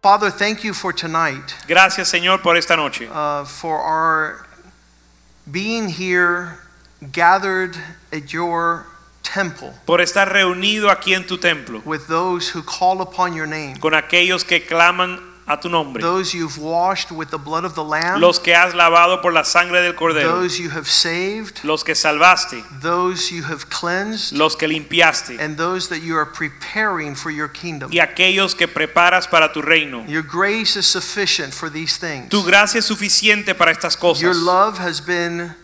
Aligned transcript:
Father, 0.00 0.30
thank 0.30 0.62
you 0.62 0.72
for 0.72 0.92
tonight, 0.92 1.56
Gracias 1.66 2.12
Señor 2.12 2.40
por 2.40 2.56
esta 2.56 2.76
noche, 2.76 3.08
uh, 3.10 3.44
for 3.44 3.80
our 3.80 4.46
being 5.50 5.88
here 5.88 6.60
gathered 7.10 7.76
at 8.12 8.32
your 8.32 8.86
temple 9.24 9.74
por 9.86 9.98
estar 9.98 10.32
reunido 10.32 10.88
aquí 10.88 11.14
en 11.14 11.26
tu 11.26 11.36
templo 11.36 11.82
with 11.84 12.06
those 12.06 12.50
who 12.50 12.62
call 12.62 13.02
upon 13.02 13.34
your 13.34 13.46
name, 13.46 13.74
con 13.76 13.92
aquellos 13.92 14.46
que 14.46 14.60
claman 14.60 15.20
a 15.48 15.56
tu 15.56 15.68
nombre, 15.68 16.00
those 16.00 16.34
you've 16.34 16.58
washed 16.58 17.10
with 17.10 17.30
the 17.30 17.38
blood 17.38 17.64
of 17.64 17.74
the 17.74 17.82
Lamb, 17.82 18.20
los 18.20 18.38
que 18.38 18.52
has 18.54 18.74
lavado 18.74 19.22
por 19.22 19.32
la 19.32 19.42
sangre 19.44 19.80
del 19.80 19.94
cordero, 19.94 20.40
those 20.40 20.58
you 20.58 20.70
have 20.70 20.86
saved, 20.88 21.64
los 21.64 21.82
que 21.82 21.94
salvaste, 21.94 22.62
those 22.80 23.30
you 23.30 23.42
have 23.44 23.68
cleansed, 23.70 24.36
los 24.36 24.54
que 24.54 24.68
limpiaste. 24.68 25.40
And 25.40 25.56
those 25.56 25.88
that 25.88 26.02
you 26.02 26.16
are 26.16 26.26
preparing 26.26 27.14
for 27.14 27.30
your 27.30 27.48
kingdom. 27.48 27.90
y 27.92 27.98
aquellos 27.98 28.54
que 28.54 28.68
preparas 28.68 29.26
para 29.28 29.52
tu 29.52 29.62
reino. 29.62 30.04
Your 30.06 30.22
grace 30.22 30.76
is 30.76 30.86
sufficient 30.86 31.54
for 31.54 31.70
these 31.70 31.96
things. 31.96 32.28
Tu 32.28 32.42
gracia 32.42 32.78
es 32.78 32.86
suficiente 32.86 33.54
para 33.54 33.72
estas 33.72 33.94
Your 33.94 34.32
cosas. 34.32 34.42
love 34.42 34.78
has 34.78 35.00
been 35.00 35.54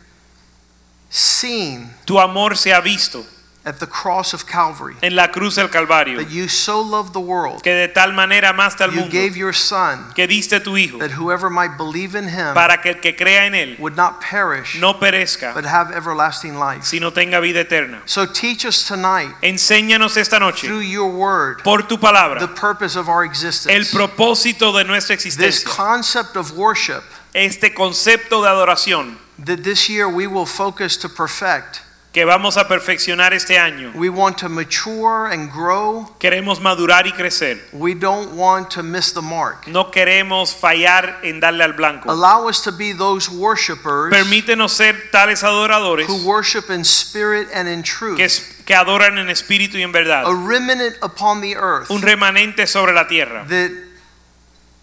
seen. 1.10 1.91
Tu 2.06 2.19
amor 2.19 2.56
se 2.56 2.72
ha 2.72 2.80
visto 2.80 3.24
at 3.66 3.78
the 3.80 3.86
cross 3.86 4.34
of 4.34 4.46
Calvary. 4.46 4.94
en 5.02 5.16
la 5.16 5.28
cruz 5.28 5.56
del 5.56 5.68
Calvario, 5.68 6.18
That 6.18 6.30
you 6.30 6.48
so 6.48 6.80
loved 6.82 7.12
the 7.14 7.20
world, 7.20 7.62
que 7.62 7.72
de 7.72 7.88
tal 7.88 8.12
manera 8.12 8.50
amaste 8.50 8.82
al 8.82 8.90
you 8.90 9.00
mundo 9.00 9.10
gave 9.10 9.36
your 9.36 9.54
Son, 9.54 10.12
que 10.14 10.26
diste 10.26 10.62
tu 10.62 10.76
hijo 10.76 10.98
that 10.98 11.12
whoever 11.12 11.48
might 11.48 11.76
believe 11.78 12.14
in 12.14 12.28
him 12.28 12.52
para 12.54 12.78
que 12.82 12.90
el 12.90 13.00
que 13.00 13.14
crea 13.16 13.46
en 13.46 13.54
él 13.54 13.78
would 13.78 13.96
not 13.96 14.20
perish, 14.20 14.78
no 14.78 14.94
perezca, 14.94 15.54
but 15.54 15.64
have 15.64 15.90
everlasting 15.92 16.56
life. 16.58 16.84
sino 16.84 17.10
tenga 17.10 17.40
vida 17.40 17.60
eterna. 17.60 18.02
So 18.06 18.26
teach 18.26 18.66
us 18.66 18.86
tonight, 18.86 19.34
Enséñanos 19.42 20.16
esta 20.16 20.38
noche 20.38 20.66
through 20.66 20.80
your 20.82 21.10
word, 21.10 21.62
por 21.64 21.82
tu 21.82 21.96
palabra 21.96 22.40
the 22.40 22.48
purpose 22.48 22.96
of 22.96 23.08
our 23.08 23.24
existence, 23.24 23.72
el 23.74 23.84
propósito 23.84 24.72
de 24.76 24.84
nuestra 24.84 25.16
This 25.16 25.36
existencia, 25.36 25.64
concept 25.74 26.36
of 26.36 26.52
worship 26.52 27.02
este 27.34 27.74
concepto 27.74 28.42
de 28.42 28.48
adoración 28.48 29.16
that 29.38 29.64
this 29.64 29.88
year 29.88 30.08
we 30.08 30.26
will 30.26 30.46
focus 30.46 30.96
to 30.96 31.08
perfect. 31.08 31.80
Que 32.14 32.24
vamos 32.24 32.56
a 32.56 32.68
perfeccionar 32.68 33.34
este 33.34 33.58
año. 33.58 33.90
We 33.96 34.08
want 34.08 34.38
to 34.38 34.48
mature 34.48 35.26
and 35.32 35.50
grow. 35.50 36.08
Queremos 36.20 36.60
madurar 36.60 37.08
y 37.08 37.12
crecer. 37.12 37.58
We 37.72 37.94
don't 37.94 38.36
want 38.36 38.70
to 38.70 38.84
miss 38.84 39.12
the 39.12 39.20
mark. 39.20 39.66
No 39.66 39.90
queremos 39.90 40.54
fallar 40.54 41.18
en 41.24 41.40
darle 41.40 41.64
al 41.64 41.72
blanco. 41.72 42.08
Allow 42.08 42.48
us 42.48 42.62
to 42.62 42.70
be 42.70 42.92
those 42.92 43.28
worshipers 43.28 44.12
Permítenos 44.12 44.70
ser 44.70 45.10
tales 45.10 45.42
adoradores 45.42 46.06
who 46.06 46.24
worship 46.24 46.70
in 46.70 46.84
spirit 46.84 47.48
and 47.52 47.68
in 47.68 47.82
truth. 47.82 48.16
que, 48.16 48.28
que 48.64 48.74
adoran 48.76 49.18
en 49.18 49.28
espíritu 49.28 49.74
y 49.76 49.82
en 49.82 49.90
verdad. 49.90 50.24
A 50.24 50.32
remnant 50.32 50.96
upon 51.02 51.40
the 51.40 51.56
earth 51.56 51.90
Un 51.90 52.00
remanente 52.00 52.68
sobre 52.68 52.92
la 52.92 53.08
tierra 53.08 53.44
that 53.48 53.72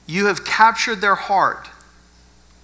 you 0.06 0.28
have 0.28 0.44
captured 0.44 1.00
their 1.00 1.16
heart 1.16 1.71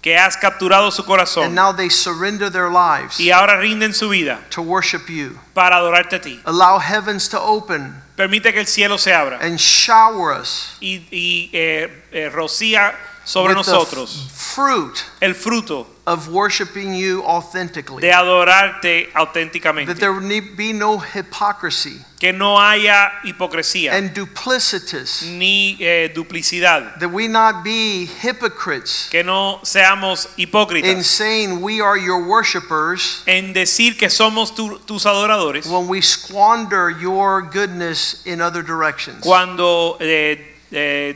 que 0.08 0.18
has 0.18 0.38
capturado 0.38 0.90
su 0.90 1.02
and 1.02 1.10
corazón 1.10 1.54
now 1.54 1.74
they 1.74 1.90
surrender 1.90 2.50
their 2.50 2.70
lives 2.70 3.20
y 3.20 3.30
ahora 3.30 3.58
rinden 3.58 3.94
su 3.94 4.08
vida 4.08 4.40
to 4.50 4.62
worship 4.62 5.10
you. 5.10 5.38
para 5.54 5.76
adorarte 5.76 6.16
a 6.16 6.22
ti. 6.22 6.40
Allow 6.46 6.80
heavens 6.80 7.28
to 7.28 7.38
open 7.38 7.94
Permite 8.16 8.54
que 8.54 8.62
el 8.62 8.68
cielo 8.68 8.98
se 8.98 9.12
abra 9.14 9.38
and 9.42 9.60
shower 9.60 10.32
us 10.32 10.78
y, 10.80 11.06
y, 11.12 11.50
eh, 11.52 12.04
eh, 12.14 12.30
rocía 12.30 12.96
sobre 13.26 13.54
with 13.54 13.58
nosotros 13.58 14.30
fruit 14.34 14.98
el 15.20 15.36
fruto 15.36 15.86
of 16.08 16.30
worshiping 16.30 16.94
you 16.96 17.22
authentically. 17.24 18.00
de 18.02 18.12
adorarte 18.14 19.10
auténticamente. 19.14 19.88
That 19.88 20.00
there 20.00 20.14
would 20.14 20.56
be 20.56 20.72
no 20.72 21.00
hypocrisy 21.00 22.00
que 22.18 22.32
no 22.32 22.58
haya 22.58 23.12
hipocresía 23.26 23.92
and 23.92 24.14
duplicitous. 24.14 25.24
ni 25.24 25.76
eh, 25.82 26.08
duplicidad, 26.16 26.98
That 27.00 27.10
we 27.12 27.28
not 27.28 27.62
be 27.62 28.06
hypocrites 28.22 29.10
que 29.12 29.22
no 29.22 29.60
seamos 29.64 30.30
hipócritas. 30.38 30.90
in 30.90 31.04
saying 31.04 31.62
we 31.62 31.82
are 31.82 31.98
your 31.98 32.24
worshipers 32.26 33.22
en 33.28 33.52
decir 33.54 33.98
que 34.00 34.10
somos 34.10 34.56
tu- 34.56 34.80
tus 34.88 35.06
adoradores 35.06 35.68
when 35.68 35.90
we 35.90 36.00
squander 36.02 36.90
your 36.90 37.42
goodness 37.42 38.26
in 38.26 38.40
other 38.40 38.64
directions. 38.64 39.20
cuando 39.22 39.98
eh, 40.00 40.56
eh, 40.72 41.16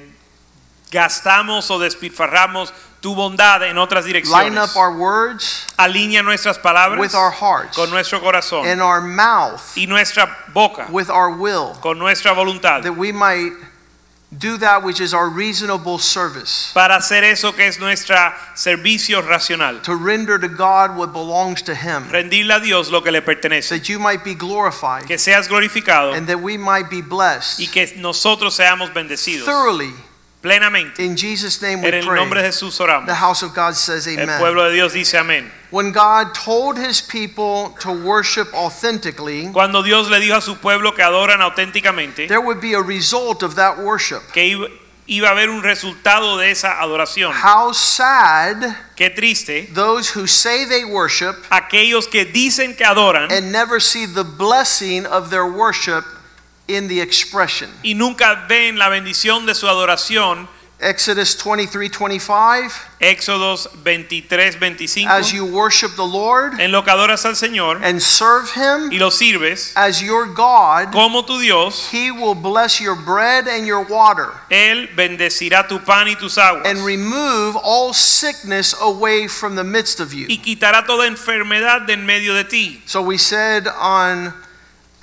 gastamos 0.91 1.71
o 1.71 1.79
despilfarramos 1.79 2.73
tu 3.01 3.15
bondad 3.15 3.63
en 3.63 3.77
otras 3.77 4.05
Line 4.05 4.13
direcciones. 4.21 4.57
up 4.57 4.75
our 4.77 4.95
words 4.95 5.65
Alinea 5.79 6.23
nuestras 6.23 6.57
palabras 6.59 6.99
with 6.99 7.15
our 7.15 7.31
hearts 7.31 7.75
con 7.75 7.89
nuestro 7.89 8.19
corazón 8.19 8.65
and 8.65 8.81
our 8.81 9.01
mouth 9.01 9.61
y 9.75 9.85
nuestra 9.85 10.27
boca 10.53 10.87
with 10.91 11.09
our 11.09 11.31
will 11.35 11.73
con 11.81 11.97
nuestra 11.97 12.33
voluntad 12.33 12.83
that 12.83 12.95
we 12.95 13.11
might 13.11 13.51
do 14.37 14.55
that 14.57 14.81
which 14.83 15.01
is 15.01 15.13
our 15.13 15.27
reasonable 15.29 15.97
service 15.97 16.71
para 16.73 16.95
hacer 16.95 17.21
eso 17.23 17.51
que 17.51 17.65
es 17.65 17.79
nuestra 17.79 18.33
servicio 18.55 19.21
racional. 19.21 19.81
to 19.83 19.93
render 19.95 20.37
to 20.39 20.47
God 20.47 20.95
what 20.95 21.11
belongs 21.11 21.61
to 21.63 21.75
him 21.75 22.03
Rendirle 22.09 22.55
a 22.55 22.59
Dios 22.61 22.89
lo 22.91 23.01
que 23.01 23.11
le 23.11 23.21
pertenece. 23.21 23.69
that 23.69 23.89
you 23.89 23.99
might 23.99 24.23
be 24.23 24.33
glorified 24.35 25.05
Que 25.05 25.17
seas 25.17 25.47
glorificado 25.49 26.13
and 26.15 26.27
that 26.27 26.39
we 26.39 26.55
might 26.55 26.89
be 26.89 27.01
blessed 27.01 27.59
y 27.59 27.65
que 27.65 27.87
nosotros 27.97 28.55
seamos 28.55 28.93
bendecidos 28.93 29.43
thoroughly 29.43 29.91
plenamente. 30.41 30.99
in 30.99 31.15
Jesus 31.15 31.61
name 31.61 31.83
En 31.85 31.91
we 31.91 31.99
el 31.99 32.05
nombre 32.05 32.41
de 32.41 32.49
pray 32.49 32.51
Jesús 32.51 32.79
oramos. 32.79 33.05
the 33.07 33.15
house 33.15 33.43
of 33.43 33.53
God 33.53 33.75
says 33.75 34.07
El 34.07 34.19
amen 34.23 34.39
pueblo 34.39 34.67
de 34.69 34.73
Dios 34.73 34.93
dice 34.93 35.13
amén. 35.17 35.49
when 35.69 35.91
God 35.91 36.33
told 36.33 36.77
his 36.77 37.01
people 37.01 37.75
to 37.79 37.91
worship 37.91 38.53
authentically 38.53 39.49
Cuando 39.51 39.81
Dios 39.83 40.09
le 40.09 40.19
dijo 40.19 40.35
a 40.37 40.41
su 40.41 40.55
pueblo 40.55 40.91
que 40.93 41.03
adoran 41.03 41.41
auténticamente, 41.41 42.27
there 42.27 42.41
would 42.41 42.59
be 42.59 42.73
a 42.73 42.81
result 42.81 43.43
of 43.43 43.55
that 43.55 43.77
worship 43.77 44.21
que 44.33 44.67
iba 45.07 45.27
a 45.27 45.31
haber 45.31 45.49
un 45.49 45.61
resultado 45.63 46.37
de 46.37 46.51
esa 46.51 46.79
adoración. 46.81 47.31
how 47.33 47.71
sad 47.71 48.75
Qué 48.95 49.09
triste. 49.13 49.67
those 49.73 50.09
who 50.09 50.25
say 50.27 50.63
they 50.65 50.85
worship 50.85 51.35
Aquellos 51.49 52.07
que 52.09 52.25
dicen 52.25 52.75
que 52.77 52.85
adoran 52.85 53.31
and 53.31 53.51
never 53.51 53.79
see 53.79 54.05
the 54.05 54.23
blessing 54.23 55.05
of 55.05 55.29
their 55.29 55.45
worship 55.45 56.03
in 56.67 56.87
the 56.87 57.01
expression. 57.01 57.69
y 57.83 57.93
nunca 57.95 58.45
ven 58.47 58.77
la 58.77 58.89
bendición 58.89 59.45
de 59.45 59.55
su 59.55 59.67
adoración. 59.67 60.47
Exodus 60.83 61.35
23 61.37 61.91
25. 61.91 62.71
Éxodos 62.99 63.69
23, 63.83 64.55
25. 64.59 65.07
As 65.07 65.31
you 65.31 65.45
worship 65.45 65.95
the 65.95 66.03
Lord 66.03 66.59
En 66.59 66.71
lo 66.71 66.81
que 66.83 66.89
adoras 66.91 67.23
al 67.23 67.35
Señor 67.35 67.83
and 67.83 68.01
serve 68.01 68.47
y 68.89 68.95
Him 68.95 68.99
lo 68.99 69.11
sirves 69.11 69.73
as 69.75 70.01
your 70.01 70.25
God, 70.33 70.91
como 70.91 71.23
tu 71.23 71.39
Dios, 71.39 71.87
He 71.91 72.09
will 72.09 72.33
bless 72.33 72.81
your 72.81 72.95
bread 72.95 73.47
and 73.47 73.67
your 73.67 73.81
water 73.83 74.31
Él 74.49 74.89
bendecirá 74.95 75.67
tu 75.67 75.77
pan 75.81 76.07
y 76.07 76.15
tus 76.15 76.39
aguas. 76.39 76.65
and 76.65 76.83
remove 76.83 77.55
all 77.57 77.93
sickness 77.93 78.73
away 78.81 79.27
from 79.27 79.55
the 79.55 79.63
midst 79.63 79.99
of 79.99 80.15
you. 80.15 80.25
y 80.27 80.37
quitará 80.37 80.83
toda 80.87 81.05
enfermedad 81.05 81.85
de 81.85 81.93
en 81.93 82.07
medio 82.07 82.33
de 82.33 82.43
ti. 82.43 82.81
So 82.87 83.03
we 83.03 83.19
said 83.19 83.67
on 83.67 84.33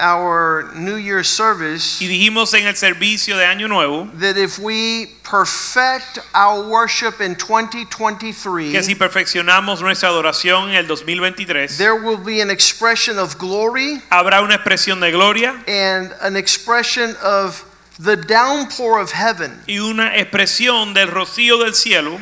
our 0.00 0.70
New 0.74 0.96
Year's 0.96 1.28
service 1.28 2.00
Y 2.00 2.06
dijimos 2.06 2.54
en 2.54 2.66
el 2.66 2.76
servicio 2.76 3.36
de 3.36 3.44
Año 3.44 3.68
Nuevo 3.68 4.08
that 4.14 4.36
if 4.36 4.58
we 4.58 5.06
perfect 5.24 6.18
our 6.34 6.62
worship 6.68 7.20
in 7.20 7.34
2023, 7.34 8.72
que 8.72 8.82
si 8.82 8.94
perfeccionamos 8.94 9.80
nuestra 9.80 10.08
adoración 10.08 10.70
en 10.70 10.76
el 10.76 10.86
2023, 10.86 11.76
there 11.78 11.96
will 11.96 12.16
be 12.16 12.40
an 12.40 12.50
expression 12.50 13.18
of 13.18 13.36
glory 13.38 14.00
habrá 14.10 14.42
una 14.42 14.54
expresión 14.54 15.00
de 15.00 15.10
gloria 15.10 15.62
and 15.66 16.14
an 16.20 16.36
expression 16.36 17.14
of 17.22 17.64
the 17.98 18.16
downpour 18.16 19.00
of 19.00 19.12
heaven. 19.12 19.60
y 19.66 19.78
una 19.78 20.16
expresión 20.16 20.94
del 20.94 21.08
rocío 21.08 21.58
del 21.58 21.74
cielo 21.74 22.18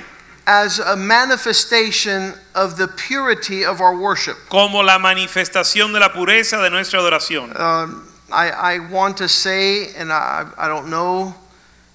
as 0.46 0.78
a 0.78 0.96
manifestation 0.96 2.34
of 2.54 2.76
the 2.76 2.86
purity 2.86 3.64
of 3.64 3.80
our 3.80 3.96
worship. 3.96 4.36
como 4.48 4.80
la 4.82 4.98
manifestación 4.98 5.92
de 5.92 5.98
la 6.00 6.10
pureza 6.10 6.62
de 6.62 6.70
nuestra 6.70 7.00
adoración. 7.00 7.58
Um, 7.58 8.08
I, 8.32 8.50
I 8.50 8.78
want 8.90 9.16
to 9.18 9.28
say, 9.28 9.94
and 9.96 10.12
I, 10.12 10.46
I 10.56 10.68
don't 10.68 10.88
know 10.88 11.34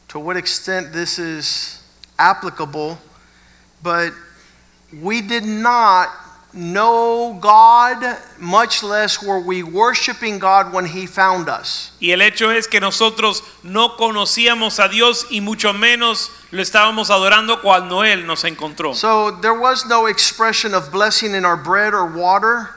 to 0.09 0.19
what 0.19 0.35
extent 0.37 0.91
this 0.91 1.17
is 1.17 1.81
applicable, 2.19 2.97
but 3.81 4.13
we 5.01 5.21
did 5.21 5.45
not 5.45 6.09
know 6.53 7.37
God, 7.39 8.17
much 8.39 8.83
less 8.83 9.21
were 9.21 9.39
we 9.39 9.63
worshiping 9.63 10.39
God 10.39 10.73
when 10.73 10.85
He 10.85 11.05
found 11.05 11.49
us. 11.49 11.91
Y 11.99 12.11
el 12.11 12.21
hecho 12.21 12.51
es 12.51 12.67
que 12.67 12.79
nosotros 12.79 13.43
no 13.63 13.95
conocíamos 13.97 14.79
a 14.79 14.87
Dios 14.89 15.27
y 15.29 15.41
mucho 15.41 15.73
menos 15.73 16.31
lo 16.51 16.61
estábamos 16.61 17.09
adorando 17.09 17.61
cuando 17.61 18.03
Él 18.03 18.25
nos 18.25 18.43
encontró. 18.43 18.93
So 18.95 19.31
there 19.41 19.57
was 19.57 19.85
no 19.85 20.07
expression 20.07 20.73
of 20.73 20.91
blessing 20.91 21.33
in 21.35 21.45
our 21.45 21.57
bread 21.57 21.93
or 21.93 22.05
water, 22.05 22.69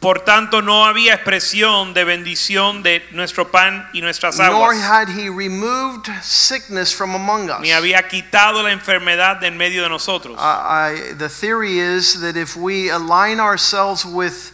Por 0.00 0.20
tanto, 0.20 0.62
no 0.62 0.84
había 0.86 1.14
expresión 1.14 1.92
de 1.92 2.04
bendición 2.04 2.84
de 2.84 3.04
nuestro 3.10 3.50
pan 3.50 3.88
y 3.92 4.00
nuestras 4.00 4.38
nor 4.38 4.72
had 4.74 5.08
He 5.08 5.28
removed 5.28 6.06
sickness 6.22 6.92
from 6.94 7.16
among 7.16 7.50
us. 7.50 7.60
ni 7.60 7.70
había 7.72 8.06
quitado 8.08 8.62
la 8.62 8.70
enfermedad 8.70 9.40
de 9.40 9.48
en 9.48 9.56
medio 9.56 9.82
de 9.82 9.88
nosotros. 9.88 10.36
I, 10.38 10.92
I- 11.10 11.14
the 11.14 11.28
theory 11.28 11.80
is 11.80 12.20
that 12.20 12.36
if 12.36 12.56
we 12.56 12.90
align 12.90 13.40
ourselves 13.40 14.04
with 14.04 14.52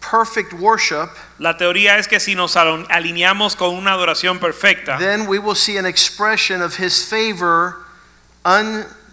perfect 0.00 0.52
worship, 0.52 1.10
La 1.40 1.56
teoría 1.56 1.98
es 1.98 2.06
que 2.06 2.20
si 2.20 2.36
nos 2.36 2.54
alineamos 2.54 3.56
con 3.56 3.74
una 3.74 3.92
adoración 3.94 4.38
perfecta, 4.38 4.98
then 5.00 5.26
we 5.26 5.40
will 5.40 5.56
see 5.56 5.76
an 5.78 5.84
expression 5.86 6.62
of 6.62 6.76
His 6.76 7.02
favor 7.08 7.78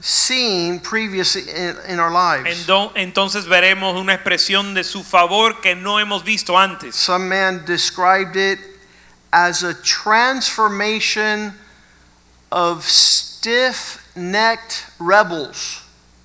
unseen 0.01 0.79
previously 0.79 1.43
in, 1.43 1.77
in 1.87 1.99
our 1.99 2.11
lives. 2.11 2.67
entonces 2.95 3.45
veremos 3.45 3.95
una 3.95 4.15
expresión 4.15 4.73
de 4.73 4.83
su 4.83 5.03
favor 5.03 5.61
que 5.61 5.75
no 5.75 5.99
hemos 5.99 6.23
visto 6.23 6.57
antes. 6.57 6.95
Some 6.95 7.29
man 7.29 7.63
described 7.65 8.35
it 8.35 8.57
as 9.31 9.63
a 9.63 9.75
transformation 9.83 11.53
of 12.51 12.83
stiff 12.83 14.03
necked 14.15 14.85
rebels. 14.99 15.83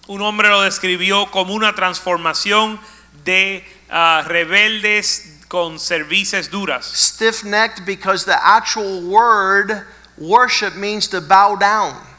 Un 0.08 0.22
hombre 0.22 0.48
lo 0.48 0.62
describió 0.62 1.30
como 1.30 1.52
una 1.54 1.74
transformación 1.74 2.78
de 3.24 3.62
ah, 3.90 4.24
rebeldes 4.26 5.44
con 5.48 5.78
cervices 5.78 6.48
duras. 6.50 6.86
Stiff 6.86 7.44
necked 7.44 7.84
because 7.84 8.24
the 8.24 8.38
actual 8.42 9.06
word 9.06 9.84
worship 10.16 10.76
means 10.76 11.06
to 11.08 11.20
bow 11.20 11.56
down. 11.56 12.15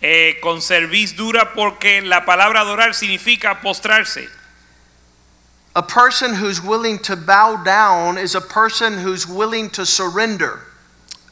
Eh, 0.00 0.38
con 0.40 0.60
cerviz 0.60 1.16
dura 1.16 1.52
porque 1.54 2.00
la 2.02 2.24
palabra 2.24 2.60
adorar 2.60 2.94
significa 2.94 3.60
postrarse. 3.60 4.28
A 5.74 5.82
person 5.82 6.34
who's 6.34 6.62
willing 6.62 6.98
to 7.00 7.16
bow 7.16 7.56
down 7.64 8.16
is 8.16 8.34
a 8.34 8.40
person 8.40 8.98
who's 8.98 9.26
willing 9.26 9.70
to 9.70 9.84
surrender. 9.84 10.60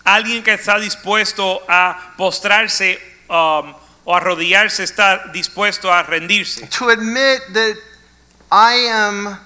Alguien 0.05 0.45
que 0.45 0.53
está 0.53 0.81
dispuesto 0.81 1.63
a 1.69 1.97
postrarse 2.17 2.99
um, 3.29 3.75
o 4.05 4.13
arrodillarse 4.13 4.83
está 4.83 5.33
dispuesto 5.33 5.89
a 5.89 6.05
rendirse. 6.05 6.69
To 6.79 6.89
admit 6.89 7.43
that 7.53 7.77
I 8.51 8.75
am 8.75 9.39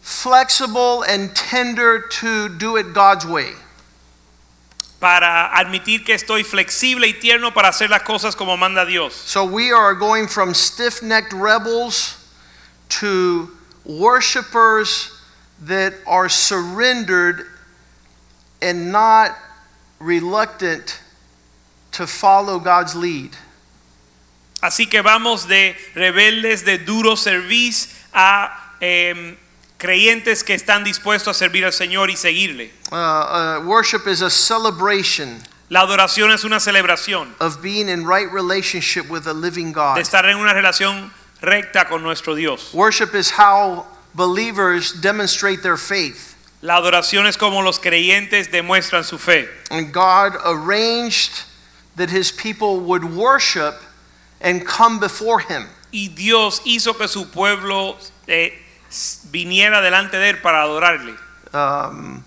flexible 0.00 1.02
and 1.02 1.34
tender 1.34 2.00
to 2.20 2.48
do 2.48 2.76
it 2.76 2.92
God's 2.92 3.26
way. 3.26 3.52
Para 5.00 5.56
admitir 5.56 6.04
que 6.04 6.14
estoy 6.14 6.42
flexible 6.42 7.06
y 7.06 7.14
tierno 7.14 7.54
para 7.54 7.68
hacer 7.68 7.88
las 7.88 8.02
cosas 8.02 8.34
como 8.34 8.56
manda 8.56 8.84
Dios. 8.84 9.14
So 9.14 9.44
we 9.44 9.70
are 9.72 9.94
going 9.94 10.26
from 10.26 10.54
stiff 10.54 11.02
necked 11.02 11.32
rebels 11.32 12.16
to 13.00 13.48
worshipers 13.84 15.12
that 15.64 15.94
are 16.06 16.28
surrendered 16.28 17.46
and 18.60 18.90
not 18.90 19.36
reluctant 20.00 21.00
to 21.92 22.06
follow 22.06 22.58
God's 22.58 22.94
lead. 22.94 23.36
Así 24.60 24.90
que 24.90 25.02
vamos 25.02 25.46
de 25.46 25.76
rebeldes 25.94 26.64
de 26.64 26.78
duro 26.78 27.14
serviz 27.14 27.94
a 28.12 28.50
em, 28.80 29.36
creyentes 29.78 30.44
que 30.44 30.54
están 30.54 30.84
dispuestos 30.84 31.36
a 31.36 31.38
servir 31.38 31.64
al 31.64 31.72
Señor 31.72 32.10
y 32.10 32.16
seguirle. 32.16 32.72
Uh, 32.90 32.96
uh, 32.96 33.60
worship 33.64 34.06
is 34.06 34.22
a 34.22 34.30
celebration 34.30 35.40
La 35.70 35.80
adoración 35.80 36.32
es 36.32 36.44
una 36.44 36.60
celebración 36.60 37.34
of 37.40 37.60
being 37.60 37.90
in 37.90 38.06
right 38.06 38.32
relationship 38.32 39.10
with 39.10 39.26
a 39.26 39.34
living 39.34 39.70
God. 39.72 39.96
de 39.96 40.00
estar 40.00 40.24
en 40.24 40.38
una 40.38 40.54
relación 40.54 41.10
recta 41.42 41.86
con 41.86 42.02
nuestro 42.02 42.34
Dios. 42.34 42.72
Worship 42.72 43.14
is 43.14 43.30
how 43.30 43.86
believers 44.14 44.92
demonstrate 44.92 45.62
their 45.62 45.76
faith. 45.76 46.36
La 46.62 46.76
adoración 46.80 47.26
es 47.26 47.36
como 47.36 47.60
los 47.60 47.78
creyentes 47.78 48.48
demuestran 48.50 49.04
su 49.04 49.18
fe. 49.18 49.46
And 49.70 49.92
God 49.92 50.36
arranged 50.42 51.44
that 51.96 52.08
his 52.08 52.32
people 52.32 52.80
would 52.80 53.04
worship 53.04 53.74
and 54.40 54.64
come 54.66 54.98
before 54.98 55.40
him. 55.40 55.66
Y 55.92 56.08
Dios 56.08 56.60
hizo 56.64 56.94
que 56.94 57.08
su 57.08 57.26
pueblo 57.26 57.98
eh, 58.26 58.52
viniera 59.30 59.80
delante 59.80 60.16
de 60.16 60.30
él 60.30 60.42
para 60.42 60.62
adorarle. 60.62 61.14
Um, 61.52 62.24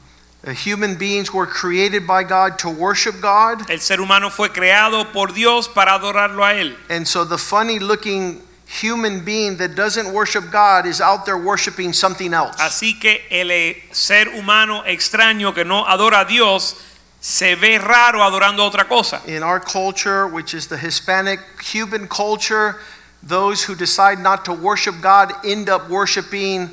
human 0.66 0.96
beings 0.96 1.34
were 1.34 1.46
created 1.46 2.08
by 2.08 2.24
God 2.24 2.58
to 2.60 2.69
worship 2.69 3.22
God. 3.22 3.69
El 3.69 3.80
ser 3.80 3.98
humano 4.02 4.30
fue 4.30 4.50
creado 4.50 5.12
por 5.12 5.28
Dios 5.28 5.68
para 5.68 5.94
adorarlo 5.94 6.44
a 6.44 6.54
él. 6.54 6.75
And 6.90 7.08
so 7.08 7.24
the 7.24 7.38
funny 7.38 7.80
looking 7.80 8.42
human 8.81 9.24
being 9.24 9.58
that 9.58 9.75
doesn't 9.75 10.12
worship 10.13 10.50
God 10.50 10.86
is 10.86 11.02
out 11.02 11.25
there 11.25 11.38
worshiping 11.38 11.94
something 11.94 12.34
else. 12.34 12.56
Así 12.58 13.00
que 13.00 13.22
el 13.30 13.52
eh, 13.52 13.84
ser 13.92 14.30
humano 14.30 14.84
extraño 14.86 15.54
que 15.54 15.66
no 15.66 15.86
adora 15.86 16.22
a 16.22 16.25
Dios 16.25 16.75
se 17.19 17.56
ve 17.56 17.78
raro 17.78 18.24
adorando 18.24 18.63
otra 18.63 18.88
cosa. 18.88 19.22
In 19.28 19.44
our 19.44 19.60
culture, 19.60 20.28
which 20.28 20.54
is 20.54 20.68
the 20.68 20.78
Hispanic 20.78 21.40
Cuban 21.60 22.08
culture, 22.08 22.78
those 23.24 23.64
who 23.64 23.76
decide 23.76 24.20
not 24.20 24.44
to 24.46 24.54
worship 24.54 24.96
God 25.02 25.32
end 25.46 25.70
up 25.70 25.90
worshiping 25.90 26.70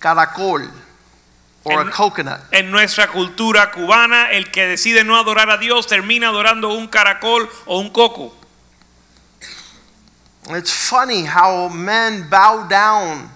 caracol 0.00 0.68
or 1.64 1.80
a 1.80 1.84
En- 1.84 1.90
coconut. 1.90 2.40
En 2.52 2.70
nuestra 2.70 3.08
cultura 3.08 3.70
cubana, 3.72 4.30
el 4.30 4.50
que 4.50 4.66
decide 4.66 5.04
no 5.04 5.16
adorar 5.16 5.50
a 5.50 5.58
Dios 5.58 5.86
termina 5.86 6.28
adorando 6.28 6.68
un 6.68 6.86
caracol 6.86 7.48
o 7.66 7.80
un 7.80 7.90
coco. 7.90 8.32
It's 10.50 10.70
funny 10.70 11.24
how 11.24 11.68
men 11.68 12.28
bow 12.30 12.68
down 12.68 13.30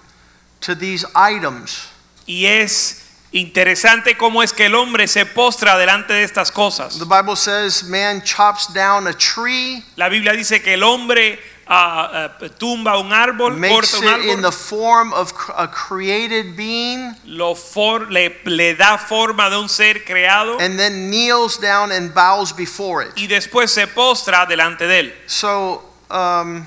to 0.61 0.77
these 0.77 1.05
items. 1.17 1.89
Y 2.27 2.47
es 2.47 3.03
interesante 3.33 4.17
cómo 4.17 4.45
es 4.45 4.53
que 4.53 4.67
el 4.67 4.77
hombre 4.77 5.09
se 5.09 5.27
postra 5.27 5.77
delante 5.77 6.13
de 6.13 6.23
estas 6.23 6.53
cosas. 6.53 6.99
The 7.01 7.05
Bible 7.05 7.35
says 7.35 7.83
man 7.83 8.23
chops 8.23 8.73
down 8.73 9.09
a 9.09 9.13
tree, 9.13 9.83
La 9.97 10.09
Biblia 10.09 10.33
dice 10.33 10.63
que 10.63 10.75
el 10.75 10.85
hombre 10.85 11.41
ah, 11.73 12.29
tumba 12.59 12.99
un 12.99 13.11
árbol, 13.13 13.57
makes 13.57 13.93
corta 13.93 13.99
un 13.99 14.21
it 14.21 14.25
in 14.27 14.39
árbol, 14.39 14.43
the 14.43 14.53
form 14.53 15.13
of 15.13 15.33
cr- 15.33 15.53
a 15.57 15.69
created 15.69 16.57
being, 16.57 17.15
lo 17.25 17.55
for- 17.55 18.11
le, 18.11 18.31
le 18.45 18.75
da 18.75 18.97
forma 18.99 19.49
de 19.49 19.57
un 19.57 19.69
ser 19.69 20.05
creado 20.05 20.59
and 20.61 20.77
then 20.79 21.09
kneels 21.09 21.57
down 21.59 21.93
and 21.93 22.13
bows 22.13 22.53
before 22.53 23.03
it. 23.03 23.13
y 23.17 23.27
después 23.29 23.71
se 23.71 23.87
postra 23.87 24.47
delante 24.47 24.87
de 24.87 24.99
él. 25.05 25.13
So, 25.29 25.83
um, 26.11 26.67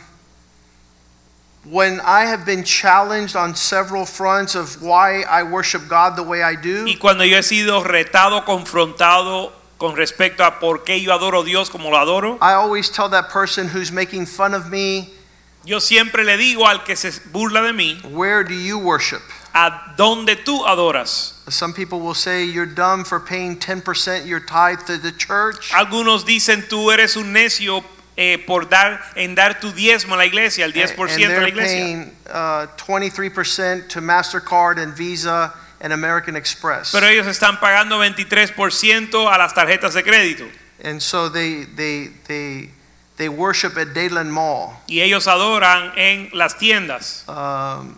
when 1.66 2.00
I 2.02 2.26
have 2.26 2.46
been 2.46 2.64
challenged 2.64 3.36
on 3.36 3.56
several 3.56 4.06
fronts 4.06 4.54
of 4.56 4.82
why 4.82 5.24
I 5.24 5.44
worship 5.44 5.88
God 5.88 6.16
the 6.18 6.24
way 6.24 6.42
I 6.44 6.56
do, 6.56 6.86
Y 6.88 6.96
cuando 7.00 7.24
yo 7.24 7.38
he 7.38 7.44
sido 7.44 7.84
retado, 7.84 8.44
confrontado 8.46 9.52
con 9.84 9.98
respecto 9.98 10.46
a 10.46 10.62
por 10.62 10.86
qué 10.86 11.02
yo 11.02 11.12
adoro 11.14 11.42
a 11.42 11.44
Dios 11.44 11.70
como 11.70 11.90
lo 11.92 11.98
adoro, 11.98 12.38
I 12.42 12.54
always 12.54 12.90
tell 12.90 13.10
that 13.10 13.30
person 13.30 13.68
who's 13.68 13.92
making 13.92 14.26
fun 14.26 14.54
of 14.54 14.70
me, 14.70 15.10
yo 15.66 15.80
siempre 15.80 16.24
le 16.24 16.38
digo 16.38 16.66
al 16.66 16.86
que 16.86 16.96
se 16.96 17.12
burla 17.34 17.62
de 17.62 17.74
mí, 17.74 18.02
Where 18.06 18.46
do 18.46 18.54
you 18.54 18.80
worship? 18.80 19.22
¿a 19.54 19.94
dónde 19.98 20.38
tú 20.38 20.66
adoras? 20.66 21.34
Some 21.50 21.74
people 21.74 22.00
will 22.00 22.14
say 22.14 22.46
you're 22.46 22.66
dumb 22.66 23.04
for 23.04 23.20
paying 23.20 23.58
10% 23.58 24.26
your 24.26 24.40
tithe 24.40 24.86
to 24.88 24.98
the 24.98 25.12
church. 25.12 25.74
Algunos 25.74 26.24
dicen 26.24 26.66
tú 26.70 26.90
eres 26.90 27.18
un 27.18 27.34
necio 27.34 27.84
eh, 28.16 28.38
por 28.48 28.64
dar 28.70 29.02
en 29.18 29.36
dar 29.36 29.60
tu 29.60 29.74
diezmo 29.74 30.14
a 30.14 30.18
la 30.18 30.26
iglesia, 30.26 30.64
el 30.64 30.72
10% 30.72 31.26
and 31.26 31.34
a 31.34 31.42
la 31.42 31.48
iglesia. 31.50 31.78
paying 31.78 32.16
uh, 32.32 32.68
23% 32.78 33.90
to 33.90 34.00
MasterCard 34.00 34.78
and 34.82 34.94
Visa 34.94 35.54
and 35.84 35.94
American 35.94 36.36
Express. 36.36 36.92
Pero 36.92 37.06
ellos 37.08 37.28
están 37.28 37.60
pagando 37.60 38.00
23% 38.00 39.32
a 39.32 39.38
las 39.38 39.54
tarjetas 39.54 39.94
de 39.94 40.02
crédito 40.04 40.46
And 40.84 41.02
so 41.02 41.30
they, 41.30 41.66
they, 41.76 42.08
they, 42.28 42.70
they 43.18 43.30
worship 43.30 43.78
at 43.78 43.94
Dadeland 43.94 44.32
Mall. 44.32 44.74
y 44.88 45.02
ellos 45.02 45.28
adoran 45.28 45.92
en 45.98 46.30
las 46.34 46.56
tiendas, 46.56 47.24
um, 47.30 47.96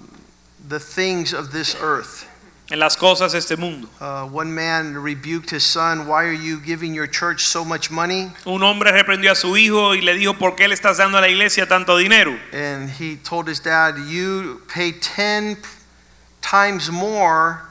the 0.68 0.80
things 0.80 1.32
of 1.34 1.52
this 1.52 1.76
earth. 1.80 2.28
en 2.72 2.80
las 2.80 2.96
cosas 2.98 3.32
de 3.34 3.38
este 3.38 3.58
mundo. 3.58 3.88
Uh, 4.02 4.26
one 4.26 4.52
man 4.54 4.96
rebuked 4.96 5.52
his 5.52 5.64
son, 5.64 6.08
Why 6.08 6.26
are 6.26 6.34
you 6.34 6.60
giving 6.60 6.94
your 6.96 7.08
church 7.08 7.46
so 7.46 7.64
much 7.64 7.92
money? 7.92 8.32
Un 8.46 8.62
hombre 8.64 8.92
reprendió 8.92 9.32
a 9.32 9.36
su 9.36 9.56
hijo 9.56 9.94
y 9.94 10.02
le 10.02 10.16
dijo, 10.16 10.34
¿por 10.38 10.56
qué 10.56 10.68
le 10.68 10.74
estás 10.76 10.98
dando 10.98 11.20
a 11.20 11.22
la 11.22 11.28
iglesia 11.28 11.68
tanto 11.68 11.96
dinero? 11.98 12.36
And 12.52 12.90
he 12.90 13.18
told 13.18 13.48
his 13.48 13.60
dad, 13.60 13.98
You 14.08 14.62
pay 14.68 14.92
10 14.94 15.58
times 16.42 16.90
more 16.92 17.62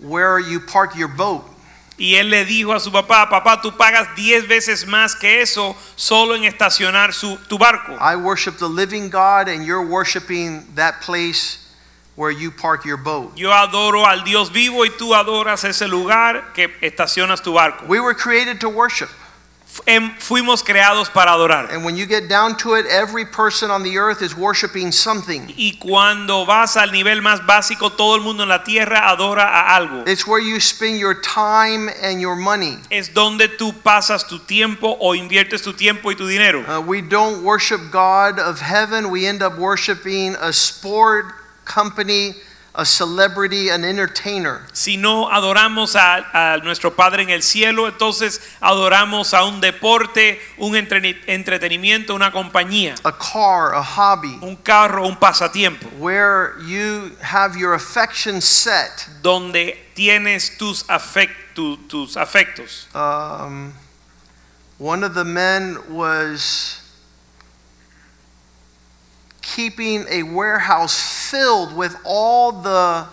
where 0.00 0.38
you 0.38 0.60
park 0.60 0.96
your 0.96 1.08
boat. 1.08 1.44
Y 1.98 2.14
él 2.14 2.30
le 2.30 2.44
dijo 2.44 2.72
a 2.72 2.78
su 2.78 2.92
papá, 2.92 3.28
papá, 3.28 3.60
tú 3.60 3.76
pagas 3.76 4.14
10 4.14 4.46
veces 4.46 4.86
más 4.86 5.16
que 5.16 5.42
eso 5.42 5.76
solo 5.96 6.36
en 6.36 6.44
estacionar 6.44 7.12
su, 7.12 7.36
tu 7.48 7.58
barco. 7.58 7.96
I 8.00 8.14
worship 8.14 8.58
the 8.58 8.68
living 8.68 9.10
God, 9.10 9.48
and 9.48 9.66
you're 9.66 9.84
worshiping 9.84 10.64
that 10.76 11.00
place 11.00 11.58
where 12.14 12.30
you 12.30 12.52
park 12.52 12.84
your 12.84 12.98
boat. 12.98 13.36
Yo 13.36 13.50
adoro 13.52 14.06
al 14.06 14.22
Dios 14.22 14.50
vivo 14.52 14.84
y 14.84 14.90
tú 14.90 15.12
adoras 15.12 15.64
ese 15.64 15.88
lugar 15.88 16.52
que 16.54 16.68
estacionas 16.82 17.42
tu 17.42 17.54
barco. 17.54 17.86
We 17.88 17.98
were 17.98 18.14
created 18.14 18.60
to 18.60 18.68
worship. 18.68 19.08
Fuimos 20.18 20.62
creados 20.62 21.08
para 21.08 21.32
adorar. 21.32 21.70
And 21.70 21.84
when 21.84 21.96
you 21.96 22.06
get 22.06 22.28
down 22.28 22.56
to 22.58 22.74
it, 22.74 22.86
every 22.86 23.24
person 23.24 23.70
on 23.70 23.82
the 23.82 23.96
earth 23.98 24.22
is 24.22 24.36
worshiping 24.36 24.92
something. 24.92 25.52
Y 25.56 25.78
cuando 25.80 26.44
vas 26.44 26.76
al 26.76 26.90
nivel 26.90 27.22
más 27.22 27.46
básico, 27.46 27.90
todo 27.90 28.16
el 28.16 28.22
mundo 28.22 28.42
en 28.42 28.48
la 28.48 28.64
tierra 28.64 29.08
adora 29.08 29.44
a 29.44 29.76
algo. 29.76 30.06
It's 30.06 30.26
where 30.26 30.40
you 30.40 30.60
spend 30.60 30.98
your 30.98 31.14
time 31.14 31.88
and 32.02 32.20
your 32.20 32.36
money. 32.36 32.78
Es 32.90 33.14
donde 33.14 33.48
tú 33.56 33.72
pasas 33.82 34.26
tu 34.28 34.38
tiempo 34.40 34.96
o 35.00 35.14
inviertes 35.14 35.62
tu 35.62 35.72
tiempo 35.72 36.10
y 36.10 36.16
tu 36.16 36.26
dinero. 36.26 36.64
Uh, 36.68 36.80
we 36.80 37.00
don't 37.00 37.42
worship 37.42 37.90
God 37.90 38.38
of 38.38 38.60
heaven. 38.60 39.10
We 39.10 39.26
end 39.26 39.42
up 39.42 39.58
worshiping 39.58 40.34
a 40.40 40.52
sport 40.52 41.34
company, 41.64 42.34
a 42.78 42.84
celebrity, 42.84 43.70
an 43.70 43.84
entertainer. 43.84 44.60
Si 44.72 44.96
no 44.96 45.28
adoramos 45.32 45.96
a, 45.96 46.52
a 46.54 46.58
nuestro 46.58 46.94
Padre 46.94 47.24
en 47.24 47.30
el 47.30 47.42
cielo, 47.42 47.88
entonces 47.88 48.40
adoramos 48.60 49.34
a 49.34 49.42
un 49.44 49.60
deporte, 49.60 50.40
un 50.58 50.74
entreni- 50.74 51.18
entretenimiento, 51.26 52.14
una 52.14 52.30
compañía, 52.30 52.94
a 53.02 53.10
car, 53.10 53.74
a 53.74 53.82
hobby, 53.82 54.38
un 54.42 54.54
carro, 54.54 55.08
un 55.08 55.16
pasatiempo, 55.16 55.88
where 55.98 56.52
you 56.68 57.10
have 57.20 57.58
your 57.58 57.74
affection 57.74 58.40
set. 58.40 58.92
donde 59.22 59.76
tienes 59.96 60.56
tus, 60.56 60.84
afect- 60.86 61.34
tu- 61.56 61.76
tus 61.88 62.16
afectos. 62.16 62.86
Um, 62.94 63.72
one 64.78 65.02
of 65.02 65.14
the 65.14 65.24
men 65.24 65.76
was 65.90 66.80
keeping 69.54 70.04
a 70.08 70.22
warehouse 70.22 70.98
filled 71.30 71.74
with 71.76 71.96
all 72.04 72.52
the 72.52 73.06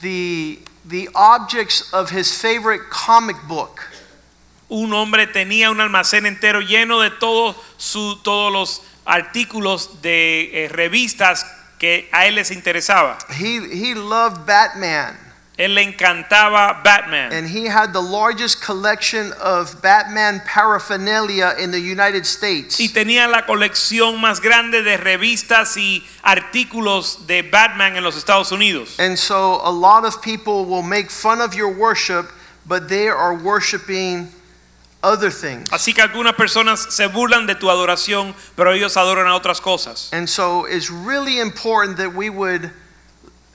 the 0.00 0.58
the 0.88 1.08
objects 1.14 1.92
of 1.92 2.10
his 2.10 2.32
favorite 2.40 2.90
comic 2.90 3.36
book. 3.48 3.80
Un 4.70 4.92
hombre 4.92 5.26
tenía 5.26 5.70
un 5.70 5.80
almacén 5.80 6.26
entero 6.26 6.60
lleno 6.60 7.00
de 7.00 7.10
todos 7.10 7.56
su- 7.78 8.16
todos 8.22 8.52
los 8.52 8.82
artículos 9.04 10.00
de 10.02 10.64
eh, 10.64 10.68
revistas 10.68 11.44
que 11.78 12.08
a 12.12 12.26
él 12.26 12.36
les 12.36 12.50
interesaba. 12.50 13.18
He 13.30 13.56
he 13.56 13.94
loved 13.94 14.46
Batman 14.46 15.16
Él 15.60 15.74
le 15.74 15.82
encantaba 15.82 16.82
Batman. 16.82 17.32
and 17.34 17.46
he 17.46 17.66
had 17.66 17.92
the 17.92 18.00
largest 18.00 18.62
collection 18.62 19.30
of 19.42 19.82
Batman 19.82 20.40
paraphernalia 20.46 21.54
in 21.58 21.70
the 21.70 21.78
United 21.78 22.24
States. 22.24 22.80
Y 22.80 22.88
tenía 22.88 23.28
la 23.28 23.42
colección 23.42 24.18
más 24.18 24.40
grande 24.40 24.82
de 24.82 24.96
revistas 24.96 25.76
y 25.76 26.02
artículos 26.24 27.26
de 27.26 27.42
Batman 27.42 27.94
en 27.96 28.02
los 28.02 28.16
Estados 28.16 28.52
Unidos. 28.52 28.98
And 28.98 29.18
so 29.18 29.60
a 29.62 29.70
lot 29.70 30.06
of 30.06 30.22
people 30.22 30.64
will 30.64 30.82
make 30.82 31.10
fun 31.10 31.42
of 31.42 31.54
your 31.54 31.68
worship, 31.68 32.30
but 32.66 32.88
they 32.88 33.08
are 33.08 33.34
worshiping 33.34 34.28
other 35.02 35.30
things. 35.30 35.68
Así 35.70 35.94
que 35.94 36.02
algunas 36.02 36.36
personas 36.36 36.90
se 36.90 37.06
burlan 37.08 37.46
de 37.46 37.54
tu 37.54 37.66
adoración, 37.68 38.34
pero 38.56 38.72
ellos 38.72 38.96
adoran 38.96 39.26
a 39.26 39.34
otras 39.34 39.60
cosas. 39.60 40.08
And 40.12 40.26
so 40.26 40.64
it's 40.64 40.90
really 40.90 41.38
important 41.38 41.98
that 41.98 42.14
we 42.14 42.30
would 42.30 42.70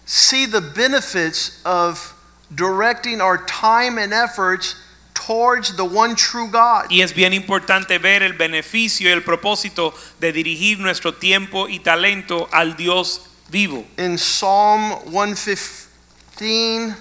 see 0.05 0.45
the 0.45 0.62
benefits 0.62 1.62
of 1.65 2.13
directing 2.53 3.21
our 3.21 3.43
time 3.45 3.97
and 3.97 4.13
efforts 4.13 4.75
towards 5.13 5.75
the 5.75 5.85
one 5.85 6.15
true 6.15 6.47
God. 6.47 6.91
Y 6.91 7.01
es 7.01 7.13
bien 7.13 7.33
importante 7.33 8.00
ver 8.00 8.21
el 8.21 8.33
beneficio 8.33 9.09
y 9.09 9.12
el 9.12 9.24
propósito 9.24 9.93
de 10.19 10.31
dirigir 10.31 10.79
nuestro 10.79 11.13
tiempo 11.13 11.67
y 11.67 11.79
talento 11.79 12.47
al 12.51 12.75
Dios 12.75 13.27
vivo. 13.50 13.85
In 13.97 14.17
Psalm 14.17 14.91
115, 15.05 16.95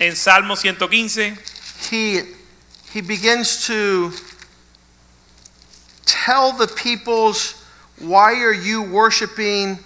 En 0.00 0.16
Salmo 0.16 0.54
115, 0.54 1.36
he 1.90 2.22
he 2.92 3.00
begins 3.00 3.66
to 3.66 4.12
tell 6.04 6.52
the 6.52 6.66
peoples 6.66 7.54
why 7.98 8.34
are 8.42 8.52
you 8.52 8.82
worshiping 8.82 9.78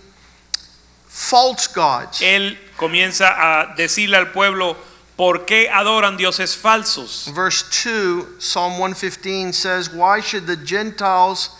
false 1.16 1.66
gods? 1.74 2.20
él 2.20 2.58
comienza 2.76 3.34
a 3.36 3.74
decirle 3.74 4.18
al 4.18 4.32
pueblo 4.32 4.76
por 5.16 5.46
qué 5.46 5.70
adoran 5.70 6.16
dioses 6.18 6.54
falsos. 6.54 7.30
Verse 7.34 7.64
2, 7.70 8.38
Psalm 8.38 8.74
115 8.74 9.52
says, 9.54 9.88
Why 9.88 10.20
should 10.20 10.46
the 10.46 10.56
Gentiles 10.56 11.50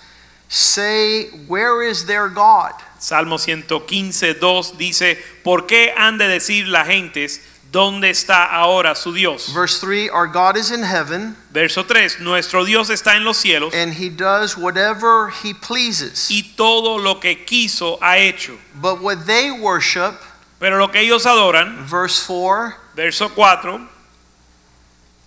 say, 0.49 1.31
Where 1.49 1.83
is 1.83 2.05
their 2.05 2.29
God? 2.29 2.73
Salmo 2.99 3.39
115, 3.39 4.35
2 4.35 4.79
dice, 4.79 5.19
¿por 5.43 5.67
qué 5.67 5.93
han 5.97 6.19
de 6.19 6.29
decir 6.29 6.67
las 6.67 6.87
gentes 6.87 7.41
dónde 7.77 8.09
está 8.09 8.47
ahora 8.51 8.95
su 8.95 9.13
Dios? 9.13 9.49
Verse 9.53 9.79
3, 9.81 10.09
Our 10.09 10.27
God 10.27 10.57
is 10.57 10.71
in 10.71 10.83
heaven, 10.83 11.37
Verso 11.53 11.83
3, 11.83 12.21
nuestro 12.21 12.65
Dios 12.65 12.89
está 12.89 13.17
en 13.17 13.25
los 13.25 13.37
cielos 13.39 13.75
and 13.75 13.93
he 13.93 14.09
does 14.09 14.57
whatever 14.57 15.29
he 15.29 15.53
pleases. 15.53 16.31
y 16.31 16.43
todo 16.57 16.97
lo 16.99 17.17
que 17.21 17.45
quiso 17.45 17.99
ha 18.01 18.17
hecho. 18.17 18.57
But 18.75 19.03
what 19.03 19.27
they 19.27 19.51
worship, 19.51 20.15
Pero 20.59 20.79
lo 20.79 20.89
que 20.89 21.01
ellos 21.03 21.27
adoran, 21.27 21.85
verse 21.85 22.19
4, 22.27 22.75
verso 22.95 23.29
4, 23.29 23.87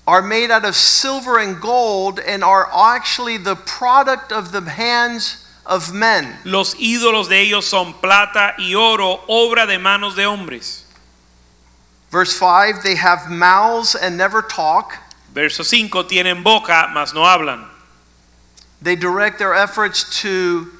are 0.08 0.24
made 0.24 0.50
out 0.50 0.66
of 0.66 0.76
silver 0.76 1.38
and 1.38 1.62
gold 1.62 2.20
and 2.20 2.44
are 2.44 2.68
actually 2.74 3.38
the 3.38 3.56
product 3.56 4.32
of 4.32 4.52
the 4.52 4.62
hands 4.62 5.46
of 5.68 5.94
men. 5.94 6.36
los 6.46 6.74
ídolos 6.76 7.30
de 7.30 7.42
ellos 7.42 7.66
son 7.66 7.94
plata 7.94 8.56
y 8.58 8.74
oro, 8.74 9.20
obra 9.30 9.68
de 9.68 9.78
manos 9.78 10.16
de 10.16 10.24
hombres. 10.26 10.86
Verse 12.10 12.38
5, 12.38 12.84
they 12.84 12.96
have 12.96 13.30
mouths 13.30 13.96
and 13.96 14.18
never 14.18 14.42
talk. 14.42 14.98
Verso 15.34 15.64
5, 15.64 16.08
tienen 16.08 16.44
boca, 16.44 16.90
mas 16.94 17.14
no 17.14 17.22
hablan. 17.22 17.68
They 18.82 18.96
direct 18.96 19.38
their 19.38 19.54
efforts 19.54 20.22
to 20.22 20.72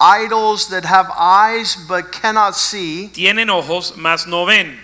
idols 0.00 0.68
that 0.68 0.84
have 0.84 1.10
eyes 1.16 1.76
but 1.88 2.12
cannot 2.12 2.54
see. 2.54 3.10
Tienen 3.12 3.50
ojos, 3.50 3.96
mas 3.96 4.26
no 4.26 4.46
ven. 4.46 4.78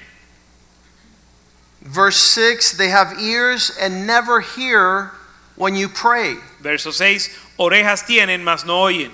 Verse 1.80 2.16
6 2.16 2.73
they 2.73 2.88
have 2.88 3.18
ears 3.20 3.70
and 3.80 4.06
never 4.06 4.40
hear 4.40 5.12
when 5.56 5.75
you 5.75 5.88
pray. 5.88 6.37
Verso 6.61 6.90
6, 6.90 7.28
orejas 7.58 8.02
tienen, 8.04 8.42
mas 8.42 8.64
no 8.64 8.84
oyen. 8.84 9.11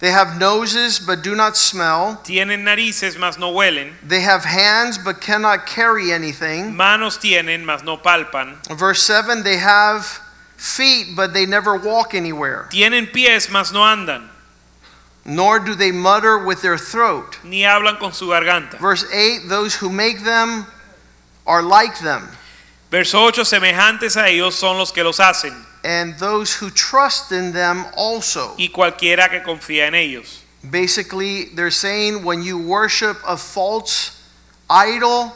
They 0.00 0.10
have 0.10 0.38
noses 0.38 0.98
but 0.98 1.22
do 1.22 1.34
not 1.34 1.56
smell. 1.56 2.20
Tienen 2.24 2.64
narices, 2.64 3.18
mas 3.18 3.38
no 3.38 3.52
huelen. 3.52 3.92
They 4.02 4.20
have 4.20 4.44
hands 4.44 4.98
but 4.98 5.20
cannot 5.20 5.66
carry 5.66 6.12
anything. 6.12 6.76
Manos 6.76 7.18
tienen, 7.18 7.64
mas 7.64 7.82
no 7.82 7.96
palpan. 7.96 8.56
Verse 8.76 9.02
7 9.02 9.42
they 9.44 9.56
have 9.56 10.20
feet 10.56 11.14
but 11.16 11.32
they 11.32 11.46
never 11.46 11.76
walk 11.76 12.14
anywhere. 12.14 12.68
Tienen 12.70 13.12
pies, 13.12 13.48
mas 13.50 13.72
no 13.72 13.80
andan. 13.80 14.28
Nor 15.24 15.58
do 15.58 15.74
they 15.74 15.90
mutter 15.90 16.38
with 16.38 16.60
their 16.60 16.76
throat. 16.76 17.38
Ni 17.44 17.62
hablan 17.62 17.98
con 17.98 18.12
su 18.12 18.26
garganta. 18.26 18.78
Verse 18.78 19.04
8 19.12 19.48
those 19.48 19.76
who 19.76 19.88
make 19.88 20.22
them 20.24 20.66
are 21.46 21.62
like 21.62 21.98
them. 22.00 22.28
Verso 22.90 23.18
8, 23.26 23.44
semejantes 23.44 24.16
a 24.16 24.28
ellos 24.28 24.54
son 24.54 24.76
los 24.78 24.92
que 24.92 25.02
los 25.02 25.18
hacen. 25.18 25.54
And 25.84 26.18
those 26.18 26.54
who 26.54 26.70
trust 26.70 27.30
in 27.30 27.52
them 27.52 27.84
also. 27.96 28.54
Y 28.56 28.70
cualquiera 28.70 29.28
que 29.28 29.40
confía 29.40 29.86
en 29.86 29.94
ellos. 29.94 30.40
Basically, 30.68 31.44
they're 31.44 31.70
saying 31.70 32.24
when 32.24 32.42
you 32.42 32.56
worship 32.58 33.18
a 33.26 33.36
false 33.36 34.22
idol, 34.70 35.32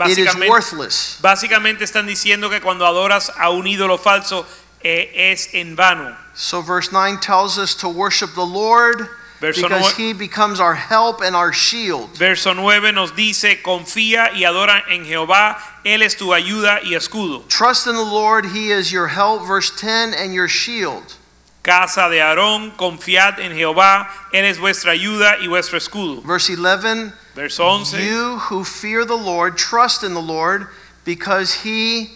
it 0.00 0.16
is 0.16 0.34
worthless. 0.48 1.18
básicamente 1.20 1.82
están 1.84 2.06
diciendo 2.06 2.48
que 2.48 2.60
cuando 2.60 2.86
adoras 2.86 3.30
a 3.36 3.50
un 3.50 3.66
ídolo 3.66 3.98
falso 3.98 4.46
eh, 4.82 5.10
es 5.14 5.52
en 5.52 5.76
vano. 5.76 6.16
So, 6.34 6.62
verse 6.62 6.90
9 6.90 7.18
tells 7.20 7.58
us 7.58 7.74
to 7.76 7.88
worship 7.88 8.34
the 8.34 8.46
Lord 8.46 9.08
Verso 9.40 9.62
because 9.62 9.96
he 9.96 10.12
becomes 10.12 10.60
our 10.60 10.74
help 10.74 11.22
and 11.22 11.34
our 11.34 11.52
shield. 11.52 12.10
Verso 12.16 12.52
9 12.52 12.92
nos 12.92 13.12
dice, 13.12 13.62
confía 13.62 14.30
y 14.34 14.44
adora 14.44 14.84
en 14.88 15.04
Jehová, 15.04 15.58
Él 15.84 16.02
es 16.02 16.14
tu 16.14 16.32
ayuda 16.32 16.80
y 16.82 16.94
escudo. 16.94 17.46
Trust 17.48 17.86
in 17.86 17.94
the 17.94 18.02
Lord, 18.02 18.46
he 18.46 18.70
is 18.70 18.92
your 18.92 19.08
help. 19.08 19.46
Verse 19.46 19.70
10 19.70 20.14
and 20.14 20.34
your 20.34 20.48
shield. 20.48 21.16
Casa 21.62 22.08
de 22.08 22.16
Aarón, 22.16 22.74
confiad 22.76 23.38
en 23.38 23.52
Jehová, 23.52 24.08
Él 24.32 24.44
es 24.44 24.58
vuestra 24.58 24.92
ayuda 24.92 25.38
y 25.40 25.46
vuestro 25.46 25.78
escudo. 25.78 26.22
Verse 26.22 26.48
11 26.48 27.12
Verso 27.34 27.64
11, 27.64 28.02
You 28.02 28.38
who 28.38 28.64
fear 28.64 29.04
the 29.04 29.16
Lord, 29.16 29.56
trust 29.56 30.02
in 30.02 30.14
the 30.14 30.22
Lord 30.22 30.68
because 31.04 31.62
he 31.62 32.10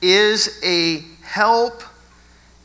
is 0.00 0.60
a 0.62 1.04
help 1.22 1.82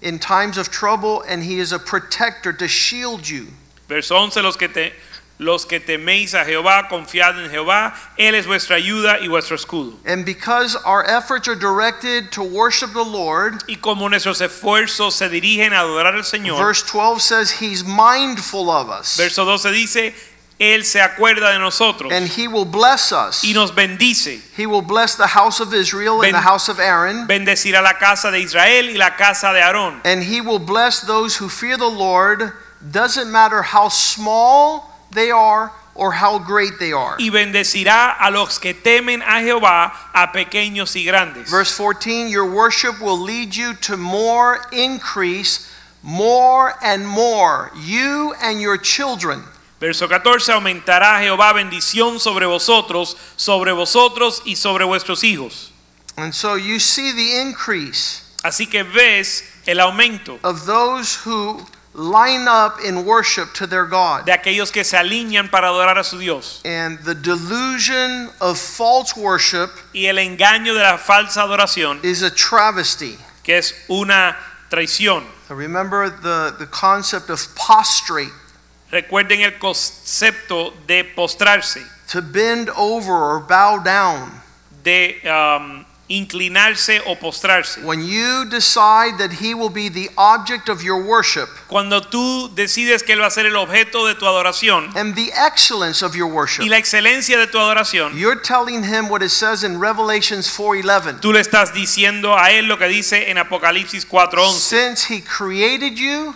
in 0.02 0.20
times 0.20 0.58
of 0.58 0.70
trouble 0.70 1.22
and 1.28 1.44
he 1.44 1.60
is 1.60 1.72
a 1.72 1.80
protector 1.80 2.54
to 2.54 2.68
shield 2.68 3.28
you. 3.28 3.48
verso 3.88 4.16
11, 4.16 4.44
los 4.44 4.58
que, 4.58 4.68
te, 4.68 4.94
los 5.40 5.66
que 5.66 5.80
teméis 5.80 6.34
a 6.34 6.44
Jehová, 6.46 6.88
confiad 6.90 7.38
en 7.44 7.52
Jehová, 7.52 7.94
Él 8.18 8.34
es 8.34 8.48
vuestra 8.48 8.76
ayuda 8.78 9.20
y 9.22 9.28
vuestro 9.28 9.56
escudo. 9.56 9.94
And 10.06 10.26
because 10.26 10.76
our 10.84 11.04
efforts 11.06 11.48
are 11.48 11.56
directed 11.56 12.32
to 12.32 12.42
worship 12.44 12.92
the 12.94 13.04
Lord, 13.06 13.64
Y 13.68 13.76
como 13.76 14.08
nuestros 14.10 14.42
esfuerzos 14.42 15.14
se 15.14 15.30
dirigen 15.30 15.74
a 15.74 15.82
adorar 15.82 16.16
al 16.16 16.24
Señor, 16.24 16.58
verse 16.58 16.84
12 16.92 17.22
says 17.22 17.52
he's 17.62 17.84
mindful 17.84 18.70
of 18.72 18.90
us. 18.90 19.16
verso 19.16 19.46
12 19.46 19.72
dice, 19.72 20.16
Él 20.60 20.84
se 20.86 21.00
acuerda 21.00 21.52
de 21.54 21.60
nosotros 21.60 22.12
and 22.12 22.28
he 22.30 22.48
will 22.48 22.66
bless 22.66 23.12
us. 23.12 23.44
y 23.44 23.54
nos 23.54 23.70
bendice. 23.76 24.42
He 24.58 24.66
will 24.66 24.82
bless 24.82 25.14
the 25.16 25.28
house 25.28 25.60
of 25.60 25.72
Israel 25.72 26.16
and 26.16 26.22
Ben- 26.24 26.34
the 26.34 26.42
house 26.42 26.68
of 26.68 26.80
Aaron, 26.80 27.28
Bendecirá 27.28 27.84
la 27.84 27.94
casa 28.00 28.32
de 28.32 28.40
Israel 28.40 28.90
y 28.90 28.98
la 28.98 29.12
casa 29.16 29.54
de 29.54 29.60
Aarón. 29.62 30.02
and 30.04 30.24
he 30.24 30.42
will 30.42 30.58
bless 30.58 31.02
those 31.02 31.36
who 31.38 31.48
fear 31.48 31.78
the 31.78 31.86
Lord. 31.88 32.54
Doesn't 32.82 33.32
matter 33.32 33.62
how 33.62 33.90
small 33.90 34.87
they 35.12 35.32
are 35.32 35.72
or 35.96 36.12
how 36.12 36.40
great 36.40 36.80
they 36.80 36.92
are. 36.92 37.18
Y 37.20 37.30
bendecirá 37.30 38.16
a 38.20 38.30
los 38.32 38.60
que 38.60 38.74
temen 38.74 39.22
a 39.22 39.42
Jehová, 39.42 39.92
a 40.14 40.32
pequeños 40.32 40.96
y 40.96 41.04
grandes. 41.04 41.50
Verse 41.50 41.72
14 41.72 42.30
Your 42.30 42.46
worship 42.46 43.02
will 43.02 43.20
lead 43.20 43.56
you 43.56 43.74
to 43.76 43.98
more 43.98 44.60
increase, 44.72 45.72
more 46.04 46.76
and 46.84 47.08
more, 47.08 47.72
you 47.76 48.34
and 48.42 48.62
your 48.62 48.78
children. 48.78 49.44
Verso 49.80 50.08
14, 50.08 50.52
aumentará 50.54 51.20
Jehová 51.22 51.54
bendición 51.54 52.20
sobre 52.20 52.48
vosotros, 52.48 53.16
sobre 53.38 53.72
vosotros 53.72 54.42
y 54.46 54.56
sobre 54.56 54.86
vuestros 54.86 55.24
hijos. 55.24 55.72
And 56.18 56.34
so 56.34 56.56
you 56.56 56.80
see 56.80 57.12
the 57.12 57.40
increase 57.40 58.24
Así 58.44 58.68
que 58.68 58.84
ves 58.84 59.44
el 59.66 59.80
aumento 59.80 60.40
of 60.44 60.66
those 60.66 61.16
who 61.26 61.66
line 61.98 62.48
up 62.48 62.78
in 62.86 63.06
worship 63.06 63.54
to 63.56 63.66
their 63.66 63.86
God. 63.88 64.26
de 64.26 64.32
aquellos 64.32 64.72
que 64.72 64.84
se 64.84 64.96
alinean 64.96 65.50
para 65.50 65.68
adorar 65.70 65.98
a 65.98 66.04
su 66.04 66.20
Dios. 66.20 66.62
And 66.64 67.00
the 67.00 67.16
delusion 67.16 68.30
of 68.40 68.60
false 68.60 69.16
worship 69.18 69.72
Y 69.94 70.06
el 70.06 70.18
engaño 70.18 70.74
de 70.76 70.84
la 70.84 70.98
falsa 70.98 71.42
adoración, 71.42 72.00
is 72.04 72.22
a 72.22 72.30
travesty. 72.30 73.18
que 73.44 73.58
es 73.58 73.74
una 73.90 74.38
traición. 74.70 75.24
Remember 75.50 76.10
the, 76.10 76.54
the 76.60 76.68
concept 76.68 77.30
of 77.30 77.40
prostrate, 77.56 78.32
Recuerden 78.92 79.42
el 79.42 79.52
concepto 79.60 80.74
de 80.86 81.04
postrarse, 81.16 81.82
to 82.10 82.22
bend 82.22 82.70
over 82.70 83.12
or 83.12 83.40
bow 83.40 83.80
down. 83.80 84.32
de 84.84 85.20
um, 85.28 85.84
inclinarse 86.10 87.02
o 87.06 87.16
postrarse. 87.16 87.84
When 87.84 88.04
you 88.04 88.46
decide 88.46 89.18
that 89.18 89.34
He 89.42 89.54
will 89.54 89.70
be 89.70 89.90
the 89.90 90.10
object 90.18 90.70
of 90.70 90.82
your 90.82 91.02
worship 91.02 91.50
Cuando 91.68 92.02
tú 92.02 92.50
decides 92.56 93.04
que 93.04 93.14
Él 93.14 93.22
va 93.22 93.28
a 93.28 93.32
ser 93.32 93.46
el 93.46 93.56
objeto 93.56 94.08
de 94.08 94.16
tu 94.16 94.26
adoración 94.26 94.96
and 94.96 95.16
the 95.16 95.32
excellence 95.34 96.02
of 96.02 96.16
your 96.16 96.28
worship, 96.28 96.64
y 96.64 96.70
la 96.70 96.78
excelencia 96.78 97.38
de 97.38 97.48
tu 97.48 97.58
adoración, 97.58 98.18
you're 98.18 98.40
telling 98.40 98.84
Him 98.84 99.10
what 99.10 99.22
it 99.22 99.32
says 99.32 99.64
in 99.64 99.80
Revelations 99.80 100.48
4:11. 100.48 101.20
tú 101.20 101.34
le 101.34 101.42
estás 101.42 101.74
diciendo 101.74 102.38
a 102.38 102.52
Él 102.52 102.68
lo 102.68 102.78
que 102.78 102.88
dice 102.88 103.30
en 103.30 103.38
Apocalipsis 103.38 104.06
4:11. 104.06 104.60
Since 104.60 105.06
He 105.06 105.22
created 105.22 105.98
you, 105.98 106.36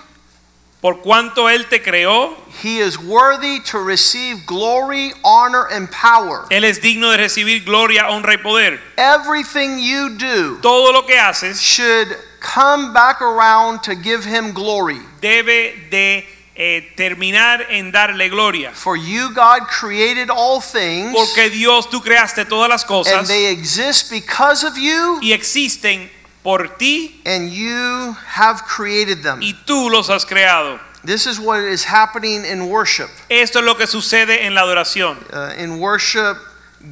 Por 0.82 1.02
cuanto 1.02 1.48
Él 1.48 1.68
te 1.70 1.84
creó, 1.84 2.36
He 2.64 2.80
is 2.80 2.98
worthy 2.98 3.60
to 3.72 3.78
receive 3.78 4.46
glory, 4.48 5.14
honor, 5.24 5.68
and 5.72 5.90
power. 5.92 6.48
Él 6.50 6.64
es 6.64 6.82
digno 6.82 7.12
de 7.12 7.18
recibir 7.18 7.64
gloria, 7.64 8.10
honra 8.10 8.34
y 8.34 8.38
poder. 8.38 8.80
Everything 8.98 9.78
you 9.78 10.10
do 10.18 10.58
Todo 10.62 10.92
lo 10.92 11.04
que 11.06 11.18
haces 11.18 11.62
should 11.62 12.08
come 12.40 12.94
back 12.94 13.22
around 13.22 13.84
to 13.84 13.94
give 13.94 14.26
Him 14.26 14.54
glory. 14.54 15.00
debe 15.22 15.88
de 15.92 16.26
eh, 16.56 16.92
terminar 16.98 17.68
en 17.70 17.92
darle 17.92 18.30
gloria. 18.30 18.72
For 18.72 18.98
you, 18.98 19.30
God, 19.36 19.68
created 19.68 20.32
all 20.32 20.60
things, 20.62 21.14
Porque 21.14 21.52
Dios, 21.52 21.90
tú 21.92 22.02
creaste 22.02 22.46
todas 22.46 22.70
las 22.70 22.82
and 22.82 22.90
cosas 22.90 23.28
they 23.28 23.52
exist 23.52 24.10
because 24.10 24.64
of 24.64 24.76
you, 24.78 25.20
y 25.22 25.32
existen 25.34 26.10
por 26.44 26.68
ti 26.78 27.22
and 27.26 27.50
you 27.50 28.16
have 28.26 28.64
created 28.64 29.24
them. 29.24 29.42
y 29.42 29.54
tú 29.66 29.90
los 29.92 30.10
has 30.10 30.26
creado. 30.26 30.80
This 31.04 31.26
is 31.26 31.40
what 31.40 31.62
is 31.62 31.86
happening 31.86 32.46
in 32.46 32.70
worship. 32.70 33.10
Esto 33.30 33.60
es 33.60 33.66
lo 33.66 33.74
que 33.76 33.88
sucede 33.88 34.44
en 34.46 34.54
la 34.54 34.62
adoración. 34.62 35.18
Uh, 35.34 35.54
in 35.58 35.80
worship, 35.80 36.38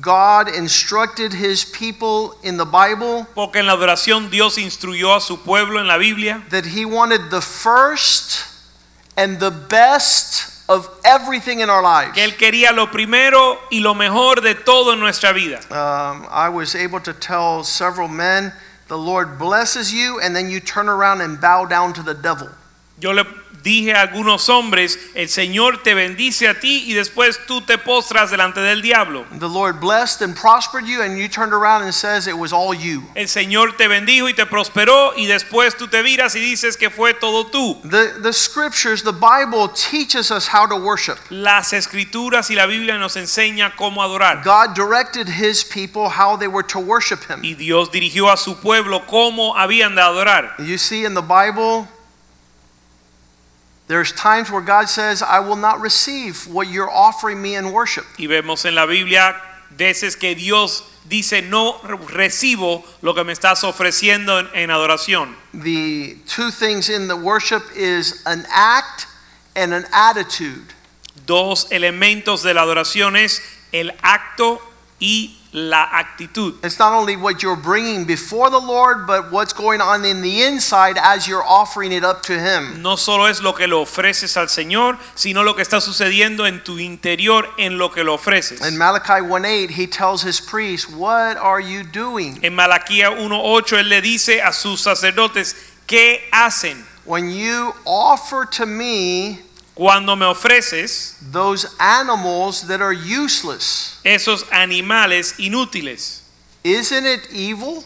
God 0.01 0.49
instructed 0.49 1.33
His 1.33 1.65
people 1.65 2.35
in 2.43 2.57
the 2.57 2.65
Bible 2.65 3.27
Porque 3.35 3.57
en 3.57 3.67
la 3.67 3.73
adoración 3.73 4.29
Dios 4.29 4.57
instruyó 4.57 5.15
a 5.15 5.21
su 5.21 5.37
pueblo 5.37 5.79
en 5.79 5.87
la 5.87 5.97
Biblia 5.97 6.43
that 6.49 6.65
He 6.65 6.85
wanted 6.85 7.29
the 7.31 7.41
first 7.41 8.45
and 9.17 9.39
the 9.39 9.51
best 9.51 10.55
of 10.69 10.87
everything 11.03 11.59
in 11.61 11.69
our 11.69 11.81
lives. 11.81 12.13
que 12.13 12.23
Él 12.23 12.37
quería 12.37 12.71
lo 12.71 12.87
primero 12.91 13.57
y 13.71 13.79
lo 13.79 13.95
mejor 13.95 14.41
de 14.41 14.53
todo 14.55 14.93
en 14.93 14.99
nuestra 14.99 15.33
vida. 15.33 15.59
Um, 15.71 16.27
I 16.29 16.49
was 16.49 16.75
able 16.75 16.99
to 17.01 17.13
tell 17.13 17.63
several 17.63 18.07
men, 18.07 18.53
the 18.89 18.97
Lord 18.97 19.39
blesses 19.39 19.93
you, 19.93 20.19
and 20.19 20.35
then 20.35 20.49
you 20.49 20.59
turn 20.59 20.89
around 20.89 21.21
and 21.21 21.39
bow 21.39 21.65
down 21.65 21.93
to 21.93 22.03
the 22.03 22.13
devil. 22.13 22.49
Yo 22.99 23.11
le 23.11 23.23
dije 23.63 23.93
a 23.93 24.01
algunos 24.01 24.49
hombres, 24.49 24.97
el 25.15 25.29
Señor 25.29 25.83
te 25.83 25.93
bendice 25.93 26.47
a 26.47 26.59
ti 26.59 26.83
y 26.87 26.93
después 26.93 27.39
tú 27.45 27.61
te 27.61 27.77
postras 27.77 28.31
delante 28.31 28.59
del 28.59 28.81
diablo. 28.81 29.25
The 29.39 29.47
Lord 29.47 29.79
blessed 29.79 30.21
and 30.21 30.35
prospered 30.35 30.85
you, 30.85 31.01
and 31.01 31.17
you 31.17 31.27
turned 31.27 31.53
around 31.53 31.83
and 31.83 31.93
says 31.93 32.27
it 32.27 32.37
was 32.37 32.53
all 32.53 32.73
you. 32.73 33.03
El 33.15 33.27
Señor 33.27 33.77
te 33.77 33.87
bendijo 33.87 34.29
y 34.29 34.33
te 34.33 34.45
prosperó 34.45 35.13
y 35.15 35.25
después 35.25 35.75
tú 35.77 35.87
te 35.87 36.01
viras 36.01 36.35
y 36.35 36.39
dices 36.39 36.77
que 36.77 36.89
fue 36.89 37.13
todo 37.13 37.45
tú. 37.45 37.79
The, 37.83 38.21
the 38.21 38.33
scriptures, 38.33 39.03
the 39.03 39.11
Bible 39.11 39.69
teaches 39.69 40.31
us 40.31 40.47
how 40.47 40.65
to 40.67 40.75
worship. 40.75 41.17
Las 41.29 41.73
escrituras 41.73 42.49
y 42.49 42.55
la 42.55 42.65
Biblia 42.65 42.97
nos 42.97 43.15
enseña 43.15 43.75
cómo 43.75 44.01
adorar. 44.01 44.43
God 44.43 44.75
directed 44.75 45.27
his 45.27 45.63
people 45.63 46.09
how 46.09 46.35
they 46.37 46.47
were 46.47 46.63
to 46.63 46.79
worship 46.79 47.23
him. 47.29 47.41
Y 47.43 47.55
Dios 47.55 47.91
dirigió 47.91 48.31
a 48.31 48.37
su 48.37 48.55
pueblo 48.55 49.05
cómo 49.05 49.55
habían 49.55 49.95
de 49.95 50.01
adorar. 50.01 50.55
You 50.59 50.77
see 50.77 51.05
in 51.05 51.13
the 51.13 51.21
Bible, 51.21 51.87
there's 53.89 54.11
times 54.11 54.51
where 54.51 54.61
God 54.61 54.87
says, 54.87 55.23
I 55.23 55.39
will 55.39 55.55
not 55.55 55.81
receive 55.81 56.47
what 56.47 56.67
you're 56.67 56.91
offering 56.91 57.41
me 57.41 57.55
in 57.55 57.71
worship. 57.71 58.05
Y 58.19 58.27
vemos 58.27 58.63
en 58.65 58.75
la 58.75 58.85
Biblia 58.85 59.35
veces 59.75 60.15
que 60.15 60.35
Dios 60.35 60.83
dice, 61.09 61.41
no 61.41 61.79
recibo 61.81 62.83
lo 63.01 63.15
que 63.15 63.23
me 63.23 63.33
estás 63.33 63.63
ofreciendo 63.63 64.39
en, 64.39 64.47
en 64.53 64.69
adoración. 64.69 65.35
The 65.55 66.17
two 66.27 66.51
things 66.51 66.89
in 66.89 67.07
the 67.07 67.17
worship 67.17 67.63
is 67.75 68.21
an 68.27 68.45
act 68.53 69.07
and 69.55 69.73
an 69.73 69.85
attitude. 69.91 70.71
Dos 71.25 71.67
elementos 71.71 72.43
de 72.43 72.53
la 72.53 72.61
adoración 72.61 73.15
es 73.17 73.41
el 73.71 73.91
acto 74.03 74.61
y 74.99 75.38
la 75.51 75.87
actitud. 75.91 76.63
It's 76.63 76.77
not 76.77 76.93
only 76.93 77.15
what 77.15 77.41
you're 77.41 77.55
bringing 77.55 78.05
before 78.05 78.49
the 78.49 78.59
Lord, 78.59 79.07
but 79.07 79.31
what's 79.31 79.53
going 79.53 79.81
on 79.81 80.05
in 80.05 80.21
the 80.21 80.43
inside 80.43 80.97
as 80.97 81.27
you're 81.27 81.43
offering 81.43 81.91
it 81.91 82.03
up 82.03 82.21
to 82.23 82.39
Him. 82.39 82.81
No 82.81 82.95
solo 82.95 83.25
es 83.25 83.41
lo 83.41 83.53
que 83.53 83.67
le 83.67 83.75
ofreces 83.75 84.37
al 84.37 84.47
Señor, 84.47 84.97
sino 85.15 85.43
lo 85.43 85.55
que 85.55 85.63
está 85.63 85.81
sucediendo 85.81 86.45
en 86.45 86.63
tu 86.63 86.77
interior 86.77 87.47
en 87.57 87.77
lo 87.77 87.89
que 87.89 88.03
lo 88.03 88.13
ofreces. 88.15 88.61
In 88.61 88.77
Malachi 88.77 89.21
1:8, 89.21 89.71
he 89.71 89.87
tells 89.87 90.21
his 90.21 90.39
priests, 90.39 90.89
What 90.89 91.37
are 91.37 91.61
you 91.61 91.83
doing? 91.83 92.39
En 92.43 92.55
Malaquía 92.55 93.09
1:8 93.09 93.77
él 93.77 93.89
le 93.89 94.01
dice 94.01 94.41
a 94.41 94.53
sus 94.53 94.81
sacerdotes, 94.81 95.55
¿qué 95.87 96.29
hacen 96.31 96.85
When 97.09 97.31
you 97.31 97.73
offer 97.87 98.45
to 98.45 98.67
me 98.67 99.39
cuando 99.79 100.13
me 100.17 100.25
ofreces 100.25 101.15
those 101.31 101.65
animals 101.79 102.67
that 102.67 102.81
are 102.81 102.91
useless, 102.93 103.99
esos 104.03 104.43
animales 104.51 105.33
inútiles? 105.39 106.19
isn't 106.65 107.05
it 107.05 107.21
evil? 107.31 107.83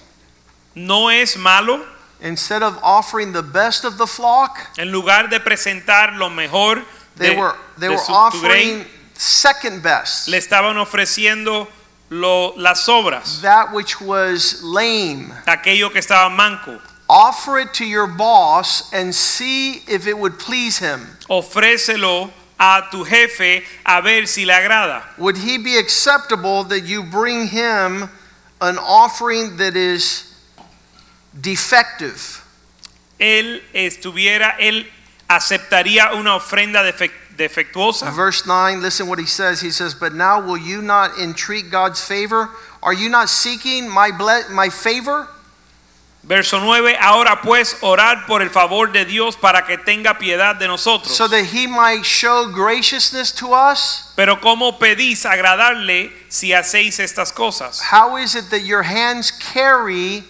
¿No 0.75 1.09
es 1.09 1.37
malo? 1.37 1.85
Instead 2.19 2.63
of 2.63 2.79
offering 2.81 3.31
the 3.33 3.43
best 3.43 3.83
of 3.85 3.97
the 3.99 4.07
flock, 4.07 4.57
En 4.77 4.91
lugar 4.91 5.29
de 5.29 5.39
presentar 5.39 6.17
lo 6.17 6.29
mejor 6.29 6.83
they 7.15 7.29
de, 7.29 7.35
were 7.39 7.53
they 7.77 7.87
de 7.89 7.93
were 7.93 7.97
su- 7.99 8.07
tu 8.11 8.13
offering 8.17 8.79
grey, 8.79 8.87
second 9.13 9.83
best, 9.83 10.27
le 10.29 10.37
estaban 10.39 10.77
ofreciendo 10.77 11.67
lo- 12.09 12.53
las 12.57 12.87
obras, 12.89 13.41
that 13.41 13.71
which 13.71 14.01
was 14.01 14.63
lame. 14.63 15.31
aquello 15.45 15.91
que 15.91 15.99
estaba 15.99 16.29
manco. 16.35 16.79
Offer 17.15 17.59
it 17.59 17.73
to 17.75 17.85
your 17.85 18.07
boss 18.07 18.91
and 18.91 19.13
see 19.13 19.83
if 19.87 20.07
it 20.07 20.17
would 20.17 20.39
please 20.39 20.79
him. 20.79 21.01
Ofrécelo 21.29 22.31
a 22.59 22.81
tu 22.89 23.05
jefe 23.05 23.63
a 23.85 24.01
ver 24.01 24.25
si 24.25 24.45
le 24.45 24.53
agrada. 24.53 25.03
Would 25.19 25.37
he 25.37 25.59
be 25.59 25.77
acceptable 25.77 26.63
that 26.63 26.81
you 26.85 27.03
bring 27.03 27.45
him 27.49 28.09
an 28.61 28.79
offering 28.79 29.57
that 29.57 29.75
is 29.75 30.33
defective? 31.39 32.43
Él 33.19 33.61
estuviera, 33.75 34.55
él 34.59 34.87
aceptaría 35.29 36.13
una 36.15 36.31
ofrenda 36.39 36.81
defec- 36.83 37.11
defectuosa. 37.37 38.11
Verse 38.11 38.47
9, 38.47 38.81
listen 38.81 39.07
what 39.07 39.19
he 39.19 39.27
says. 39.27 39.61
He 39.61 39.69
says, 39.69 39.93
But 39.93 40.15
now 40.15 40.41
will 40.41 40.57
you 40.57 40.81
not 40.81 41.19
entreat 41.19 41.69
God's 41.69 42.03
favor? 42.03 42.49
Are 42.81 42.91
you 42.93 43.07
not 43.09 43.29
seeking 43.29 43.87
my, 43.87 44.09
ble- 44.09 44.49
my 44.49 44.69
favor? 44.69 45.27
Verso 46.25 46.59
9, 46.61 46.97
ahora 47.01 47.41
pues 47.41 47.77
orad 47.81 48.25
por 48.25 48.41
el 48.41 48.49
favor 48.49 48.93
de 48.93 49.03
Dios 49.03 49.35
para 49.35 49.65
que 49.65 49.77
tenga 49.77 50.17
piedad 50.17 50.55
de 50.55 50.67
nosotros. 50.67 51.13
So 51.13 51.27
that 51.27 51.43
he 51.53 51.67
might 51.67 52.05
show 52.05 52.47
graciousness 52.47 53.33
to 53.35 53.53
us? 53.53 54.13
Pero 54.15 54.39
¿cómo 54.39 54.79
pedís 54.79 55.25
agradarle 55.25 56.13
si 56.29 56.53
hacéis 56.53 56.99
estas 56.99 57.33
cosas? 57.33 57.81
How 57.91 58.17
is 58.17 58.35
it 58.35 58.49
that 58.51 58.63
your 58.63 58.83
hands 58.83 59.31
carry 59.31 60.23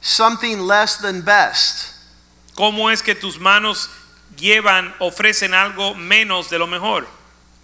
something 0.00 0.60
less 0.60 0.96
than 0.96 1.20
best? 1.20 1.92
¿Cómo 2.56 2.90
es 2.90 3.02
que 3.02 3.14
tus 3.14 3.38
manos 3.38 3.90
llevan, 4.36 4.94
ofrecen 4.98 5.52
algo 5.52 5.94
menos 5.94 6.48
de 6.48 6.58
lo 6.58 6.66
mejor? 6.66 7.06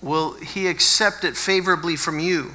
will 0.03 0.35
he 0.35 0.67
accept 0.67 1.25
it 1.25 1.37
favorably 1.37 1.97
from 1.97 2.21
you? 2.21 2.53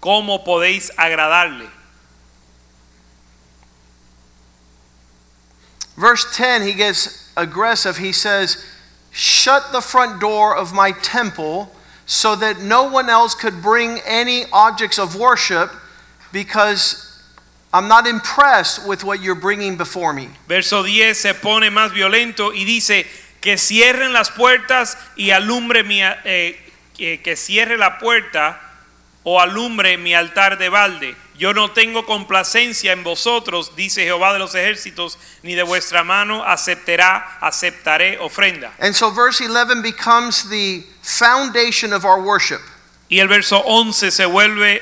¿Cómo 0.00 0.44
podéis 0.44 0.90
agradarle? 0.96 1.68
Verse 5.98 6.24
10, 6.36 6.62
he 6.62 6.74
gets 6.74 7.28
aggressive. 7.36 7.96
He 7.96 8.12
says, 8.12 8.64
Shut 9.10 9.72
the 9.72 9.80
front 9.80 10.20
door 10.20 10.56
of 10.56 10.72
my 10.72 10.92
temple 10.92 11.72
so 12.06 12.36
that 12.36 12.60
no 12.60 12.84
one 12.84 13.10
else 13.10 13.34
could 13.34 13.60
bring 13.60 13.98
any 14.06 14.44
objects 14.52 14.98
of 14.98 15.16
worship 15.16 15.72
because 16.32 17.04
I'm 17.74 17.88
not 17.88 18.06
impressed 18.06 18.86
with 18.86 19.02
what 19.02 19.20
you're 19.20 19.34
bringing 19.34 19.76
before 19.76 20.12
me. 20.12 20.28
Verso 20.46 20.84
10 20.84 21.16
se 21.16 21.34
pone 21.34 21.68
más 21.70 21.92
violento 21.92 22.52
y 22.54 22.64
dice 22.64 23.04
que 23.40 23.58
cierren 23.58 24.12
las 24.12 24.30
puertas 24.30 24.96
y 25.16 25.30
alumbre 25.30 25.82
mi, 25.82 26.00
eh, 26.00 26.56
que, 26.96 27.20
que 27.20 27.34
cierre 27.34 27.76
la 27.76 27.98
puerta 27.98 28.67
o 29.30 29.38
alumbre 29.38 29.98
mi 29.98 30.14
altar 30.14 30.56
de 30.56 30.70
balde. 30.70 31.14
Yo 31.36 31.52
no 31.52 31.70
tengo 31.72 32.06
complacencia 32.06 32.92
en 32.92 33.04
vosotros, 33.04 33.76
dice 33.76 34.02
Jehová 34.02 34.32
de 34.32 34.38
los 34.38 34.54
ejércitos, 34.54 35.18
ni 35.42 35.54
de 35.54 35.62
vuestra 35.64 36.02
mano 36.02 36.42
aceptará, 36.42 37.38
aceptaré 37.42 38.18
ofrenda. 38.20 38.72
And 38.80 38.94
so 38.94 39.10
verse 39.10 39.42
11 39.42 39.82
becomes 39.82 40.48
the 40.48 40.82
foundation 41.02 41.92
of 41.92 42.06
our 42.06 42.22
worship. 42.22 42.62
Y 43.10 43.18
el 43.18 43.28
verso 43.28 43.62
11 43.66 44.10
se 44.10 44.24
vuelve 44.24 44.80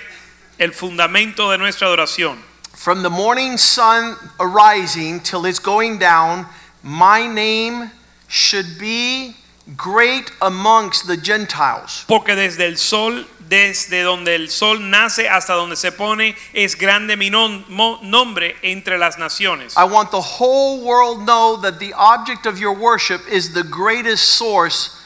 el 0.59 0.73
fundamento 0.73 1.51
de 1.51 1.59
nuestra 1.59 1.89
adoración. 1.89 2.39
From 2.73 3.03
the 3.03 3.11
morning 3.11 3.59
sun 3.59 4.15
arising 4.39 5.19
till 5.19 5.45
it's 5.45 5.59
going 5.59 5.99
down, 5.99 6.47
my 6.85 7.27
name 7.27 7.91
should 8.29 8.79
be 8.79 9.35
great 9.77 10.31
amongst 10.41 11.09
the 11.09 11.17
Gentiles. 11.17 12.05
Porque 12.07 12.37
desde 12.37 12.67
el 12.67 12.77
sol, 12.77 13.27
desde 13.49 14.03
donde 14.03 14.35
el 14.35 14.51
sol 14.51 14.91
nace 14.91 15.29
hasta 15.29 15.55
donde 15.55 15.77
se 15.77 15.93
pone, 15.93 16.37
es 16.53 16.77
grande 16.77 17.17
mi 17.17 17.31
nombre 17.31 18.57
entre 18.63 18.99
las 18.99 19.19
naciones. 19.19 19.75
I 19.77 19.85
want 19.85 20.11
the 20.11 20.21
whole 20.21 20.83
world 20.83 21.27
know 21.27 21.61
that 21.63 21.79
the 21.79 21.93
object 21.95 22.47
of 22.47 22.59
your 22.59 22.73
worship 22.73 23.21
is 23.31 23.53
the 23.53 23.63
greatest 23.63 24.37
source 24.37 24.97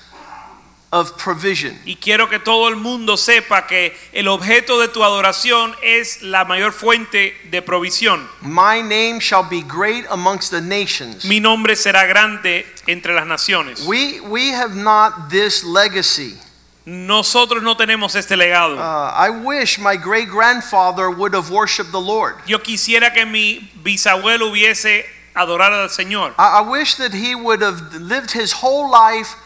of 0.92 1.16
provision. 1.16 1.78
Y 1.84 1.96
quiero 1.96 2.28
que 2.28 2.38
todo 2.38 2.68
el 2.68 2.76
mundo 2.76 3.16
sepa 3.16 3.66
que 3.66 3.96
el 4.12 4.26
objeto 4.28 4.80
de 4.80 4.88
tu 4.88 5.04
adoración 5.04 5.74
es 5.82 6.22
la 6.22 6.44
mayor 6.44 6.72
fuente 6.72 7.36
de 7.50 7.62
provisión. 7.62 8.26
My 8.42 8.82
name 8.82 9.20
shall 9.20 9.44
be 9.48 9.62
great 9.62 10.04
amongst 10.10 10.50
the 10.50 10.60
nations. 10.60 11.24
Mi 11.24 11.38
nombre 11.38 11.76
será 11.76 12.06
grande 12.06 12.66
entre 12.86 13.14
las 13.14 13.26
naciones. 13.26 13.86
We 13.86 14.20
we 14.20 14.50
have 14.50 14.74
not 14.74 15.30
this 15.30 15.62
legacy. 15.64 16.36
Nosotros 16.86 17.62
no 17.62 17.76
tenemos 17.76 18.14
este 18.16 18.36
legado. 18.36 18.76
Uh, 18.78 19.12
I 19.14 19.30
wish 19.30 19.78
my 19.78 19.96
great 19.96 20.28
grandfather 20.28 21.10
would 21.10 21.34
have 21.34 21.50
worshipped 21.50 21.92
the 21.92 22.00
Lord. 22.00 22.36
Yo 22.46 22.58
quisiera 22.58 23.12
que 23.12 23.26
mi 23.26 23.70
bisabuelo 23.84 24.50
hubiese 24.50 25.04
adorado 25.36 25.82
al 25.82 25.88
Señor. 25.90 26.32
I, 26.38 26.58
I 26.58 26.60
wish 26.62 26.94
that 26.96 27.12
he 27.12 27.34
would 27.34 27.60
have 27.62 27.94
lived 27.94 28.32
his 28.32 28.52
whole 28.52 28.90
life 28.90 29.36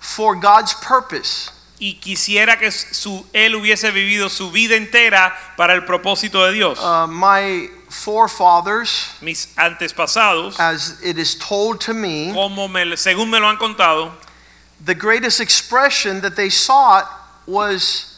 for 0.00 0.34
God's 0.34 0.74
purpose. 0.74 1.50
Y 1.80 1.98
quisiera 2.00 2.58
que 2.58 2.70
su, 2.70 3.24
él 3.32 3.54
hubiese 3.54 3.90
vivido 3.92 4.28
su 4.28 4.50
vida 4.50 4.74
entera 4.76 5.32
para 5.56 5.74
el 5.74 5.82
propósito 5.82 6.44
de 6.46 6.52
Dios. 6.52 6.78
Uh, 6.80 7.06
my 7.06 7.68
forefathers, 7.88 9.10
Mis 9.22 9.48
antepasados, 9.56 10.58
as 10.58 11.00
it 11.02 11.18
is 11.18 11.34
told 11.36 11.80
to 11.80 11.94
me, 11.94 12.32
como 12.32 12.68
me- 12.68 12.96
según 12.96 13.28
me 13.30 13.38
lo 13.38 13.48
han 13.48 13.56
contado, 13.56 14.12
the 14.84 14.94
greatest 14.94 15.40
expression 15.40 16.20
that 16.20 16.36
they 16.36 16.48
sought 16.50 17.06
was 17.46 18.10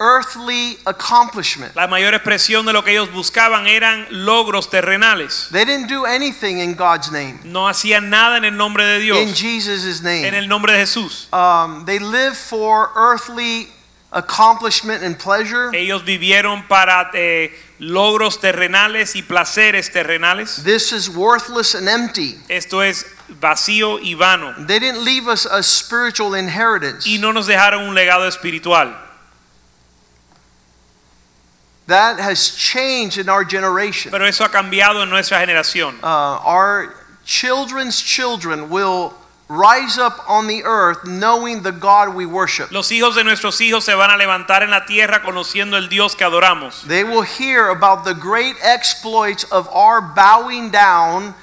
earthly 0.00 0.78
accomplishment. 0.86 1.76
la 1.76 1.86
mayor 1.86 2.14
expresión 2.14 2.64
de 2.64 2.72
lo 2.72 2.82
que 2.82 2.92
ellos 2.92 3.12
buscaban 3.12 3.66
eran 3.66 4.06
logros 4.10 4.68
terrenales. 4.70 5.48
They 5.50 5.64
didn't 5.64 5.88
do 5.88 6.06
anything 6.06 6.58
in 6.58 6.74
God's 6.74 7.12
name, 7.12 7.38
No 7.44 7.68
hacían 7.68 8.08
nada 8.08 8.38
en 8.38 8.44
el 8.44 8.56
nombre 8.56 8.82
de 8.84 9.00
Dios. 9.00 9.18
in 9.18 9.34
Dios, 9.34 10.02
name. 10.02 10.24
en 10.26 10.34
el 10.34 10.48
nombre 10.48 10.72
de 10.72 10.78
Jesús. 10.78 11.28
Um, 11.32 11.84
they 11.84 11.98
lived 11.98 12.36
for 12.36 12.90
earthly 12.96 13.68
accomplishment 14.12 15.02
and 15.02 15.18
pleasure. 15.18 15.70
Ellos 15.74 16.02
vivieron 16.04 16.66
para 16.66 17.10
eh, 17.14 17.50
logros 17.80 18.40
terrenales 18.40 19.16
y 19.16 19.22
placeres 19.22 19.90
terrenales. 19.90 20.62
This 20.62 20.92
is 20.92 21.08
worthless 21.08 21.74
and 21.74 21.88
empty. 21.88 22.38
Esto 22.48 22.80
es 22.82 23.04
vacío 23.28 23.98
y 24.02 24.14
vano. 24.14 24.54
They 24.66 24.78
didn't 24.78 25.02
leave 25.04 25.26
us 25.26 25.46
a 25.46 25.62
spiritual 25.62 26.34
inheritance. 26.34 27.06
Y 27.06 27.18
no 27.18 27.32
nos 27.32 27.46
dejaron 27.46 27.88
un 27.88 27.94
legado 27.94 28.28
espiritual. 28.28 28.94
That 31.86 32.20
has 32.20 32.50
changed 32.54 33.18
in 33.18 33.28
our 33.28 33.44
generation. 33.44 34.12
Pero 34.12 34.26
eso 34.26 34.44
ha 34.44 34.50
cambiado 34.50 35.02
en 35.02 35.08
nuestra 35.08 35.38
generación. 35.40 35.98
Uh, 36.02 36.38
our 36.44 36.94
children's 37.24 38.00
children 38.00 38.70
will 38.70 39.14
rise 39.50 39.98
up 39.98 40.22
on 40.28 40.46
the 40.46 40.62
earth 40.64 41.04
knowing 41.04 41.62
the 41.62 41.72
God 41.72 42.14
we 42.14 42.24
worship. 42.24 42.70
Los 42.70 42.90
hijos 42.92 43.16
de 43.16 43.24
nuestros 43.24 43.60
hijos 43.60 43.84
se 43.84 43.94
van 43.94 44.10
a 44.10 44.16
levantar 44.16 44.62
en 44.62 44.70
la 44.70 44.86
tierra 44.86 45.22
conociendo 45.22 45.76
el 45.76 45.88
Dios 45.88 46.14
que 46.14 46.24
adoramos. 46.24 46.86
They 46.86 47.02
will 47.02 47.22
hear 47.22 47.68
about 47.68 48.04
the 48.04 48.14
great 48.14 48.54
exploits 48.62 49.44
of 49.50 49.68
our 49.74 50.00
bowing 50.00 50.70
down 50.70 51.34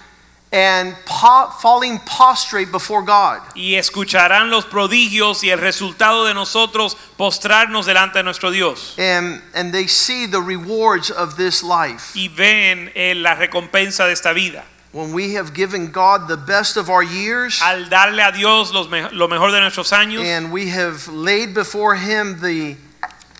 and 0.53 0.95
po- 1.05 1.49
falling 1.59 1.99
prostrate 1.99 2.71
before 2.71 3.01
God. 3.01 3.41
Y 3.55 3.75
escucharán 3.75 4.49
los 4.49 4.65
prodigios 4.65 5.43
y 5.43 5.49
el 5.49 5.59
resultado 5.59 6.23
de 6.25 6.33
nosotros 6.33 6.95
postrarnos 7.17 7.85
delante 7.85 8.19
de 8.19 8.23
nuestro 8.23 8.51
Dios. 8.51 8.97
And, 8.97 9.41
and 9.53 9.73
they 9.73 9.87
see 9.87 10.27
the 10.27 10.39
rewards 10.41 11.11
of 11.11 11.35
this 11.35 11.61
life. 11.61 12.15
Y 12.15 12.29
ven 12.29 12.89
eh, 12.95 13.15
la 13.15 13.35
recompensa 13.35 14.05
de 14.05 14.13
esta 14.13 14.31
vida. 14.31 14.63
When 14.93 15.11
we 15.13 15.33
have 15.33 15.53
given 15.53 15.91
God 15.91 16.27
the 16.27 16.37
best 16.37 16.77
of 16.77 16.89
our 16.89 17.03
years 17.03 17.59
Al 17.61 17.85
darle 17.89 18.19
a 18.27 18.31
Dios 18.31 18.71
los 18.73 18.89
me- 18.89 19.07
lo 19.11 19.27
mejor 19.27 19.51
de 19.51 19.59
nuestros 19.59 19.91
años 19.91 20.23
and 20.23 20.51
we 20.51 20.69
have 20.69 21.07
laid 21.09 21.53
before 21.53 21.95
Him 21.95 22.39
the, 22.41 22.75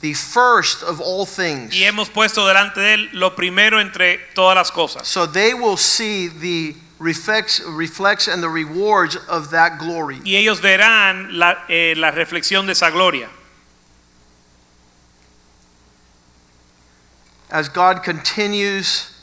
the 0.02 0.14
first 0.14 0.84
of 0.84 1.00
all 1.00 1.26
things. 1.26 1.74
y 1.74 1.84
hemos 1.86 2.10
puesto 2.10 2.46
delante 2.46 2.76
de 2.80 2.94
Él 2.96 3.10
lo 3.14 3.32
primero 3.36 3.80
entre 3.80 4.20
todas 4.36 4.56
las 4.56 4.72
cosas. 4.72 5.08
So 5.08 5.26
they 5.26 5.54
will 5.54 5.78
see 5.78 6.28
the 6.28 6.76
reflects, 7.00 7.62
reflects 7.62 8.28
and 8.28 8.44
the 8.44 8.50
rewards 8.50 9.16
of 9.30 9.50
that 9.52 9.80
glory. 9.80 10.20
Y 10.26 10.36
ellos 10.36 10.60
verán 10.62 11.38
la, 11.38 11.64
eh, 11.70 11.94
la 11.96 12.12
reflexión 12.12 12.66
de 12.66 12.74
esa 12.74 12.92
gloria. 12.92 13.30
As 17.50 17.70
God 17.70 18.04
continues 18.04 19.14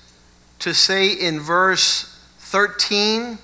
to 0.60 0.72
say 0.72 1.08
in 1.12 1.40
verse 1.40 2.10
13, 2.54 3.36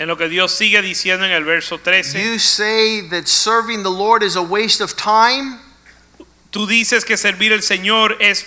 En 0.00 0.08
lo 0.08 0.16
que 0.16 0.28
Dios 0.28 0.52
sigue 0.52 0.82
diciendo 0.82 1.24
en 1.24 1.30
el 1.30 1.44
verso 1.44 1.78
13. 1.78 2.18
you 2.18 2.38
say 2.38 3.00
that 3.08 3.28
serving 3.28 3.84
the 3.84 3.90
Lord 3.90 4.24
is 4.24 4.34
a 4.36 4.42
waste 4.42 4.80
of 4.80 4.96
time 4.96 5.60
Tú 6.50 6.66
dices 6.66 7.04
que 7.04 7.16
servir 7.16 7.52
al 7.52 7.62
Señor 7.62 8.16
es 8.20 8.44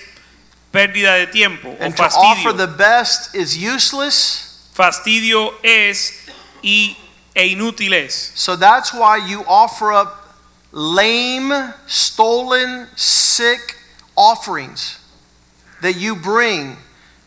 pérdida 0.74 1.14
de 1.16 1.28
tiempo 1.28 1.70
o 1.70 1.78
and 1.84 1.96
to 1.96 2.04
offer 2.04 2.52
the 2.52 2.68
best 2.68 3.36
is 3.36 3.56
useless. 3.56 4.70
Fastidio 4.74 5.54
es 5.64 6.28
y, 6.64 6.98
e 7.36 7.48
inútil 7.56 7.94
es. 7.94 8.32
So 8.36 8.56
that's 8.56 8.94
why 8.94 9.18
you 9.18 9.44
offer 9.48 9.94
up 9.94 10.36
lame, 10.72 11.74
stolen, 11.86 12.88
sick 12.96 13.78
offerings 14.16 14.98
that 15.82 15.96
you 15.96 16.16
bring. 16.16 16.78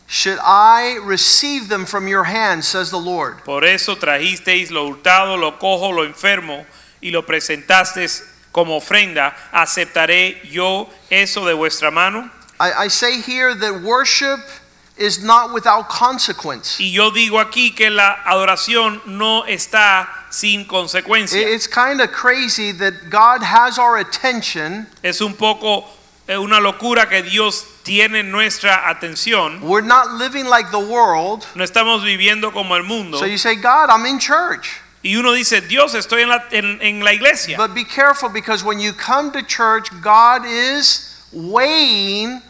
Should 0.07 0.37
I 0.43 0.99
receive 1.03 1.67
them 1.67 1.85
from 1.85 2.07
your 2.07 2.25
hand, 2.25 2.63
says 2.63 2.91
the 2.91 2.99
Lord. 2.99 3.43
Por 3.43 3.63
eso 3.63 3.95
trajisteis 3.95 4.69
lo 4.71 4.87
hurtado, 4.87 5.35
lo 5.39 5.53
cojo, 5.53 5.89
lo 5.91 6.03
enfermo 6.05 6.65
y 7.01 7.09
lo 7.11 7.23
presentasteis 7.23 8.21
como 8.53 8.75
ofrenda. 8.79 9.33
¿Aceptaré 9.51 10.41
yo 10.51 10.89
eso 11.09 11.43
de 11.45 11.53
vuestra 11.55 11.89
mano? 11.91 12.29
I, 12.59 12.85
I 12.85 12.87
say 12.87 13.19
here 13.19 13.53
that 13.55 13.81
worship 13.81 14.39
is 14.95 15.21
not 15.23 15.51
without 15.53 15.89
consequence. 15.89 16.79
Y 16.79 16.91
yo 16.93 17.09
digo 17.11 17.39
aquí 17.43 17.75
que 17.75 17.89
la 17.89 18.15
adoración 18.25 19.01
no 19.07 19.43
está 19.45 20.07
sin 20.31 20.61
It- 20.61 20.67
consecuencia. 20.67 21.41
It's 21.53 21.67
kind 21.67 21.99
of 21.99 22.11
crazy 22.11 22.71
that 22.73 23.09
God 23.09 23.41
has 23.41 23.77
our 23.79 23.97
attention. 23.97 24.87
Es 25.03 25.19
un 25.19 25.33
poco 25.33 25.85
una 26.27 26.59
locura 26.59 27.07
que 27.07 27.21
Dios 27.21 27.65
tiene 27.83 28.23
nuestra 28.23 28.89
atención. 28.89 29.61
We're 29.61 29.85
not 29.85 30.11
living 30.13 30.45
like 30.45 30.71
the 30.71 30.79
world. 30.79 31.45
No 31.55 31.63
estamos 31.63 32.03
viviendo 32.03 32.51
como 32.51 32.75
el 32.75 32.83
mundo. 32.83 33.17
So 33.19 33.25
you 33.25 33.37
say, 33.37 33.55
God, 33.55 33.89
I'm 33.89 34.05
in 34.05 34.19
church. 34.19 34.81
Y 35.03 35.15
uno 35.17 35.33
dice, 35.33 35.61
Dios, 35.61 35.93
estoy 35.93 36.23
en 36.23 36.29
la, 36.29 36.43
en- 36.51 36.79
en 36.81 37.03
la 37.03 37.11
iglesia. 37.13 37.57
But 37.57 37.75
be 37.75 37.83
careful 37.83 38.29
because 38.29 38.63
when 38.63 38.79
you 38.79 38.91
come 38.91 39.31
to 39.33 39.43
church, 39.43 39.89
God 40.01 40.45
is 40.45 41.27
weighing 41.31 42.41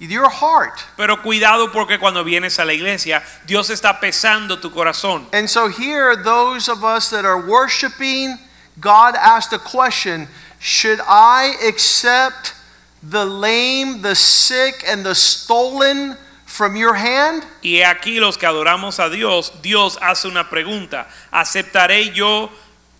your 0.00 0.28
heart. 0.28 0.82
Pero 0.96 1.18
cuidado 1.18 1.70
porque 1.72 2.00
cuando 2.00 2.24
vienes 2.24 2.58
a 2.58 2.64
la 2.64 2.72
iglesia, 2.72 3.22
Dios 3.46 3.70
está 3.70 4.00
pesando 4.00 4.60
tu 4.60 4.70
corazón. 4.70 5.26
And 5.32 5.48
so 5.48 5.68
here, 5.68 6.16
those 6.16 6.68
of 6.68 6.82
us 6.82 7.08
that 7.10 7.24
are 7.24 7.38
worshiping 7.48 8.36
God 8.80 9.14
asked 9.14 9.52
a 9.52 9.58
question 9.58 10.28
Should 10.58 11.00
I 11.06 11.54
accept 11.68 12.54
the 13.02 13.24
lame, 13.24 14.02
the 14.02 14.14
sick, 14.14 14.84
and 14.86 15.04
the 15.04 15.14
stolen 15.14 16.16
from 16.46 16.76
your 16.76 16.94
hand? 16.94 17.44
Y 17.62 17.82
aquí 17.82 18.20
los 18.20 18.36
que 18.36 18.46
adoramos 18.46 18.98
a 18.98 19.10
Dios, 19.10 19.52
Dios 19.62 19.98
hace 20.00 20.28
una 20.28 20.48
pregunta. 20.48 21.08
¿Aceptaré 21.32 22.14
yo 22.14 22.50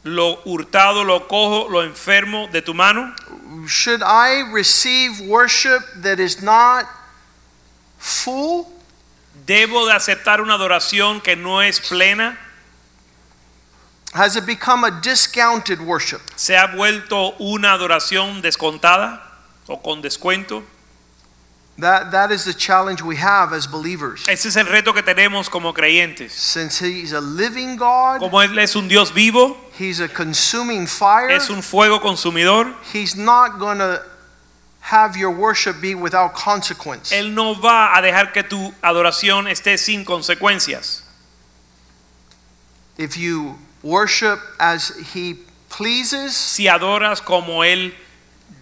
lo 0.04 0.40
hurtado, 0.44 1.04
lo 1.04 1.28
cojo, 1.28 1.68
lo 1.68 1.82
enfermo 1.82 2.48
de 2.50 2.62
tu 2.62 2.74
mano? 2.74 3.14
Should 3.66 4.02
I 4.02 4.50
receive 4.50 5.20
worship 5.20 5.82
that 6.02 6.18
is 6.18 6.42
not 6.42 6.86
full? 7.98 8.66
¿Debo 9.46 9.86
de 9.86 9.92
aceptar 9.92 10.40
una 10.40 10.54
adoración 10.54 11.22
que 11.22 11.36
no 11.36 11.60
es 11.60 11.80
plena? 11.80 12.38
Has 14.14 14.36
it 14.36 14.44
become 14.44 14.84
a 14.84 14.90
discounted 14.90 15.80
worship? 15.80 16.20
¿Se 16.36 16.54
ha 16.56 16.66
vuelto 16.66 17.34
una 17.38 17.72
adoración 17.72 18.42
descontada 18.42 19.31
o 19.68 19.76
con 19.76 20.02
descuento? 20.02 20.62
That, 21.78 22.10
that 22.12 22.30
is 22.30 22.44
the 22.44 22.52
challenge 22.52 23.02
we 23.02 23.16
have 23.16 23.52
as 23.52 23.66
believers. 23.66 24.28
Ese 24.28 24.46
es 24.46 24.56
el 24.56 24.66
reto 24.66 24.92
que 24.92 25.02
tenemos 25.02 25.48
como 25.48 25.72
creyentes. 25.72 26.32
Since 26.32 26.80
He's 26.80 27.12
a 27.12 27.20
living 27.20 27.76
God, 27.76 28.20
Como 28.20 28.42
Él 28.42 28.58
es 28.58 28.76
un 28.76 28.88
Dios 28.88 29.10
vivo, 29.10 29.56
He's 29.78 30.00
a 30.00 30.08
consuming 30.08 30.86
fire, 30.86 31.30
es 31.30 31.48
un 31.48 31.62
fuego 31.62 31.98
consumidor, 32.00 32.74
He's 32.92 33.16
not 33.16 33.58
going 33.58 33.78
to 33.78 34.02
have 34.82 35.16
your 35.16 35.30
worship 35.30 35.80
be 35.80 35.94
without 35.94 36.34
consequence. 36.34 37.10
Él 37.10 37.34
no 37.34 37.54
va 37.54 37.96
a 37.96 38.02
dejar 38.02 38.32
que 38.32 38.42
tu 38.42 38.74
adoración 38.82 39.48
esté 39.48 39.78
sin 39.78 40.04
consecuencias. 40.04 41.02
If 42.98 43.16
you 43.16 43.58
worship 43.82 44.38
as 44.60 44.92
He 45.14 45.38
pleases, 45.70 46.36
Si 46.36 46.68
adoras 46.68 47.22
como 47.22 47.64
Él 47.64 47.94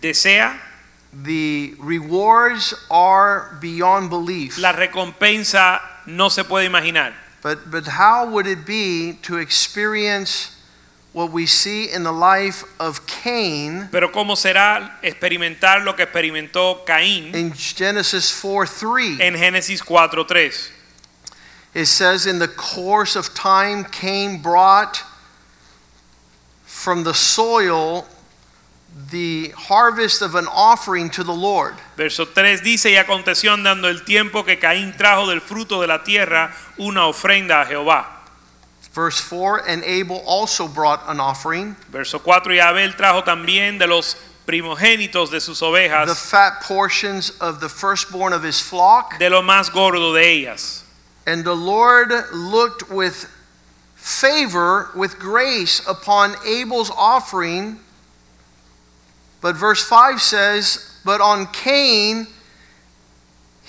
desea, 0.00 0.69
the 1.12 1.75
rewards 1.79 2.75
are 2.90 3.57
beyond 3.61 4.11
belief. 4.11 4.59
la 4.59 4.73
recompensa 4.73 5.81
no 6.07 6.29
se 6.29 6.44
puede 6.44 6.66
imaginar. 6.66 7.12
But, 7.42 7.70
but 7.70 7.87
how 7.87 8.29
would 8.31 8.46
it 8.46 8.66
be 8.66 9.14
to 9.23 9.38
experience 9.38 10.57
what 11.12 11.33
we 11.33 11.46
see 11.46 11.90
in 11.90 12.05
the 12.05 12.12
life 12.12 12.64
of 12.79 13.07
Cain 13.07 13.88
Pero 13.90 14.12
¿cómo 14.12 14.37
será 14.37 14.99
experimentar 15.03 15.85
lo 15.85 15.94
que 15.94 16.05
experimentó 16.05 16.85
Caín 16.85 17.35
in 17.35 17.53
Genesis 17.53 18.31
4 18.31 18.66
3? 18.66 19.20
en 19.20 19.35
Génesis 19.35 19.83
4:3? 19.83 20.70
It 21.73 21.87
says, 21.87 22.27
In 22.27 22.40
the 22.40 22.49
course 22.49 23.14
of 23.14 23.33
time, 23.33 23.85
Cain 23.85 24.42
brought 24.42 25.05
from 26.64 27.05
the 27.05 27.14
soil 27.14 28.07
the 29.11 29.50
harvest 29.57 30.22
of 30.22 30.35
an 30.35 30.46
offering 30.46 31.11
to 31.11 31.24
the 31.24 31.33
Lord. 31.35 31.74
Verso 31.96 32.24
3 32.24 32.61
dice, 32.62 32.87
y 32.90 32.96
aconteció 32.96 33.53
andando 33.53 33.88
el 33.88 34.05
tiempo 34.05 34.44
que 34.44 34.59
Caín 34.59 34.96
trajo 34.96 35.29
del 35.29 35.40
fruto 35.40 35.81
de 35.81 35.87
la 35.87 36.03
tierra 36.05 36.53
una 36.79 37.07
ofrenda 37.07 37.62
a 37.62 37.66
Jehová. 37.66 38.07
Verse 38.92 39.20
4 39.20 39.62
And 39.68 39.85
Abel 39.85 40.22
also 40.26 40.66
brought 40.66 41.03
an 41.07 41.20
offering, 41.20 41.76
Verso 41.90 42.18
4, 42.18 42.53
y 42.55 42.59
Abel 42.59 42.94
trajo 42.96 43.22
también 43.24 43.79
de 43.79 43.87
los 43.87 44.16
primogénitos 44.46 45.31
de 45.31 45.40
sus 45.40 45.61
ovejas. 45.62 46.07
the 46.09 46.14
fat 46.14 46.61
portions 46.62 47.31
of 47.40 47.61
the 47.61 47.68
firstborn 47.68 48.33
of 48.33 48.42
his 48.42 48.61
flock. 48.61 49.18
de 49.20 49.31
lo 49.31 49.42
más 49.42 49.70
gordo 49.72 50.12
de 50.12 50.22
ellas. 50.22 50.83
And 51.26 51.44
the 51.44 51.55
Lord 51.55 52.11
looked 52.33 52.90
with 52.90 53.29
favor, 53.94 54.90
with 54.96 55.18
grace 55.20 55.81
upon 55.87 56.35
Abel's 56.44 56.90
offering. 56.90 57.79
But 59.40 59.57
verse 59.57 59.83
5 59.83 60.20
says, 60.20 61.00
But 61.05 61.20
on 61.20 61.46
Cain, 61.46 62.26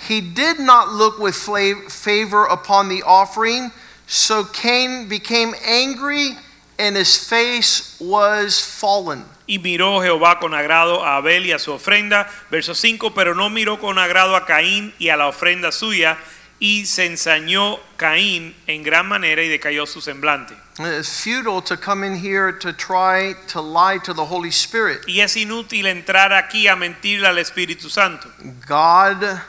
he 0.08 0.20
did 0.20 0.58
not 0.58 0.92
look 0.92 1.18
with 1.18 1.36
favor 1.36 2.44
upon 2.44 2.88
the 2.88 3.02
offering. 3.04 3.70
So 4.06 4.44
Cain 4.44 5.08
became 5.08 5.54
angry, 5.64 6.36
and 6.78 6.96
his 6.96 7.16
face 7.16 7.98
was 8.00 8.60
fallen. 8.60 9.24
Y 9.48 9.58
miró 9.58 10.02
Jehová 10.02 10.40
con 10.40 10.52
agrado 10.52 11.02
a 11.02 11.18
Abel 11.18 11.46
y 11.46 11.52
a 11.52 11.58
su 11.58 11.72
ofrenda. 11.72 12.28
Verso 12.50 12.74
5, 12.74 13.14
pero 13.14 13.34
no 13.34 13.48
miró 13.48 13.78
con 13.80 13.98
agrado 13.98 14.36
a 14.36 14.44
Caín 14.44 14.92
y 14.98 15.08
a 15.08 15.16
la 15.16 15.28
ofrenda 15.28 15.72
suya, 15.72 16.18
y 16.62 16.86
se 16.86 17.06
ensañó 17.06 17.80
Caín 17.96 18.54
en 18.68 18.84
gran 18.84 19.08
manera 19.08 19.42
y 19.42 19.48
decayó 19.48 19.84
su 19.84 20.00
semblante. 20.00 20.54
It's 20.78 21.20
futile 21.20 21.60
to 21.60 21.76
come 21.76 22.06
in 22.06 22.14
here 22.14 22.52
to 22.52 22.72
try 22.72 23.34
to 23.48 23.60
lie 23.60 23.98
to 24.04 24.14
the 24.14 24.24
Holy 24.24 24.50
Spirit. 24.50 25.00
Y 25.08 25.18
es 25.22 25.36
inútil 25.36 25.86
entrar 25.86 26.32
aquí 26.32 26.68
a 26.68 26.76
mentirle 26.76 27.26
al 27.26 27.38
Espíritu 27.38 27.90
Santo. 27.90 28.28
God 28.68 29.40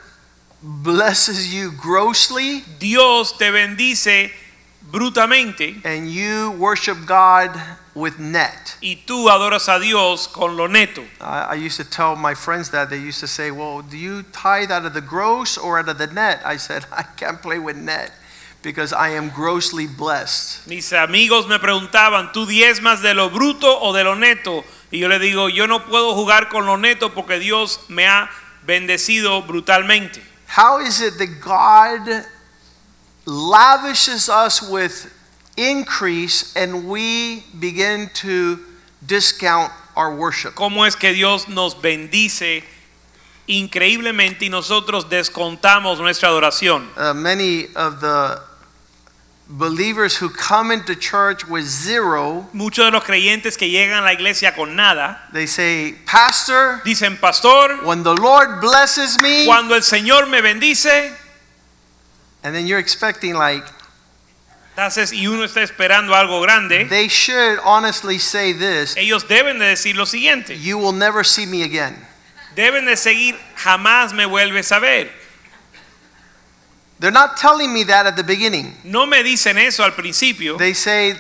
blesses 0.64 1.54
you 1.54 1.72
grossly, 1.74 2.64
Dios 2.80 3.38
te 3.38 3.52
bendice 3.52 4.32
brutamente 4.92 5.86
and 5.86 6.10
you 6.10 6.50
worship 6.58 6.98
God 7.06 7.52
with 7.96 8.20
net. 8.20 8.76
y 8.82 9.04
tú 9.06 9.30
adoras 9.30 9.70
a 9.70 9.80
Dios 9.80 10.28
con 10.28 10.58
lo 10.58 10.68
neto. 10.68 11.04
I, 11.22 11.48
I 11.52 11.56
used 11.56 11.78
to 11.78 11.84
tell 11.84 12.16
my 12.16 12.34
friends 12.34 12.70
that 12.72 12.90
they 12.90 12.98
used 12.98 13.20
to 13.20 13.28
say, 13.28 13.52
Well, 13.52 13.82
do 13.82 13.98
you 13.98 14.24
tithe 14.24 14.72
out 14.72 14.86
of 14.86 14.94
the 14.94 15.02
gross 15.02 15.58
or 15.58 15.80
out 15.80 15.90
of 15.90 15.98
the 15.98 16.08
net? 16.08 16.42
I 16.46 16.58
said, 16.58 16.86
I 16.92 17.04
can't 17.04 17.42
play 17.42 17.60
with 17.60 17.78
net 17.78 18.12
because 18.64 18.94
I 18.94 19.10
am 19.10 19.30
grossly 19.30 19.88
blessed. 19.88 20.68
Mis 20.68 20.92
amigos 20.94 21.48
me 21.48 21.60
preguntaban, 21.60 22.32
¿tú 22.34 22.46
diezmas 22.48 23.02
de 23.02 23.14
lo 23.14 23.30
bruto 23.30 23.80
o 23.82 23.94
de 23.94 24.04
lo 24.04 24.16
neto? 24.16 24.64
Y 24.92 25.00
yo 25.00 25.08
le 25.08 25.20
digo, 25.20 25.50
yo 25.50 25.68
no 25.68 25.86
puedo 25.86 26.16
jugar 26.16 26.50
con 26.50 26.66
lo 26.66 26.78
neto 26.78 27.14
porque 27.14 27.40
Dios 27.40 27.82
me 27.90 28.08
ha 28.08 28.30
bendecido 28.66 29.46
brutalmente. 29.46 30.22
How 30.48 30.80
is 30.80 31.02
it 31.02 31.18
that 31.18 31.42
God 31.42 32.26
lavishes 33.26 34.30
us 34.30 34.62
with 34.62 35.12
increase 35.58 36.56
and 36.56 36.88
we 36.88 37.44
begin 37.60 38.10
to 38.16 38.60
discount 39.06 39.72
our 39.96 40.16
worship? 40.16 40.56
¿Cómo 40.56 40.86
es 40.86 40.96
que 40.96 41.14
Dios 41.14 41.48
nos 41.48 41.76
bendice 41.76 42.64
increíblemente 43.48 44.46
y 44.46 44.50
nosotros 44.50 45.10
descontamos 45.10 46.00
nuestra 46.00 46.30
adoración? 46.30 46.90
Uh, 46.98 47.14
many 47.14 47.68
of 47.76 48.02
the 48.02 48.42
believers 49.48 50.18
who 50.18 50.30
come 50.30 50.72
into 50.72 50.96
church 50.96 51.48
with 51.48 51.66
zero, 51.66 52.48
Muchos 52.54 52.86
de 52.86 52.92
los 52.92 53.04
creyentes 53.04 53.58
que 53.58 53.70
llegan 53.70 54.00
a 54.00 54.02
la 54.02 54.14
iglesia 54.14 54.54
con 54.56 54.76
nada 54.76 55.20
they 55.34 55.46
say, 55.46 55.94
Pastor, 56.06 56.82
dicen, 56.86 57.18
pastor, 57.20 57.86
when 57.86 58.04
the 58.04 58.14
Lord 58.14 58.62
blesses 58.62 59.20
me, 59.22 59.46
cuando 59.46 59.76
el 59.76 59.82
Señor 59.82 60.30
me 60.30 60.42
bendice, 60.42 61.14
and 62.44 62.56
then 62.56 62.66
you're 62.66 62.80
expecting 62.80 63.36
like, 63.36 63.64
entonces, 64.76 65.14
y 65.14 65.28
uno 65.28 65.44
está 65.44 65.62
esperando 65.62 66.16
algo 66.16 66.42
grande, 66.42 66.86
they 66.86 67.08
should 67.08 67.60
honestly 67.64 68.18
say 68.18 68.54
this 68.54 68.96
ellos 68.98 69.28
deben 69.28 69.60
de 69.60 69.66
decir 69.66 69.96
lo 69.96 70.06
siguiente, 70.06 70.60
you 70.60 70.78
will 70.78 70.94
never 70.94 71.24
see 71.24 71.46
me 71.46 71.64
again. 71.64 71.96
deben 72.56 72.86
de 72.86 72.98
seguir, 72.98 73.38
jamás 73.56 74.14
me 74.14 74.26
vuelves 74.26 74.72
a 74.72 74.80
ver. 74.80 75.10
They're 77.00 77.12
not 77.12 77.38
telling 77.38 77.74
me 77.74 77.84
that 77.84 78.06
at 78.06 78.16
the 78.16 78.24
beginning. 78.24 78.74
No 78.84 79.06
me 79.06 79.24
dicen 79.24 79.58
eso 79.58 79.84
al 79.84 79.92
principio, 79.92 80.58
They 80.58 80.74
say, 80.74 81.16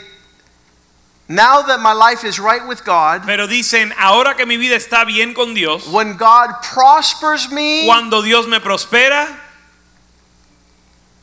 now 1.27 1.61
that 1.63 1.79
my 1.81 1.93
life 1.93 2.23
is 2.23 2.39
right 2.39 2.65
with 2.65 2.85
God, 2.85 3.23
pero 3.25 3.47
dicen, 3.47 3.91
ahora 3.99 4.35
que 4.35 4.45
mi 4.45 4.55
vida 4.55 4.75
está 4.75 5.05
bien 5.05 5.33
con 5.33 5.53
Dios, 5.53 5.87
when 5.89 6.15
God 6.15 6.61
prospers 6.63 7.51
me, 7.51 7.85
cuando 7.85 8.21
Dios 8.21 8.47
me 8.47 8.59
prospera, 8.59 9.27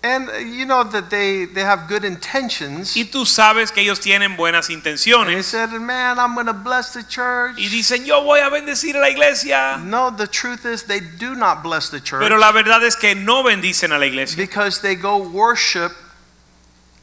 and 0.03 0.31
uh, 0.31 0.39
you 0.39 0.65
know 0.65 0.83
that 0.83 1.11
they, 1.11 1.45
they 1.45 1.61
have 1.61 1.87
good 1.87 2.05
intentions. 2.05 2.97
y 2.97 3.05
tú 3.05 3.27
sabes 3.27 3.71
que 3.71 3.83
ellos 3.83 4.01
tienen 4.01 4.35
buenas 4.37 4.71
And 4.71 4.83
they 4.83 5.43
said, 5.43 5.71
man, 5.73 6.19
I'm 6.19 6.35
going 6.35 6.47
to 6.47 6.55
bless 6.55 6.95
the 6.95 7.03
church. 7.03 7.57
y 7.59 7.69
dicen, 7.69 8.07
yo 8.07 8.23
voy 8.23 8.41
a 8.41 8.49
bendecir 8.49 8.97
a 8.97 9.01
la 9.01 9.09
iglesia, 9.09 9.79
No, 9.85 10.11
the 10.11 10.27
truth 10.27 10.65
is 10.65 10.85
they 10.85 11.01
do 11.01 11.35
not 11.35 11.63
bless 11.63 11.91
the 11.91 12.01
church 12.01 12.23
pero 12.23 12.39
la 12.39 12.51
verdad 12.53 12.83
es 12.83 12.97
que 12.97 13.15
no 13.15 13.43
bendicen 13.43 13.93
a 13.93 13.99
la 13.99 14.07
iglesia, 14.07 14.37
because 14.37 14.81
they 14.81 14.95
go 14.95 15.19
worship 15.19 15.93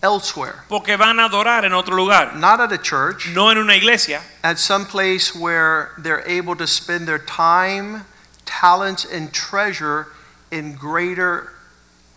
elsewhere. 0.01 0.63
porque 0.67 0.97
van 0.97 1.19
a 1.19 1.25
adorar 1.29 1.65
en 1.65 1.73
otro 1.73 1.95
lugar, 1.95 2.35
Not 2.35 2.59
at 2.59 2.71
a 2.71 2.77
church, 2.79 3.29
no 3.33 3.49
en 3.49 3.57
una 3.59 3.75
iglesia, 3.75 4.21
at 4.43 4.57
some 4.57 4.85
place 4.85 5.35
where 5.35 5.91
they're 5.99 6.23
able 6.27 6.55
to 6.55 6.65
spend 6.65 7.07
their 7.07 7.19
time, 7.19 8.05
talents, 8.45 9.05
and 9.05 9.31
treasure 9.31 10.07
in 10.51 10.73
greater 10.73 11.53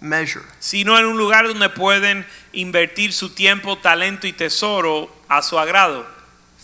measure. 0.01 0.45
sino 0.59 0.99
en 0.99 1.07
un 1.07 1.19
lugar 1.19 1.47
donde 1.47 1.69
pueden 1.69 2.27
invertir 2.53 3.13
su 3.13 3.31
tiempo, 3.31 3.79
talento 3.79 4.27
y 4.27 4.33
tesoro 4.33 5.11
a 5.29 5.43
su 5.43 5.59
agrado. 5.59 6.07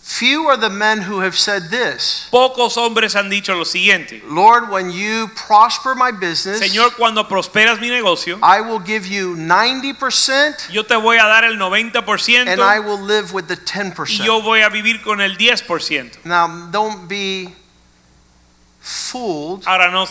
Few 0.06 0.46
are 0.46 0.56
the 0.56 0.70
men 0.70 1.02
who 1.02 1.18
have 1.18 1.36
said 1.36 1.68
this 1.68 2.28
Pocos 2.30 2.76
hombres 2.76 3.16
han 3.16 3.28
dicho 3.28 3.56
lo 3.56 3.64
siguiente. 3.64 4.22
Lord, 4.28 4.70
when 4.70 4.88
you 4.88 5.28
prosper 5.34 5.96
my 5.96 6.12
business, 6.12 6.60
Señor, 6.60 6.94
cuando 6.96 7.26
prosperas 7.26 7.80
mi 7.80 7.90
negocio, 7.90 8.38
I 8.40 8.60
will 8.60 8.78
give 8.78 9.04
you 9.04 9.34
90% 9.34 10.70
yo 10.70 10.84
te 10.84 10.94
voy 10.94 11.18
a 11.18 11.26
dar 11.26 11.42
el 11.42 11.58
90% 11.58 12.46
and 12.46 12.60
I 12.62 12.78
will 12.78 13.00
live 13.00 13.32
with 13.32 13.48
the 13.48 13.56
10%. 13.56 14.24
yo 14.24 14.40
voy 14.42 14.60
a 14.60 14.68
vivir 14.68 15.02
con 15.02 15.20
el 15.20 15.36
10%. 15.36 16.24
Now, 16.24 16.70
don't 16.70 17.08
be 17.08 17.52
fooled. 18.80 19.64
Ahora 19.66 19.90
no, 19.90 20.06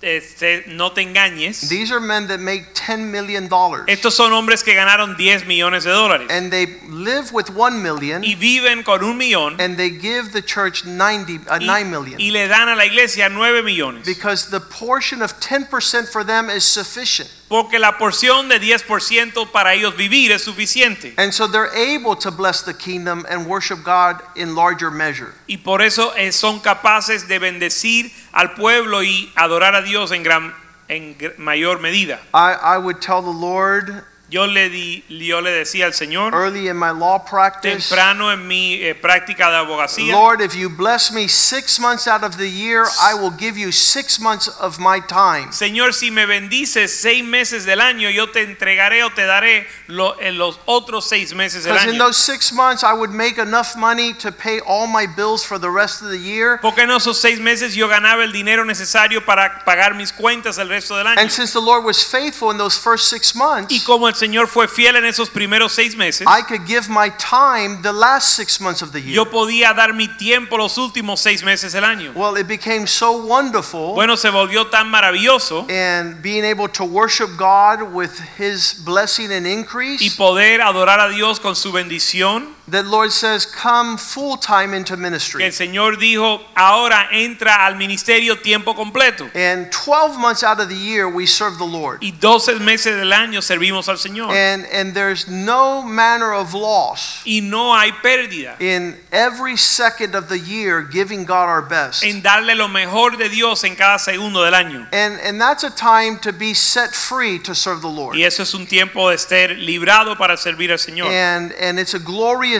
este, 0.00 0.64
no 0.68 0.92
te 0.92 1.02
engañes. 1.02 1.68
These 1.68 1.90
are 1.92 2.00
men 2.00 2.28
that 2.28 2.38
make 2.38 2.74
$10 2.74 3.10
million 3.10 3.48
Estos 3.88 4.14
son 4.14 4.32
hombres 4.32 4.62
que 4.62 4.74
ganaron 4.74 5.16
10 5.16 5.46
millones 5.46 5.84
de 5.84 5.90
dólares 5.90 6.30
and 6.30 6.52
they 6.52 6.66
live 6.88 7.32
with 7.32 7.50
1 7.50 7.82
million 7.82 8.22
y 8.22 8.34
viven 8.34 8.84
con 8.84 9.02
un 9.02 9.18
millón 9.18 9.60
and 9.60 9.76
they 9.76 9.90
give 9.90 10.32
the 10.32 10.42
church 10.42 10.84
90, 10.84 11.38
uh, 11.50 11.58
y, 11.60 11.66
9 11.66 11.90
million. 11.90 12.20
y 12.20 12.30
le 12.30 12.46
dan 12.46 12.68
a 12.68 12.76
la 12.76 12.84
iglesia 12.84 13.28
9 13.28 13.62
millones. 13.64 14.06
Because 14.06 14.50
the 14.50 14.60
portion 14.60 15.20
of 15.20 15.32
10% 15.40 16.08
for 16.08 16.24
them 16.24 16.48
is 16.48 16.64
sufficient. 16.64 17.28
Porque 17.48 17.78
la 17.78 17.96
porción 17.96 18.48
de 18.48 18.60
10% 18.60 19.50
para 19.50 19.72
ellos 19.74 19.96
vivir 19.96 20.32
es 20.32 20.44
suficiente. 20.44 21.14
And 21.16 21.32
so 21.32 21.46
they're 21.48 21.74
able 21.74 22.14
to 22.16 22.30
bless 22.30 22.62
the 22.62 22.74
kingdom 22.74 23.24
and 23.28 23.46
worship 23.46 23.82
God 23.82 24.20
in 24.36 24.54
larger 24.54 24.90
measure. 24.90 25.32
Y 25.46 25.56
por 25.56 25.80
eso 25.80 26.12
eh, 26.14 26.30
son 26.30 26.60
capaces 26.60 27.26
de 27.26 27.38
bendecir 27.38 28.12
al 28.38 28.54
pueblo 28.54 29.02
y 29.02 29.32
adorar 29.34 29.74
a 29.74 29.82
Dios 29.82 30.12
en 30.12 30.22
gran 30.22 30.54
en 30.86 31.16
mayor 31.38 31.80
medida. 31.80 32.20
I, 32.32 32.76
I 32.76 32.78
would 32.78 33.00
tell 33.00 33.20
the 33.20 33.32
Lord 33.32 34.04
Yo 34.30 34.46
le 34.46 34.68
di, 34.68 35.02
yo 35.08 35.40
le 35.40 35.50
decía 35.50 35.86
al 35.86 35.94
Señor 35.94 36.34
early 36.34 36.68
in 36.68 36.76
my 36.76 36.90
law 36.90 37.18
practice, 37.18 37.88
temprano 37.88 38.30
en 38.30 38.46
mi 38.46 38.74
eh, 38.74 38.94
práctica 38.94 39.48
de 39.48 39.56
abogacía, 39.56 40.12
Lord, 40.12 40.42
if 40.42 40.54
you 40.54 40.68
bless 40.68 41.10
me 41.10 41.26
six 41.28 41.80
months 41.80 42.06
out 42.06 42.22
of 42.22 42.36
the 42.36 42.46
year, 42.46 42.84
I 43.00 43.14
will 43.14 43.30
give 43.30 43.56
you 43.56 43.72
six 43.72 44.20
months 44.20 44.46
of 44.60 44.78
my 44.78 45.00
time. 45.00 45.50
Señor, 45.52 45.94
si 45.94 46.10
me 46.10 46.26
bendices 46.26 46.94
seis 47.00 47.24
meses 47.24 47.64
del 47.64 47.80
año, 47.80 48.10
yo 48.10 48.26
te 48.30 48.42
entregaré 48.42 49.02
o 49.02 49.08
te 49.08 49.22
daré 49.24 49.66
lo- 49.86 50.14
en 50.20 50.36
los 50.36 50.60
otros 50.66 51.08
seis 51.08 51.32
meses 51.32 51.64
del 51.64 51.72
Because 51.72 51.90
in 51.90 51.96
those 51.96 52.18
six 52.18 52.52
months, 52.52 52.84
I 52.84 52.92
would 52.92 53.10
make 53.14 53.38
enough 53.38 53.76
money 53.76 54.12
to 54.18 54.30
pay 54.30 54.60
all 54.60 54.86
my 54.86 55.06
bills 55.06 55.42
for 55.42 55.58
the 55.58 55.70
rest 55.70 56.02
of 56.02 56.10
the 56.10 56.18
year. 56.18 56.58
Porque 56.60 56.82
en 56.82 56.90
esos 56.90 57.18
seis 57.18 57.40
meses 57.40 57.74
yo 57.74 57.88
ganaba 57.88 58.24
el 58.24 58.32
dinero 58.32 58.66
necesario 58.66 59.24
para 59.24 59.64
pagar 59.64 59.94
mis 59.94 60.12
cuentas 60.12 60.58
el 60.58 60.68
resto 60.68 60.98
del 60.98 61.06
año. 61.06 61.18
And 61.18 61.30
since 61.30 61.54
the 61.54 61.62
Lord 61.62 61.82
was 61.82 62.04
faithful 62.04 62.50
in 62.50 62.58
those 62.58 62.76
first 62.76 63.08
six 63.08 63.34
months, 63.34 63.72
Y 63.72 63.80
como 63.84 64.06
el 64.06 64.17
Señor 64.18 64.48
fue 64.48 64.68
fiel 64.68 64.96
en 64.96 65.04
esos 65.04 65.30
primeros 65.30 65.72
seis 65.72 65.96
meses, 65.96 66.26
I 66.26 66.42
could 66.42 66.66
give 66.66 66.88
my 66.88 67.10
time 67.18 67.80
the 67.82 67.92
last 67.92 68.36
six 68.36 68.60
months 68.60 68.82
of 68.82 68.92
the 68.92 69.00
year. 69.00 69.14
yo 69.14 69.24
podía 69.30 69.72
dar 69.74 69.92
mi 69.94 70.08
tiempo 70.08 70.56
los 70.56 70.76
últimos 70.76 71.20
seis 71.20 71.42
meses 71.42 71.72
del 71.72 71.84
año. 71.84 72.12
Well, 72.14 72.36
it 72.36 72.46
became 72.46 72.86
so 72.86 73.12
wonderful. 73.12 73.94
Bueno, 73.94 74.16
se 74.16 74.30
volvió 74.30 74.66
tan 74.68 74.90
maravilloso 74.90 75.66
and 75.70 76.20
being 76.22 76.44
able 76.44 76.68
to 76.68 76.84
worship 76.84 77.36
God 77.36 77.82
with 77.94 78.10
His 78.38 78.74
blessing 78.84 79.30
and 79.32 79.46
increase. 79.46 80.02
y 80.02 80.10
poder 80.10 80.60
adorar 80.60 81.00
a 81.00 81.08
Dios 81.08 81.40
con 81.40 81.54
su 81.56 81.72
bendición, 81.72 82.57
that 82.70 82.86
Lord 82.86 83.12
says, 83.12 83.46
come 83.46 83.96
full 83.96 84.36
time 84.36 84.74
into 84.74 84.94
que 84.94 85.02
ministry. 85.02 85.44
el 85.44 85.52
Señor 85.52 85.98
dijo, 85.98 86.40
ahora 86.56 87.08
entra 87.12 87.66
al 87.66 87.76
ministerio 87.76 88.36
tiempo 88.42 88.74
completo. 88.74 89.30
And 89.34 89.70
12 89.72 90.18
months 90.18 90.42
out 90.42 90.60
of 90.60 90.68
the 90.68 90.74
year, 90.74 91.08
we 91.08 91.26
serve 91.26 91.58
the 91.58 91.66
Lord. 91.66 92.02
Y 92.02 92.12
12 92.20 92.60
meses 92.60 92.96
del 92.96 93.12
año 93.12 93.40
servimos 93.40 93.88
al 93.88 93.96
Señor. 93.96 94.30
And, 94.30 94.66
and 94.72 94.94
there's 94.94 95.28
no 95.28 95.82
manner 95.82 96.32
of 96.32 96.54
loss 96.54 97.22
Y 97.24 97.40
no 97.42 97.74
hay 97.74 97.92
pérdida 98.02 98.60
in 98.60 98.96
every 99.12 99.56
second 99.56 100.14
of 100.14 100.28
the 100.28 100.38
year 100.38 100.82
giving 100.82 101.24
God 101.24 101.48
our 101.48 101.62
best. 101.62 102.04
en 102.04 102.22
darle 102.22 102.54
lo 102.54 102.68
mejor 102.68 103.16
de 103.16 103.28
Dios 103.28 103.64
en 103.64 103.74
cada 103.76 103.98
segundo 103.98 104.42
del 104.44 104.54
año. 104.54 104.86
And, 104.92 105.18
and 105.20 105.40
that's 105.40 105.64
a 105.64 105.70
time 105.70 106.18
to 106.20 106.32
be 106.32 106.54
set 106.54 106.94
free 106.94 107.38
to 107.40 107.54
serve 107.54 107.80
the 107.80 107.88
Lord. 107.88 108.16
Y 108.16 108.22
eso 108.22 108.42
es 108.42 108.54
un 108.54 108.66
tiempo 108.66 109.08
de 109.08 109.16
estar 109.16 109.50
librado 109.56 110.16
para 110.16 110.36
servir 110.36 110.70
al 110.70 110.78
Señor. 110.78 111.08
And, 111.10 111.52
and 111.60 111.78
it's 111.78 111.94
a 111.94 111.98
glorious 111.98 112.57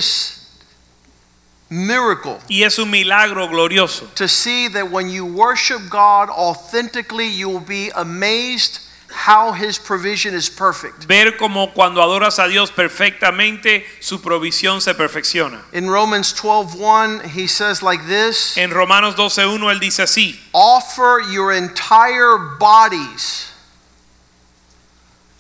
miracle 1.71 2.39
Y 2.49 2.63
es 2.63 2.79
un 2.79 2.91
milagro 2.91 3.47
glorioso. 3.49 4.07
to 4.15 4.27
see 4.29 4.69
that 4.69 4.91
when 4.91 5.09
you 5.11 5.25
worship 5.25 5.89
God 5.91 6.31
authentically, 6.31 7.27
you 7.29 7.49
will 7.49 7.61
be 7.61 7.91
amazed 7.95 8.81
how 9.11 9.53
His 9.53 9.79
provision 9.79 10.35
is 10.35 10.49
perfect. 10.51 11.05
Ver 11.05 11.33
como 11.39 11.69
cuando 11.73 12.01
adoras 12.03 12.39
a 12.39 12.47
Dios 12.49 12.71
perfectamente, 12.71 13.85
su 14.01 14.21
provisión 14.21 14.81
se 14.83 14.93
perfecciona. 14.95 15.61
In 15.73 15.89
Romans 15.89 16.33
12:1, 16.35 17.25
he 17.31 17.47
says 17.47 17.83
like 17.83 18.07
this, 18.07 18.57
En 18.59 18.71
Romanos 18.71 19.15
12.1 19.15 19.71
él 19.73 19.81
dice 19.81 20.03
así, 20.03 20.39
offer 20.53 21.21
your 21.31 21.53
entire 21.53 22.37
bodies 22.59 23.47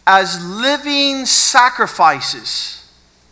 as 0.07 0.43
living 0.43 1.27
sacrifices. 1.27 2.88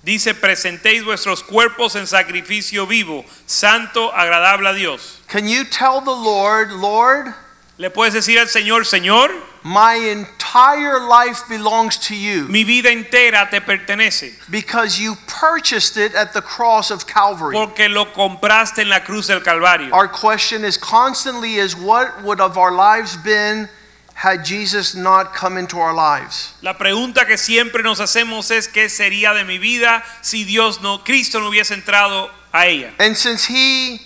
Dice, 0.06 0.34
presentéis 0.34 1.04
vuestros 1.04 1.42
cuerpos 1.42 1.96
en 1.96 2.06
sacrificio 2.06 2.86
vivo, 2.86 3.24
santo, 3.44 4.14
agradable 4.14 4.68
a 4.68 4.72
Dios. 4.72 5.20
Can 5.26 5.48
you 5.48 5.64
tell 5.64 6.00
the 6.00 6.14
Lord, 6.14 6.70
Lord, 6.70 7.34
Le 7.78 7.90
puedes 7.90 8.14
decir 8.14 8.38
al 8.38 8.46
Señor, 8.46 8.86
Señor, 8.86 9.30
my 9.62 9.96
entire 9.96 10.98
life 10.98 11.42
belongs 11.46 11.98
to 11.98 12.14
you 12.14 12.46
mi 12.48 12.64
vida 12.64 12.88
entera 12.88 13.50
te 13.50 13.60
pertenece, 13.60 14.32
because 14.48 14.98
you 14.98 15.14
purchased 15.26 15.98
it 15.98 16.14
at 16.14 16.32
the 16.32 16.40
cross 16.40 16.90
of 16.90 17.06
Calvary. 17.06 17.54
porque 17.54 17.90
lo 17.90 18.06
compraste 18.06 18.78
en 18.78 18.88
la 18.88 19.00
cruz 19.00 19.26
del 19.26 19.40
Calvario. 19.40 19.92
Our 19.92 20.08
question 20.08 20.64
is 20.64 20.78
constantly 20.78 21.56
is 21.56 21.76
what 21.76 22.22
would 22.22 22.40
of 22.40 22.56
our 22.56 22.72
lives 22.72 23.16
been 23.18 23.68
had 24.16 24.44
Jesus 24.46 24.94
not 24.94 25.34
come 25.34 25.58
into 25.58 25.78
our 25.78 25.92
lives? 25.94 26.54
La 26.62 26.72
pregunta 26.78 27.26
que 27.26 27.36
siempre 27.36 27.82
nos 27.82 28.00
hacemos 28.00 28.50
es 28.50 28.66
qué 28.66 28.88
sería 28.88 29.34
de 29.34 29.44
mi 29.44 29.58
vida 29.58 30.02
si 30.22 30.44
Dios 30.44 30.80
no, 30.80 31.04
Cristo 31.04 31.38
no 31.38 31.50
hubiese 31.50 31.74
entrado 31.74 32.30
a 32.52 32.66
ella. 32.66 32.92
And 32.98 33.14
since 33.14 33.44
he 33.44 34.00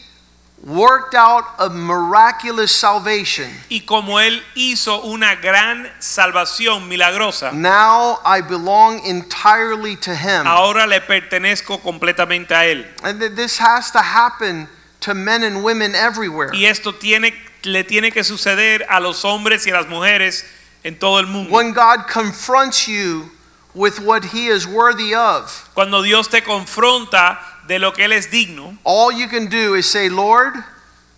worked 0.64 1.14
out 1.14 1.44
a 1.60 1.70
miraculous 1.70 2.74
salvation, 2.74 3.48
Y 3.70 3.82
como 3.86 4.18
él 4.18 4.42
hizo 4.56 5.00
una 5.04 5.36
gran 5.36 5.88
salvación 6.00 6.88
milagrosa, 6.88 7.52
now 7.52 8.18
I 8.24 8.40
belong 8.40 9.00
entirely 9.06 9.96
to 9.96 10.14
him. 10.14 10.44
ahora 10.44 10.88
le 10.88 11.00
pertenezco 11.02 11.80
completamente 11.80 12.50
a 12.50 12.66
él. 12.66 12.84
And 13.04 13.20
this 13.36 13.58
has 13.58 13.92
to 13.92 14.00
happen 14.00 14.68
to 15.02 15.14
men 15.14 15.44
and 15.44 15.62
women 15.62 15.94
everywhere. 15.94 16.50
Y 16.52 16.64
esto 16.64 16.94
tiene 16.94 17.32
le 17.62 17.84
tiene 17.84 18.12
que 18.12 18.24
suceder 18.24 18.86
a 18.88 19.00
los 19.00 19.24
hombres 19.24 19.66
y 19.66 19.70
a 19.70 19.74
las 19.74 19.88
mujeres 19.88 20.44
en 20.82 20.98
todo 20.98 21.18
el 21.20 21.26
mundo. 21.26 21.50
When 21.50 21.72
God 21.72 22.06
confronts 22.12 22.86
you 22.86 23.30
with 23.74 24.00
what 24.00 24.24
he 24.24 24.48
is 24.48 24.66
worthy 24.66 25.14
of, 25.14 25.68
Cuando 25.74 26.02
Dios 26.02 26.28
te 26.28 26.42
confronta 26.42 27.38
de 27.66 27.78
lo 27.78 27.92
que 27.92 28.04
él 28.04 28.12
es 28.12 28.30
digno, 28.30 28.76
all 28.84 29.12
you 29.12 29.28
can 29.28 29.48
do 29.48 29.74
is 29.74 29.86
say, 29.86 30.08
Lord, 30.08 30.54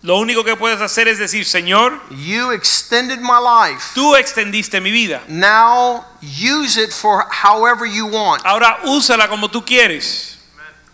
lo 0.03 0.17
único 0.17 0.43
que 0.43 0.57
puedes 0.57 0.81
hacer 0.81 1.07
es 1.07 1.17
decir, 1.17 1.45
Señor, 1.45 1.97
you 2.11 2.51
extended 2.51 3.21
my 3.21 3.39
life. 3.39 3.93
tú 3.95 4.15
extendiste 4.15 4.81
mi 4.81 4.91
vida. 4.91 5.21
Now 5.29 6.05
use 6.21 6.77
it 6.77 6.91
for 6.91 7.25
however 7.31 7.85
you 7.85 8.05
want. 8.07 8.43
Ahora 8.45 8.79
úsala 8.83 9.29
como 9.29 9.47
tú 9.47 9.65
quieres. 9.65 10.32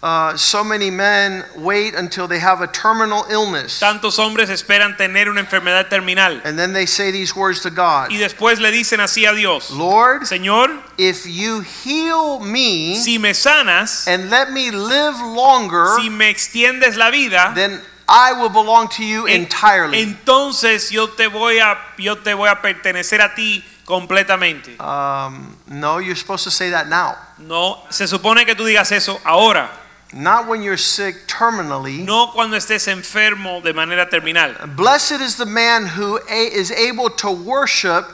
Uh, 0.02 0.34
so 0.38 0.64
many 0.64 0.90
men 0.90 1.44
wait 1.58 1.94
until 1.94 2.26
they 2.26 2.40
have 2.40 2.62
a 2.62 2.68
terminal 2.68 3.26
illness 3.30 3.82
Tantos 3.82 4.18
hombres 4.18 4.50
esperan 4.50 4.96
tener 4.96 5.28
una 5.28 5.42
enfermedad 5.42 5.90
terminal 5.90 6.40
and 6.46 6.58
then 6.58 6.72
they 6.72 6.86
say 6.86 7.12
these 7.12 7.36
words 7.36 7.60
to 7.64 7.70
God 7.70 8.10
y 8.10 8.16
después 8.16 8.62
le 8.62 8.72
dicen 8.72 9.02
así 9.02 9.26
a 9.26 9.34
Dios, 9.34 9.72
Lord, 9.72 10.22
Señor, 10.22 10.70
if 10.98 11.26
you 11.26 11.60
heal 11.84 12.40
me 12.40 12.96
si 12.96 13.18
me 13.18 13.34
sanas, 13.34 14.08
and 14.08 14.30
let 14.30 14.52
me 14.52 14.72
live 14.72 15.20
longer, 15.20 15.98
si 16.00 16.10
me 16.10 16.30
extiendes 16.30 16.96
la 16.96 17.12
vida, 17.12 17.52
then 17.54 17.82
I 18.08 18.32
will 18.32 18.50
belong 18.50 18.88
to 18.96 19.04
you 19.04 19.28
en- 19.28 19.42
entirely. 19.42 20.00
entonces 20.02 20.92
yo 20.92 21.08
te 21.10 21.28
voy 21.28 21.60
a 21.60 21.78
yo 21.98 22.16
te 22.16 22.34
voy 22.34 22.48
a 22.48 22.62
pertenecer 22.62 23.20
a 23.20 23.36
ti 23.36 23.66
completamente. 23.86 24.78
Um, 24.80 25.58
no, 25.68 25.98
you're 25.98 26.16
supposed 26.16 26.44
to 26.46 26.52
say 26.52 26.70
that 26.70 26.88
now. 26.88 27.18
No, 27.40 27.84
se 27.90 28.08
supone 28.08 28.46
que 28.46 28.56
tú 28.56 28.64
digas 28.64 28.92
eso 28.92 29.20
ahora, 29.26 29.70
Not 30.12 30.48
when 30.48 30.64
you're 30.64 30.78
sick 30.78 31.28
terminally. 31.28 32.04
no 32.04 32.32
cuando 32.34 32.58
estés 32.58 32.88
enfermo 32.88 33.62
de 33.62 33.74
manera 33.74 34.10
terminal. 34.10 34.56
Blessed 34.76 35.22
is 35.22 35.38
the 35.38 35.46
man 35.46 35.86
who 35.86 36.18
is 36.28 36.72
able 36.72 37.10
to 37.12 37.32
worship 37.32 38.06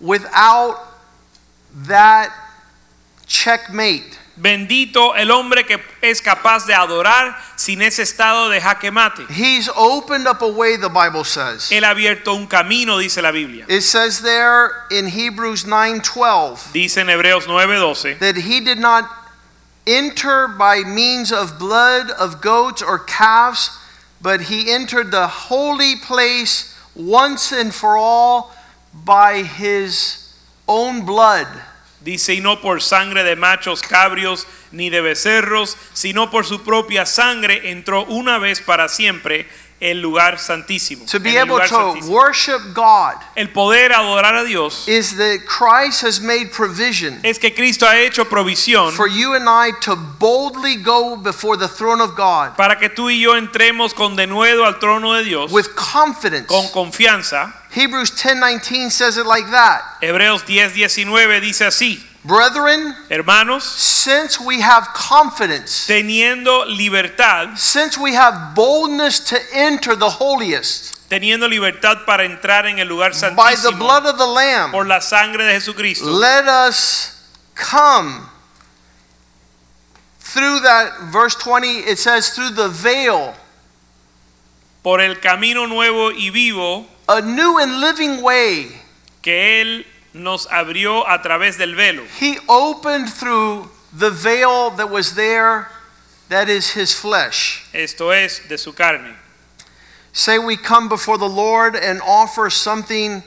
without 0.00 0.78
that 1.74 2.32
checkmate. 3.26 4.18
Bendito 4.34 5.14
el 5.14 5.30
hombre 5.30 5.64
que 5.64 5.78
es 6.00 6.22
capaz 6.22 6.66
de 6.66 6.72
adorar 6.72 7.36
sin 7.56 7.82
ese 7.82 8.02
estado 8.02 8.48
de 8.48 8.60
jaque 8.60 8.90
mate. 8.90 9.26
He's 9.28 9.68
opened 9.76 10.26
up 10.26 10.40
a 10.40 10.48
way, 10.48 10.76
the 10.76 10.88
Bible 10.88 11.22
says. 11.22 11.70
Él 11.70 11.84
ha 11.84 11.90
abierto 11.90 12.34
un 12.34 12.46
camino, 12.46 12.96
dice 12.98 13.20
la 13.20 13.30
Biblia. 13.30 13.66
It 13.68 13.82
says 13.82 14.22
there 14.22 14.70
in 14.90 15.08
Hebrews 15.08 15.64
9:12 15.64 16.72
Dice 16.72 16.96
en 16.96 17.08
Hebreos 17.08 17.46
9:12 17.46 18.18
that 18.20 18.36
he 18.36 18.60
did 18.60 18.78
not 18.78 19.04
enter 19.86 20.48
by 20.48 20.82
means 20.82 21.32
of 21.32 21.58
blood 21.58 22.10
of 22.10 22.40
goats 22.40 22.82
or 22.82 22.98
calves, 22.98 23.70
but 24.20 24.42
he 24.42 24.72
entered 24.72 25.10
the 25.10 25.26
holy 25.26 25.96
place 25.96 26.76
once 26.94 27.52
and 27.52 27.74
for 27.74 27.96
all 27.96 28.52
by 28.92 29.42
his 29.42 30.34
own 30.68 31.04
blood. 31.04 31.46
Dice, 32.04 32.30
y 32.30 32.40
no 32.40 32.56
por 32.56 32.80
sangre 32.80 33.22
de 33.22 33.36
machos 33.36 33.80
cabrios 33.80 34.46
ni 34.72 34.90
de 34.90 35.00
becerros, 35.00 35.76
sino 35.94 36.30
por 36.30 36.44
su 36.44 36.58
propia 36.64 37.06
sangre 37.06 37.70
entró 37.70 38.04
una 38.08 38.38
vez 38.38 38.60
para 38.60 38.88
siempre 38.88 39.46
el 39.82 40.00
lugar 40.00 40.38
santísimo. 40.38 41.04
To 41.06 41.18
be 41.18 41.36
el 41.36 41.50
able 41.50 41.58
to 41.66 41.94
worship 42.08 42.72
God 42.72 43.16
El 43.34 43.48
poder 43.48 43.92
adorar 43.92 44.36
a 44.36 44.44
Dios 44.44 44.86
is 44.86 45.16
that 45.16 45.40
Christ 45.44 46.02
has 46.02 46.20
made 46.20 46.52
provision 46.52 47.18
es 47.24 47.38
que 47.38 47.52
Cristo 47.52 47.84
ha 47.84 47.98
hecho 47.98 48.24
provisión 48.26 48.92
for 48.92 49.08
you 49.08 49.34
and 49.34 49.48
I 49.48 49.72
to 49.82 49.96
boldly 49.96 50.76
go 50.76 51.16
before 51.16 51.56
the 51.56 51.68
throne 51.68 52.00
of 52.00 52.14
God 52.16 52.56
para 52.56 52.78
que 52.78 52.88
tú 52.88 53.10
y 53.10 53.20
yo 53.20 53.34
entremos 53.34 53.92
con 53.92 54.14
denuedo 54.14 54.64
al 54.64 54.78
trono 54.78 55.14
de 55.14 55.24
Dios 55.24 55.50
with 55.50 55.74
confidence. 55.74 56.46
con 56.46 56.68
confianza. 56.68 57.52
Hebrews 57.70 58.12
10:19 58.12 58.90
says 58.90 59.16
it 59.16 59.26
like 59.26 59.50
that. 59.50 59.82
Hebreos 60.00 60.44
10, 60.44 60.74
19 60.74 61.40
dice 61.40 61.64
así, 61.64 62.00
Brethren, 62.24 62.94
hermanos, 63.10 63.64
since 63.64 64.38
we 64.38 64.60
have 64.60 64.88
confidence, 64.94 65.88
teniendo 65.88 66.64
libertad, 66.66 67.58
since 67.58 67.98
we 67.98 68.14
have 68.14 68.54
boldness 68.54 69.18
to 69.18 69.38
enter 69.52 69.96
the 69.96 70.08
holiest 70.08 71.02
teniendo 71.12 71.46
libertad 71.46 72.06
para 72.06 72.24
entrar 72.24 72.64
en 72.64 72.78
el 72.78 72.86
lugar 72.88 73.12
by 73.36 73.54
the 73.54 73.72
blood 73.72 74.06
of 74.06 74.16
the 74.16 74.26
Lamb, 74.26 74.70
por 74.70 74.86
la 74.86 75.00
sangre 75.00 75.44
de 75.44 75.52
Jesucristo, 75.52 76.06
let 76.06 76.48
us 76.48 77.28
come. 77.54 78.30
Through 80.20 80.60
that 80.60 81.10
verse 81.12 81.34
20 81.34 81.68
it 81.80 81.98
says 81.98 82.30
through 82.30 82.50
the 82.50 82.68
veil 82.68 83.34
por 84.82 85.00
el 85.00 85.16
camino 85.16 85.66
nuevo 85.66 86.10
y 86.12 86.30
vivo 86.30 86.86
a 87.06 87.20
new 87.20 87.58
and 87.58 87.80
living 87.80 88.22
way 88.22 88.68
que 89.20 89.60
Él 89.60 89.84
nos 90.14 90.46
abrió 90.48 91.06
a 91.08 91.20
través 91.22 91.56
del 91.58 91.74
velo. 91.74 92.02
he 92.20 92.38
opened 92.48 93.08
through 93.08 93.68
the 93.92 94.10
veil 94.10 94.70
that 94.70 94.90
was 94.90 95.14
there 95.14 95.68
that 96.28 96.48
is 96.48 96.72
his 96.74 96.94
flesh 96.94 97.64
Esto 97.72 98.10
es 98.10 98.40
de 98.48 98.56
su 98.58 98.72
carne. 98.72 99.16
say 100.12 100.38
we 100.38 100.56
come 100.56 100.88
before 100.88 101.18
the 101.18 101.28
lord 101.28 101.74
and 101.76 102.00
offer 102.06 102.50
something 102.50 103.22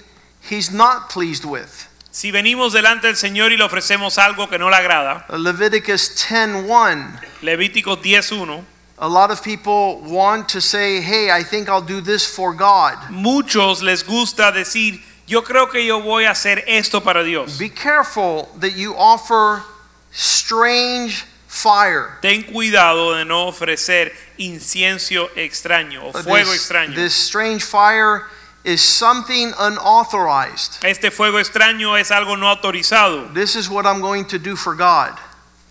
he's 0.49 0.71
not 0.71 1.09
pleased 1.09 1.45
with 1.45 1.87
Si 2.11 2.31
venimos 2.31 2.71
delante 2.71 3.07
del 3.07 3.17
Señor 3.17 3.51
y 3.51 3.57
le 3.57 3.65
ofrecemos 3.65 4.17
algo 4.17 4.47
que 4.49 4.57
no 4.57 4.69
le 4.69 4.77
agrada, 4.77 5.25
leviticus 5.37 6.15
10:1 6.29 7.19
Levítico 7.41 7.97
10.1, 7.97 8.63
a 8.99 9.07
lot 9.09 9.31
of 9.31 9.43
people 9.43 9.99
want 10.01 10.47
to 10.47 10.61
say 10.61 11.01
hey 11.01 11.29
i 11.29 11.43
think 11.43 11.67
i'll 11.67 11.81
do 11.81 11.99
this 11.99 12.25
for 12.25 12.53
god 12.53 12.95
muchos 13.09 13.81
les 13.83 14.01
gusta 14.03 14.49
decir, 14.53 15.01
yo 15.27 15.41
creo 15.41 15.71
que 15.71 15.85
yo 15.85 16.01
voy 16.01 16.25
a 16.25 16.31
hacer 16.31 16.63
esto 16.67 17.01
para 17.01 17.23
Dios. 17.23 17.57
be 17.57 17.69
careful 17.69 18.49
that 18.59 18.75
you 18.75 18.93
offer 18.95 19.63
strange 20.11 21.25
fire 21.47 22.17
Ten 22.21 22.43
cuidado 22.43 23.15
de 23.15 23.25
no 23.25 23.47
ofrecer 23.47 24.11
incienso 24.37 25.29
extraño 25.35 26.03
o 26.03 26.11
fuego 26.11 26.51
this, 26.51 26.69
extraño. 26.69 26.95
this 26.95 27.13
strange 27.13 27.63
fire 27.63 28.23
is 28.65 28.81
something 28.81 29.53
unauthorized. 29.59 30.83
Este 30.83 31.11
fuego 31.11 31.37
extraño 31.39 31.97
es 31.99 32.09
algo 32.09 32.35
no 32.37 32.47
autorizado. 32.47 33.33
This 33.33 33.55
is 33.55 33.69
what 33.69 33.85
I'm 33.85 34.01
going 34.01 34.25
to 34.25 34.39
do 34.39 34.55
for 34.55 34.75
God. 34.75 35.17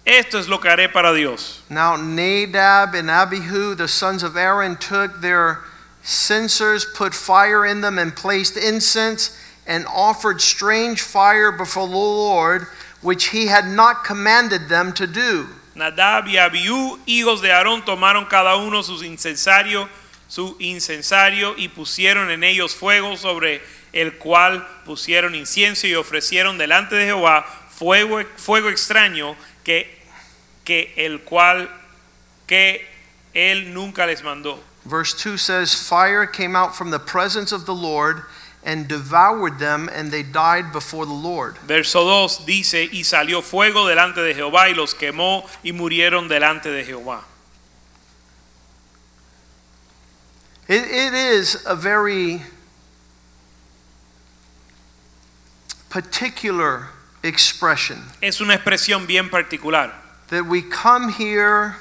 Esto 0.06 0.38
es 0.38 0.48
lo 0.48 0.58
que 0.58 0.70
haré 0.70 0.92
para 0.92 1.14
Dios. 1.14 1.62
Now, 1.68 1.96
Nadab 1.96 2.94
and 2.94 3.10
Abihu, 3.10 3.74
the 3.74 3.88
sons 3.88 4.22
of 4.22 4.36
Aaron, 4.36 4.76
took 4.76 5.20
their 5.20 5.60
censers, 6.02 6.84
put 6.84 7.14
fire 7.14 7.64
in 7.64 7.80
them, 7.80 7.98
and 7.98 8.14
placed 8.14 8.56
incense, 8.56 9.36
and 9.66 9.86
offered 9.86 10.40
strange 10.40 11.00
fire 11.00 11.50
before 11.52 11.88
the 11.88 11.94
Lord, 11.94 12.66
which 13.00 13.28
he 13.28 13.46
had 13.46 13.66
not 13.66 14.04
commanded 14.04 14.68
them 14.68 14.92
to 14.94 15.06
do. 15.06 15.48
Nadab 15.74 16.26
y 16.26 16.36
Abiú, 16.36 16.98
hijos 17.06 17.40
de 17.42 17.48
Aarón, 17.48 17.84
tomaron 17.84 18.28
cada 18.28 18.56
uno 18.56 18.82
sus 18.82 19.02
incensario, 19.02 19.88
su 20.28 20.56
incensario 20.60 21.54
y 21.56 21.68
pusieron 21.68 22.30
en 22.30 22.44
ellos 22.44 22.74
fuego 22.74 23.16
sobre 23.16 23.60
el 23.92 24.12
cual 24.18 24.66
pusieron 24.84 25.34
incienso 25.34 25.86
y 25.86 25.94
ofrecieron 25.94 26.58
delante 26.58 26.94
de 26.96 27.06
Jehová 27.06 27.44
fuego, 27.70 28.22
fuego 28.36 28.68
extraño 28.68 29.36
que, 29.64 30.00
que 30.64 30.92
el 30.96 31.22
cual 31.22 31.70
que 32.46 32.86
él 33.34 33.74
nunca 33.74 34.06
les 34.06 34.22
mandó. 34.22 34.58
Verse 34.84 35.14
2 35.14 35.40
says, 35.40 35.74
Fire 35.74 36.26
came 36.26 36.54
out 36.54 36.74
from 36.74 36.90
the 36.90 36.98
presence 36.98 37.52
of 37.52 37.64
the 37.64 37.74
Lord 37.74 38.24
and 38.64 38.88
devoured 38.88 39.58
them, 39.58 39.90
and 39.92 40.10
they 40.10 40.22
died 40.22 40.72
before 40.72 41.04
the 41.04 41.12
Lord. 41.12 41.58
Verso 41.58 42.26
2 42.28 42.44
dice, 42.46 42.88
y 42.90 43.02
salió 43.04 43.42
fuego 43.42 43.86
delante 43.86 44.22
de 44.22 44.34
Jehová 44.34 44.68
y 44.70 44.74
los 44.74 44.94
quemó 44.94 45.46
y 45.62 45.72
murieron 45.72 46.28
delante 46.28 46.70
de 46.70 46.84
Jehová. 46.84 47.22
It, 50.66 50.82
it 50.82 51.12
is 51.12 51.62
a 51.66 51.76
very 51.76 52.42
particular 55.90 56.88
expression 57.22 58.02
Es 58.22 58.40
una 58.40 58.54
expresión 58.54 59.06
bien 59.06 59.28
particular. 59.28 59.92
that 60.28 60.46
we 60.46 60.62
come 60.62 61.10
here 61.10 61.76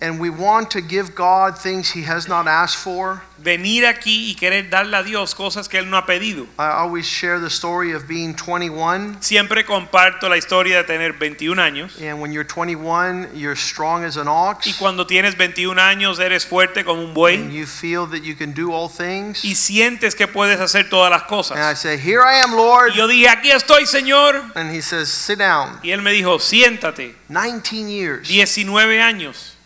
and 0.00 0.20
we 0.20 0.30
want 0.30 0.70
to 0.70 0.80
give 0.80 1.14
God 1.14 1.58
things 1.58 1.90
He 1.90 2.02
has 2.02 2.28
not 2.28 2.46
asked 2.46 2.76
for. 2.76 3.22
Venir 3.38 3.86
aquí 3.86 4.30
y 4.30 4.34
querer 4.34 4.68
darle 4.68 4.96
a 4.96 5.02
Dios 5.04 5.34
cosas 5.34 5.68
que 5.68 5.78
Él 5.78 5.88
no 5.88 5.96
ha 5.96 6.06
pedido. 6.06 6.46
I 6.58 6.70
always 6.70 7.06
share 7.06 7.38
the 7.38 7.50
story 7.50 7.92
of 7.92 8.08
being 8.08 8.34
21. 8.34 9.18
Siempre 9.20 9.64
comparto 9.64 10.28
la 10.28 10.36
historia 10.36 10.78
de 10.78 10.84
tener 10.84 11.12
21 11.12 11.60
años. 11.60 12.00
And 12.00 12.20
when 12.20 12.32
you're 12.32 12.44
21, 12.44 13.30
you're 13.34 13.56
strong 13.56 14.04
as 14.04 14.16
an 14.16 14.26
Y 14.26 14.50
ox. 14.50 14.76
cuando 14.78 15.06
tienes 15.06 15.36
21 15.36 15.78
años 15.78 16.18
eres 16.18 16.46
fuerte 16.46 16.84
como 16.84 17.02
un 17.04 17.14
And 17.16 17.52
you 17.52 17.66
feel 17.66 18.06
that 18.06 18.22
you 18.22 18.34
can 18.34 18.52
do 18.52 18.72
all 18.72 18.88
things. 18.88 19.44
Y 19.44 19.54
sientes 19.54 20.14
que 20.16 20.26
puedes 20.26 20.60
hacer 20.60 20.88
todas 20.88 21.10
las 21.10 21.50
And 21.50 21.60
I 21.60 21.74
say, 21.74 21.96
Here 21.96 22.22
I 22.22 22.40
am, 22.42 22.56
Lord. 22.56 22.92
Y 22.92 22.96
yo 22.96 23.06
dije, 23.06 23.28
aquí 23.28 23.50
estoy, 23.50 23.86
Señor. 23.86 24.52
And 24.56 24.70
He 24.74 24.80
says, 24.80 25.08
Sit 25.08 25.38
down. 25.38 25.78
Y 25.82 25.90
Él 25.90 26.02
me 26.02 26.12
dijo, 26.12 26.38
siéntate. 26.40 27.14
19 27.28 27.88
years. 27.88 28.28
19 28.28 29.00
años. 29.00 29.57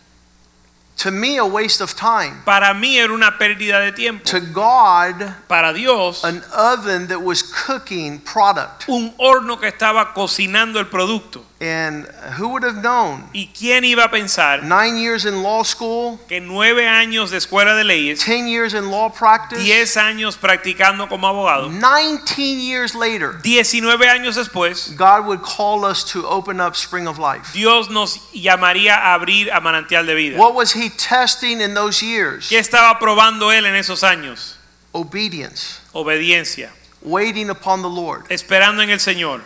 To 0.97 1.11
me, 1.11 1.37
a 1.37 1.43
waste 1.45 1.81
of 1.81 1.95
time. 1.95 2.43
Para 2.45 2.73
mí 2.73 2.97
era 2.97 3.11
una 3.13 3.37
pérdida 3.37 3.79
de 3.81 3.91
tiempo. 3.91 4.23
To 4.25 4.39
God, 4.39 5.33
Para 5.49 5.73
Dios, 5.73 6.23
an 6.23 6.43
oven 6.55 7.07
that 7.07 7.19
was 7.21 7.41
cooking 7.41 8.19
product. 8.19 8.87
un 8.87 9.13
horno 9.17 9.59
que 9.59 9.67
estaba 9.69 10.13
cocinando 10.13 10.79
el 10.79 10.85
producto. 10.85 11.43
And 11.61 12.05
who 12.37 12.49
would 12.49 12.63
have 12.63 12.81
known? 12.81 13.29
¿Y 13.33 13.49
quién 13.53 13.85
iba 13.85 14.03
a 14.03 14.09
pensar 14.09 14.63
Nine 14.63 14.97
years 14.97 15.25
in 15.25 15.43
law 15.43 15.63
school, 15.63 16.19
que 16.27 16.41
nueve 16.41 16.85
años 16.85 17.31
de 17.31 17.37
escuela 17.37 17.77
de 17.77 17.85
leyes, 17.85 18.25
10 18.25 18.47
years 18.47 18.73
in 18.73 18.91
law 18.91 19.09
practice, 19.09 19.63
10 19.63 19.95
años 19.95 20.35
practicando 20.35 21.07
como 21.07 21.27
abogado, 21.27 21.69
19 21.69 22.59
years 22.59 22.93
later, 22.95 23.39
19 23.41 24.09
años 24.09 24.35
después, 24.35 24.97
God 24.97 25.25
would 25.25 25.41
call 25.41 25.85
us 25.85 26.03
to 26.03 26.27
open 26.27 26.59
up 26.59 26.75
Spring 26.75 27.07
of 27.07 27.17
Life. 27.17 27.53
Dios 27.53 27.89
nos 27.89 28.17
llamaría 28.33 28.97
a 28.97 29.13
abrir 29.13 29.49
a 29.49 29.61
manantial 29.61 30.05
de 30.05 30.15
vida. 30.15 30.37
What 30.37 30.55
was 30.55 30.73
He 30.73 30.89
testing 30.89 31.61
in 31.61 31.73
those 31.75 32.01
years? 32.01 32.49
¿Qué 32.49 32.59
estaba 32.59 32.99
probando 32.99 33.53
él 33.53 33.65
en 33.65 33.75
esos 33.75 34.03
años? 34.03 34.57
Obedience, 34.93 35.79
Obediencia, 35.93 36.71
waiting 37.01 37.49
upon 37.49 37.81
the 37.81 37.89
Lord, 37.89 38.25
esperando 38.29 38.81
en 38.83 38.89
el 38.89 38.99
Señor, 38.99 39.41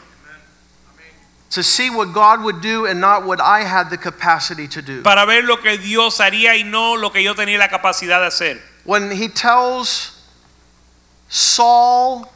to 1.49 1.63
see 1.63 1.89
what 1.89 2.13
God 2.13 2.43
would 2.43 2.61
do 2.61 2.85
and 2.85 2.99
not 2.99 3.25
what 3.25 3.39
I 3.39 3.61
had 3.61 3.89
the 3.89 3.97
capacity 3.97 4.67
to 4.67 4.81
do. 4.81 5.01
para 5.01 5.25
ver 5.25 5.43
lo 5.43 5.57
que 5.57 5.77
Dios 5.77 6.17
haría 6.19 6.55
y 6.57 6.63
no 6.63 6.95
lo 6.95 7.09
que 7.09 7.21
yo 7.21 7.33
tenía 7.33 7.57
la 7.57 7.67
capacidad 7.67 8.19
de 8.19 8.27
hacer. 8.27 8.59
When 8.83 9.11
He 9.11 9.27
tells 9.27 10.21
Saul, 11.29 12.31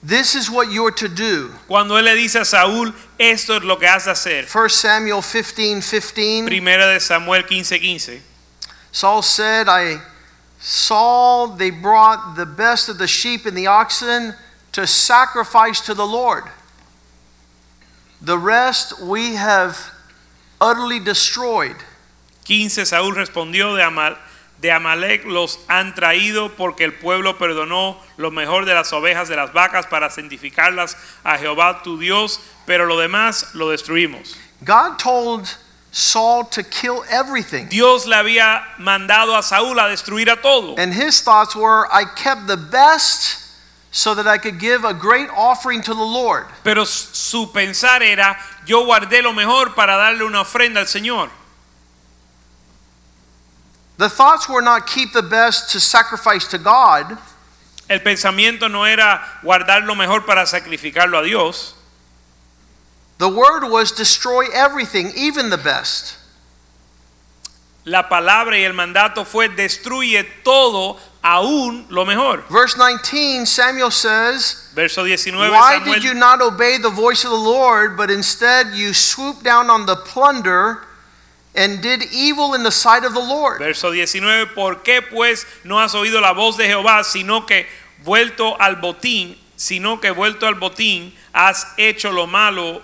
This 0.00 0.36
is 0.36 0.48
what 0.48 0.70
you're 0.70 0.92
to 0.92 1.08
do. 1.08 1.52
Cuando 1.66 1.96
él 1.96 2.04
le 2.04 2.14
dice 2.14 2.36
a 2.36 2.44
Saúl, 2.44 2.94
esto 3.18 3.56
es 3.56 3.64
lo 3.64 3.76
que 3.76 3.88
has 3.88 4.04
de 4.04 4.12
hacer. 4.12 4.46
1 4.48 4.68
Samuel 4.68 5.22
15 5.22 5.82
15. 5.82 6.46
Primera 6.46 6.86
de 6.86 7.00
Samuel 7.00 7.42
15:15. 7.42 7.80
15. 7.80 8.22
Saul 8.92 9.22
said, 9.22 9.68
I 9.68 10.00
Saul, 10.60 11.48
they 11.48 11.70
brought 11.70 12.36
the 12.36 12.46
best 12.46 12.88
of 12.88 12.98
the 12.98 13.08
sheep 13.08 13.44
and 13.44 13.56
the 13.56 13.66
oxen 13.66 14.34
to 14.72 14.86
sacrifice 14.86 15.80
to 15.82 15.94
the 15.94 16.06
Lord. 16.06 16.44
The 18.20 18.38
rest 18.38 19.00
we 19.00 19.34
have 19.36 19.76
utterly 20.60 21.00
destroyed. 21.00 21.76
15 22.44 22.84
Saúl 22.86 23.14
respondió 23.14 23.76
de 23.76 23.82
Amal, 23.82 24.16
de 24.60 24.72
Amalek 24.72 25.24
los 25.24 25.58
han 25.68 25.94
traído 25.94 26.56
porque 26.56 26.84
el 26.84 26.94
pueblo 26.94 27.38
perdonó 27.38 27.96
lo 28.16 28.30
mejor 28.30 28.64
de 28.64 28.74
las 28.74 28.92
ovejas 28.92 29.28
de 29.28 29.36
las 29.36 29.52
vacas 29.52 29.86
para 29.86 30.10
santificarlas 30.10 30.96
a 31.22 31.38
Jehová 31.38 31.82
tu 31.82 31.98
Dios, 31.98 32.40
pero 32.66 32.86
lo 32.86 32.98
demás 32.98 33.54
lo 33.54 33.68
destruimos. 33.68 34.36
God 34.64 34.98
told 34.98 35.48
Saul 35.92 36.44
to 36.50 36.62
kill 36.62 37.04
everything. 37.08 37.68
Dios 37.68 38.06
le 38.06 38.16
había 38.16 38.62
mandado 38.78 39.36
a 39.36 39.42
Saúl 39.42 39.78
a 39.78 39.88
destruir 39.88 40.28
a 40.28 40.36
todo. 40.36 40.74
And 40.76 40.92
his 40.92 41.20
thoughts 41.22 41.54
were, 41.54 41.86
I 41.92 42.04
kept 42.04 42.46
the 42.46 42.56
best 42.56 43.47
so 43.98 44.14
that 44.14 44.28
I 44.28 44.38
could 44.38 44.60
give 44.60 44.84
a 44.84 44.94
great 44.94 45.28
offering 45.30 45.82
to 45.82 45.92
the 45.92 46.00
Lord. 46.00 46.46
Pero 46.62 46.84
su 46.84 47.48
pensar 47.48 48.00
era, 48.00 48.38
yo 48.64 48.86
guardé 48.86 49.24
lo 49.24 49.32
mejor 49.32 49.74
para 49.74 49.94
darle 49.94 50.24
una 50.24 50.42
ofrenda 50.42 50.76
al 50.76 50.86
Señor. 50.86 51.28
The 53.96 54.08
thoughts 54.08 54.48
were 54.48 54.62
not 54.62 54.86
keep 54.86 55.12
the 55.12 55.22
best 55.22 55.72
to 55.72 55.80
sacrifice 55.80 56.46
to 56.46 56.58
God. 56.58 57.18
El 57.90 57.98
pensamiento 57.98 58.70
no 58.70 58.84
era 58.84 59.20
guardar 59.42 59.84
lo 59.84 59.96
mejor 59.96 60.20
para 60.20 60.46
sacrificarlo 60.46 61.18
a 61.18 61.24
Dios. 61.24 61.74
The 63.18 63.28
word 63.28 63.68
was 63.68 63.90
destroy 63.90 64.44
everything, 64.54 65.10
even 65.16 65.50
the 65.50 65.58
best. 65.58 66.16
La 67.84 68.08
palabra 68.08 68.56
y 68.56 68.62
el 68.64 68.74
mandato 68.74 69.24
fue 69.24 69.48
destruye 69.48 70.24
todo, 70.44 71.00
aún 71.22 71.86
lo 71.90 72.04
mejor. 72.04 72.44
Verse 72.50 72.76
19, 72.76 73.46
Samuel 73.46 73.90
says, 73.90 74.70
Verso 74.74 75.04
19, 75.04 75.36
Why 75.36 75.78
Samuel 75.78 75.94
did 75.94 76.04
you 76.04 76.14
not 76.14 76.40
obey 76.40 76.78
the 76.78 76.90
voice 76.90 77.24
of 77.24 77.30
the 77.30 77.36
Lord, 77.36 77.96
but 77.96 78.10
instead 78.10 78.74
you 78.74 78.92
swooped 78.92 79.42
down 79.42 79.70
on 79.70 79.86
the 79.86 79.96
plunder 79.96 80.82
and 81.54 81.82
did 81.82 82.02
evil 82.12 82.54
in 82.54 82.62
the 82.62 82.70
sight 82.70 83.04
of 83.04 83.14
the 83.14 83.20
Lord? 83.20 83.58
Verso 83.58 83.90
19, 83.90 84.54
¿por 84.54 84.76
qué 84.76 85.02
pues 85.02 85.44
no 85.64 85.78
has 85.78 85.94
oído 85.94 86.20
la 86.20 86.32
voz 86.32 86.56
de 86.56 86.64
Jehová, 86.64 87.04
sino 87.04 87.46
que 87.46 87.66
vuelto 88.04 88.56
al 88.60 88.76
botín, 88.76 89.36
sino 89.56 90.00
que 90.00 90.12
vuelto 90.12 90.46
al 90.46 90.54
botín 90.54 91.12
has 91.34 91.66
hecho 91.76 92.12
lo 92.12 92.26
malo 92.26 92.82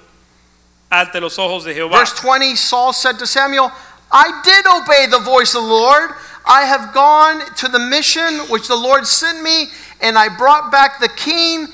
ante 0.91 1.21
los 1.21 1.39
ojos 1.39 1.65
de 1.65 1.75
Jehová? 1.75 1.99
Verse 1.99 2.21
20, 2.21 2.57
Saul 2.57 2.93
said 2.93 3.19
to 3.19 3.27
Samuel, 3.27 3.71
I 4.11 4.43
did 4.45 4.67
obey 4.67 5.07
the 5.07 5.21
voice 5.25 5.55
of 5.55 5.63
the 5.63 5.69
Lord. 5.69 6.11
I 6.47 6.63
have 6.67 6.93
gone 6.93 7.41
to 7.57 7.69
the 7.69 7.79
mission 7.79 8.41
which 8.51 8.69
the 8.69 8.77
Lord 8.77 9.07
sent 9.07 9.43
me, 9.43 9.69
and 10.01 10.19
I 10.19 10.29
brought 10.29 10.71
back 10.71 11.01
the 11.01 11.09
king 11.09 11.69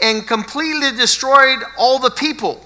and 0.00 0.26
completely 0.26 0.90
destroyed 0.96 1.60
all 1.78 1.98
the 1.98 2.10
people. 2.10 2.60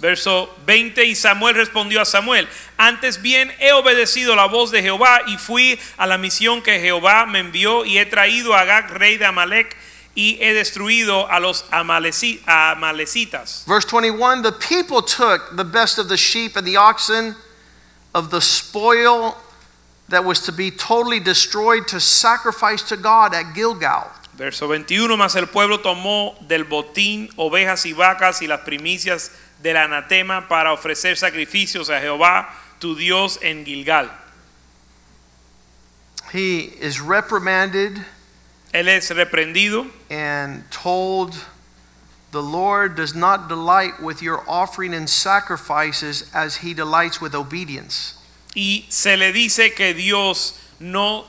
Verso 0.00 0.48
20 0.66 1.00
y 1.00 1.14
Samuel 1.14 1.54
respondió 1.54 2.00
a 2.00 2.04
Samuel, 2.04 2.48
antes 2.76 3.22
bien 3.22 3.52
he 3.60 3.70
obedecido 3.70 4.34
la 4.34 4.48
voz 4.48 4.72
de 4.72 4.82
Jehová 4.82 5.20
y 5.28 5.36
fui 5.38 5.78
a 5.96 6.08
la 6.08 6.18
misión 6.18 6.60
que 6.64 6.80
Jehová 6.80 7.24
me 7.30 7.38
envió 7.38 7.84
y 7.84 7.98
he 7.98 8.06
traído 8.06 8.52
a 8.52 8.62
Agag, 8.62 8.90
rey 8.98 9.16
de 9.16 9.26
Amalek, 9.26 9.76
y 10.16 10.38
he 10.40 10.52
destruido 10.52 11.30
a 11.30 11.38
los 11.38 11.64
amaleci- 11.70 12.40
amalecitas. 12.44 13.64
Verse 13.66 13.86
21 13.86 14.42
The 14.42 14.50
people 14.50 15.02
took 15.02 15.56
the 15.56 15.64
best 15.64 15.98
of 15.98 16.08
the 16.08 16.16
sheep 16.16 16.56
and 16.56 16.66
the 16.66 16.76
oxen 16.76 17.36
of 18.12 18.30
the 18.30 18.40
spoil 18.40 19.36
that 20.12 20.24
was 20.24 20.40
to 20.40 20.52
be 20.52 20.70
totally 20.70 21.20
destroyed 21.20 21.88
to 21.88 22.00
sacrifice 22.00 22.82
to 22.84 22.96
God 22.96 23.34
at 23.34 23.54
Gilgal. 23.54 24.10
Verso 24.34 24.66
21, 24.66 25.18
mas 25.18 25.36
el 25.36 25.46
pueblo 25.46 25.78
tomó 25.78 26.34
del 26.46 26.64
botín 26.64 27.28
ovejas 27.36 27.84
y 27.84 27.92
vacas 27.92 28.40
y 28.40 28.46
las 28.46 28.60
primicias 28.60 29.30
del 29.62 29.76
anatema 29.76 30.48
para 30.48 30.72
ofrecer 30.72 31.16
sacrificios 31.16 31.90
a 31.90 32.00
Jehová 32.00 32.48
tu 32.80 32.94
Dios 32.94 33.38
en 33.42 33.64
Gilgal. 33.64 34.10
He 36.32 36.60
is 36.80 37.00
reprimanded 37.00 38.04
Él 38.72 38.88
es 38.88 39.10
reprendido 39.10 39.90
and 40.08 40.64
told, 40.70 41.44
The 42.30 42.42
Lord 42.42 42.96
does 42.96 43.14
not 43.14 43.48
delight 43.48 44.00
with 44.00 44.22
your 44.22 44.42
offering 44.48 44.94
and 44.94 45.08
sacrifices 45.08 46.30
as 46.34 46.56
he 46.56 46.72
delights 46.72 47.20
with 47.20 47.34
obedience. 47.34 48.14
Y 48.54 48.84
se 48.88 49.16
le 49.16 49.32
dice 49.32 49.72
que 49.74 49.94
Dios 49.94 50.54
no 50.78 51.26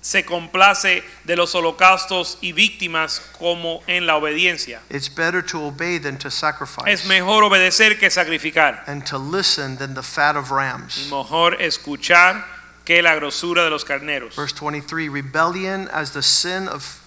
se 0.00 0.24
complace 0.24 1.04
de 1.24 1.36
los 1.36 1.54
holocaustos 1.54 2.38
y 2.40 2.52
víctimas 2.52 3.20
como 3.38 3.82
en 3.86 4.04
la 4.06 4.16
obediencia. 4.16 4.80
It's 4.90 5.08
better 5.08 5.44
to 5.46 5.66
obey 5.66 5.98
than 5.98 6.18
to 6.18 6.30
sacrifice, 6.30 6.90
Es 6.90 7.04
mejor 7.06 7.44
obedecer 7.44 7.98
que 8.00 8.10
sacrificar. 8.10 8.82
and 8.88 9.04
to 9.06 9.16
listen 9.18 9.76
than 9.76 9.94
the 9.94 10.02
fat 10.02 10.34
of 10.36 10.50
Y 10.50 10.56
rams. 10.56 11.08
mejor 11.08 11.54
escuchar 11.62 12.44
que 12.84 13.00
la 13.00 13.14
grosura 13.14 13.62
de 13.62 13.70
los 13.70 13.84
carneros. 13.84 14.34
Verse 14.34 14.52
23 14.52 15.08
Rebellion 15.08 15.88
as 15.92 16.10
the 16.14 16.22
sin 16.22 16.66
of 16.66 16.98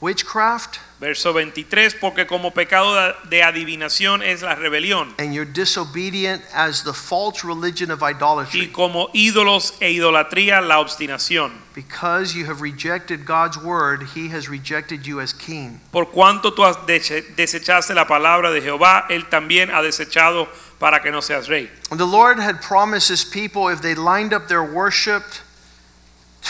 witchcraft, 0.00 0.78
Verso 1.00 1.32
23, 1.32 1.94
porque 1.94 2.26
como 2.26 2.50
pecado 2.52 3.14
de 3.30 3.42
adivinación 3.44 4.20
es 4.20 4.42
la 4.42 4.56
rebelión. 4.56 5.14
and 5.18 5.32
you're 5.32 5.44
disobedient 5.44 6.42
as 6.52 6.82
the 6.82 6.92
false 6.92 7.44
religion 7.44 7.92
of 7.92 8.02
y 8.02 8.10
idolatry. 8.10 8.66
como 8.72 9.08
ídolos 9.14 9.74
e 9.80 9.92
idolatría 9.92 10.60
la 10.60 10.80
obstinación. 10.80 11.52
Because 11.72 12.34
you 12.34 12.46
have 12.46 12.60
rejected 12.60 13.24
God's 13.24 13.56
word, 13.56 14.08
he 14.16 14.28
has 14.30 14.48
rejected 14.48 15.06
you 15.06 15.20
as 15.20 15.32
king. 15.32 15.80
Por 15.92 16.06
cuanto 16.06 16.52
tú 16.52 16.64
has 16.64 16.76
desechaste 16.86 17.94
la 17.94 18.06
palabra 18.06 18.50
de 18.50 18.60
Jehová, 18.60 19.06
él 19.08 19.28
también 19.28 19.70
ha 19.70 19.80
desechado 19.82 20.48
para 20.80 21.00
que 21.00 21.12
no 21.12 21.20
seas 21.20 21.48
rey. 21.48 21.70
The 21.92 22.04
Lord 22.04 22.40
had 22.40 22.60
promised 22.60 23.08
his 23.08 23.24
people 23.24 23.68
if 23.68 23.80
they 23.82 23.94
lined 23.94 24.32
up 24.32 24.48
their 24.48 24.64
worship 24.64 25.22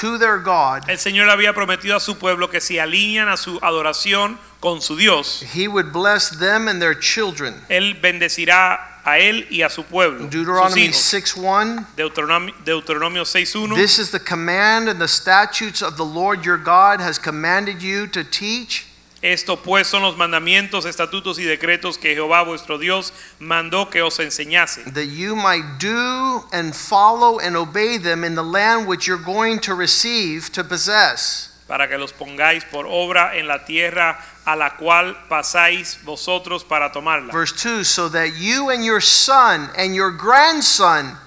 to 0.00 0.18
their 0.18 0.38
God, 0.38 0.88
El 0.88 0.98
Señor 0.98 1.28
había 1.30 1.52
prometido 1.52 1.96
a 1.96 2.00
su 2.00 2.16
pueblo 2.16 2.48
que 2.48 2.60
si 2.60 2.78
alinean 2.78 3.28
a 3.28 3.36
su 3.36 3.58
adoración 3.62 4.38
con 4.60 4.80
su 4.80 4.96
Dios, 4.96 5.44
he 5.54 5.68
would 5.68 5.92
bless 5.92 6.30
them 6.30 6.68
and 6.68 6.80
their 6.80 6.98
children. 6.98 7.54
él 7.68 8.00
bendecirá 8.00 9.00
a 9.04 9.18
él 9.18 9.46
y 9.50 9.62
a 9.62 9.70
su 9.70 9.84
pueblo. 9.84 10.20
sus 10.20 10.30
Deuteronomy 10.30 10.86
hijos. 10.86 11.14
6:1 11.14 11.86
Deuteronomio, 11.96 12.54
Deuteronomio 12.64 13.24
6.1 13.24 13.74
This 13.76 13.98
is 13.98 14.10
the 14.10 14.20
command 14.20 14.88
and 14.88 15.00
the 15.00 15.08
statutes 15.08 15.82
of 15.82 15.96
the 15.96 16.04
Lord 16.04 16.44
your 16.44 16.58
God 16.58 17.00
has 17.00 17.18
commanded 17.18 17.82
you 17.82 18.06
to 18.08 18.22
teach 18.24 18.87
Esto 19.20 19.56
pues 19.56 19.88
son 19.88 20.02
los 20.02 20.16
mandamientos, 20.16 20.86
estatutos 20.86 21.40
y 21.40 21.44
decretos 21.44 21.98
que 21.98 22.14
Jehová 22.14 22.42
vuestro 22.44 22.78
Dios 22.78 23.12
mandó 23.40 23.90
que 23.90 24.00
os 24.00 24.20
enseñase, 24.20 24.84
that 24.94 25.06
you 25.06 25.34
might 25.34 25.64
do 25.80 26.44
and 26.52 26.72
follow 26.72 27.40
and 27.40 27.56
obey 27.56 27.98
them 27.98 28.22
in 28.22 28.36
the 28.36 28.44
land 28.44 28.86
which 28.86 29.08
you're 29.08 29.18
going 29.18 29.58
to 29.58 29.74
receive 29.74 30.50
to 30.52 30.62
possess. 30.62 31.50
para 31.66 31.86
que 31.86 31.98
los 31.98 32.12
pongáis 32.12 32.64
por 32.64 32.86
obra 32.86 33.36
en 33.36 33.46
la 33.46 33.64
tierra 33.64 34.18
a 34.46 34.56
la 34.56 34.76
cual 34.76 35.14
pasáis 35.28 35.98
vosotros 36.04 36.64
para 36.64 36.90
tomarla. 36.90 37.30
Verse 37.32 37.52
2 37.52 37.84
so 37.84 38.08
that 38.08 38.38
you 38.38 38.70
and 38.70 38.84
your 38.84 39.00
son 39.00 39.68
and 39.76 39.94
your 39.94 40.10
grandson 40.10 41.18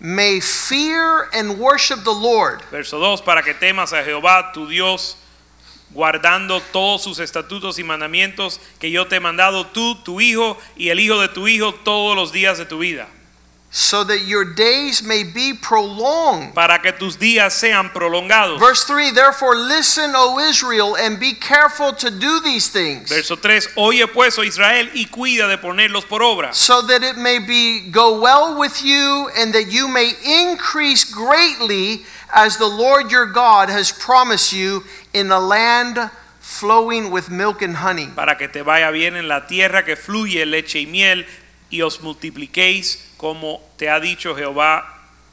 may 0.00 0.40
fear 0.40 1.28
and 1.34 1.58
worship 1.58 2.02
the 2.04 2.12
Lord. 2.12 2.62
Verso 2.70 2.98
2, 2.98 3.22
para 3.22 3.42
que 3.42 3.54
temas 3.54 3.92
a 3.92 4.02
Jehová 4.02 4.52
tu 4.52 4.66
Dios, 4.68 5.16
guardando 5.94 6.60
todos 6.60 7.02
sus 7.02 7.18
estatutos 7.20 7.78
y 7.78 7.84
mandamientos 7.84 8.60
que 8.80 8.90
yo 8.90 9.06
te 9.06 9.16
he 9.16 9.20
mandado 9.20 9.66
tú, 9.68 9.94
tu 10.02 10.20
hijo 10.20 10.58
y 10.76 10.88
el 10.90 11.00
hijo 11.00 11.20
de 11.20 11.28
tu 11.28 11.46
hijo 11.48 11.72
todos 11.72 12.16
los 12.16 12.32
días 12.32 12.58
de 12.58 12.66
tu 12.66 12.78
vida, 12.78 13.08
So 13.76 14.04
that 14.04 14.20
your 14.24 14.44
days 14.54 15.02
may 15.02 15.24
be 15.24 15.52
prolonged. 15.52 16.54
para 16.54 16.80
que 16.80 16.92
tus 16.92 17.18
días 17.18 17.52
sean 17.54 17.92
prolongados. 17.92 18.60
Verse 18.60 18.84
3 18.86 19.12
Therefore 19.12 19.56
listen, 19.56 20.12
O 20.14 20.38
Israel, 20.38 20.94
and 20.96 21.18
be 21.18 21.34
careful 21.34 21.92
to 21.92 22.08
do 22.08 22.40
these 22.40 22.68
things. 22.68 23.08
Verso 23.08 23.34
3, 23.34 23.70
oye 23.76 24.06
pues, 24.06 24.38
oh 24.38 24.44
Israel, 24.44 24.88
y 24.94 25.06
cuida 25.06 25.48
de 25.48 25.58
ponerlos 25.58 26.04
por 26.04 26.22
obra, 26.22 26.54
so 26.54 26.82
that 26.82 27.02
it 27.02 27.16
may 27.16 27.40
be 27.40 27.90
go 27.90 28.20
well 28.20 28.56
with 28.56 28.80
you 28.84 29.28
and 29.36 29.52
that 29.52 29.66
you 29.72 29.88
may 29.88 30.12
increase 30.24 31.04
greatly 31.04 32.04
as 32.32 32.56
the 32.56 32.66
Lord 32.66 33.10
your 33.10 33.26
God 33.26 33.68
has 33.68 33.90
promised 33.90 34.52
you 34.52 34.84
in 35.12 35.30
a 35.30 35.40
land 35.40 36.10
flowing 36.40 37.10
with 37.10 37.30
milk 37.30 37.62
and 37.62 37.76
honey. 37.76 38.08
para 38.14 38.36
que 38.36 38.48
te 38.48 38.62
vaya 38.62 38.90
bien 38.92 39.16
en 39.16 39.28
la 39.28 39.40
tierra 39.46 39.82
que 39.84 39.96
fluye 39.96 40.44
leche 40.46 40.80
y 40.80 40.86
miel, 40.86 41.26
y 41.70 41.80
os 41.80 41.98
multipliquéis 41.98 42.98
como 43.16 43.60
te 43.76 43.88
ha 43.88 43.98
dicho 44.00 44.34
Jehová, 44.34 44.84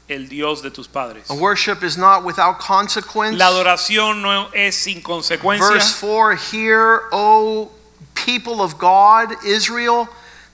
el 0.08 0.28
Dios 0.28 0.62
de 0.62 0.70
tus 0.70 0.88
padres. 0.88 1.28
Worship 1.30 1.82
is 1.82 1.96
not 1.96 2.24
without 2.24 2.58
consequence. 2.58 3.38
La 3.38 3.48
adoración 3.48 4.22
no 4.22 4.48
es 4.52 4.74
sin 4.76 5.02
consecuencia. 5.02 5.68
Verse 5.68 5.94
4 5.94 6.36
Hear, 6.36 7.02
O 7.12 7.70
people 8.14 8.60
of 8.60 8.78
God, 8.78 9.34
Israel, 9.44 10.08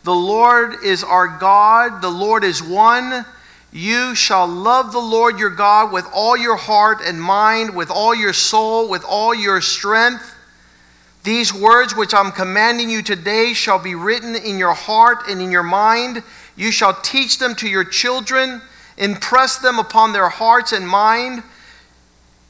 the 0.04 0.14
Lord 0.14 0.84
is 0.84 1.02
our 1.02 1.28
God, 1.28 2.02
the 2.02 2.10
Lord 2.10 2.44
is 2.44 2.62
one. 2.62 3.24
You 3.72 4.14
shall 4.14 4.46
love 4.46 4.92
the 4.92 4.98
Lord 4.98 5.38
your 5.38 5.50
God 5.50 5.92
with 5.92 6.06
all 6.12 6.36
your 6.36 6.56
heart 6.56 7.00
and 7.04 7.20
mind, 7.20 7.74
with 7.74 7.90
all 7.90 8.14
your 8.14 8.32
soul, 8.32 8.88
with 8.88 9.04
all 9.04 9.34
your 9.34 9.60
strength. 9.60 10.34
These 11.24 11.52
words 11.52 11.94
which 11.94 12.14
I'm 12.14 12.32
commanding 12.32 12.88
you 12.88 13.02
today 13.02 13.52
shall 13.52 13.78
be 13.78 13.94
written 13.94 14.34
in 14.34 14.58
your 14.58 14.72
heart 14.72 15.28
and 15.28 15.42
in 15.42 15.50
your 15.50 15.62
mind. 15.62 16.22
You 16.56 16.72
shall 16.72 16.94
teach 17.02 17.38
them 17.38 17.54
to 17.56 17.68
your 17.68 17.84
children, 17.84 18.62
impress 18.96 19.58
them 19.58 19.78
upon 19.78 20.12
their 20.12 20.30
hearts 20.30 20.72
and 20.72 20.88
mind. 20.88 21.42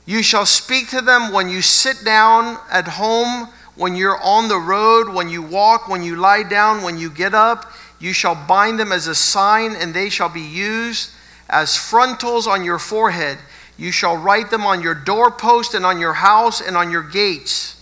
You 0.06 0.22
shall 0.22 0.46
speak 0.46 0.88
to 0.90 1.00
them 1.00 1.32
when 1.32 1.48
you 1.48 1.60
sit 1.60 2.04
down 2.04 2.58
at 2.70 2.86
home, 2.86 3.48
when 3.74 3.96
you're 3.96 4.20
on 4.22 4.48
the 4.48 4.58
road, 4.58 5.08
when 5.12 5.28
you 5.28 5.42
walk, 5.42 5.88
when 5.88 6.02
you 6.02 6.16
lie 6.16 6.44
down, 6.44 6.82
when 6.82 6.96
you 6.96 7.10
get 7.10 7.34
up. 7.34 7.72
You 7.99 8.12
shall 8.12 8.34
bind 8.34 8.78
them 8.78 8.92
as 8.92 9.07
a 9.07 9.14
sign, 9.14 9.74
and 9.74 9.92
they 9.92 10.09
shall 10.09 10.28
be 10.28 10.40
used 10.40 11.11
as 11.49 11.76
frontals 11.76 12.46
on 12.46 12.64
your 12.64 12.78
forehead. 12.78 13.38
You 13.76 13.92
shall 13.92 14.16
write 14.16 14.51
them 14.51 14.66
on 14.66 14.82
your 14.82 14.94
doorpost 14.94 15.74
and 15.74 15.84
on 15.86 16.01
your 16.01 16.14
house 16.14 16.61
and 16.61 16.76
on 16.76 16.90
your 16.90 17.03
gates. 17.03 17.76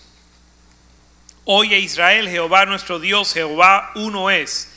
Oye 1.45 1.83
Israel, 1.83 2.25
Jehová 2.27 2.67
nuestro 2.67 2.99
Dios, 2.99 3.33
Jehová 3.33 3.91
uno 3.95 4.27
es, 4.27 4.67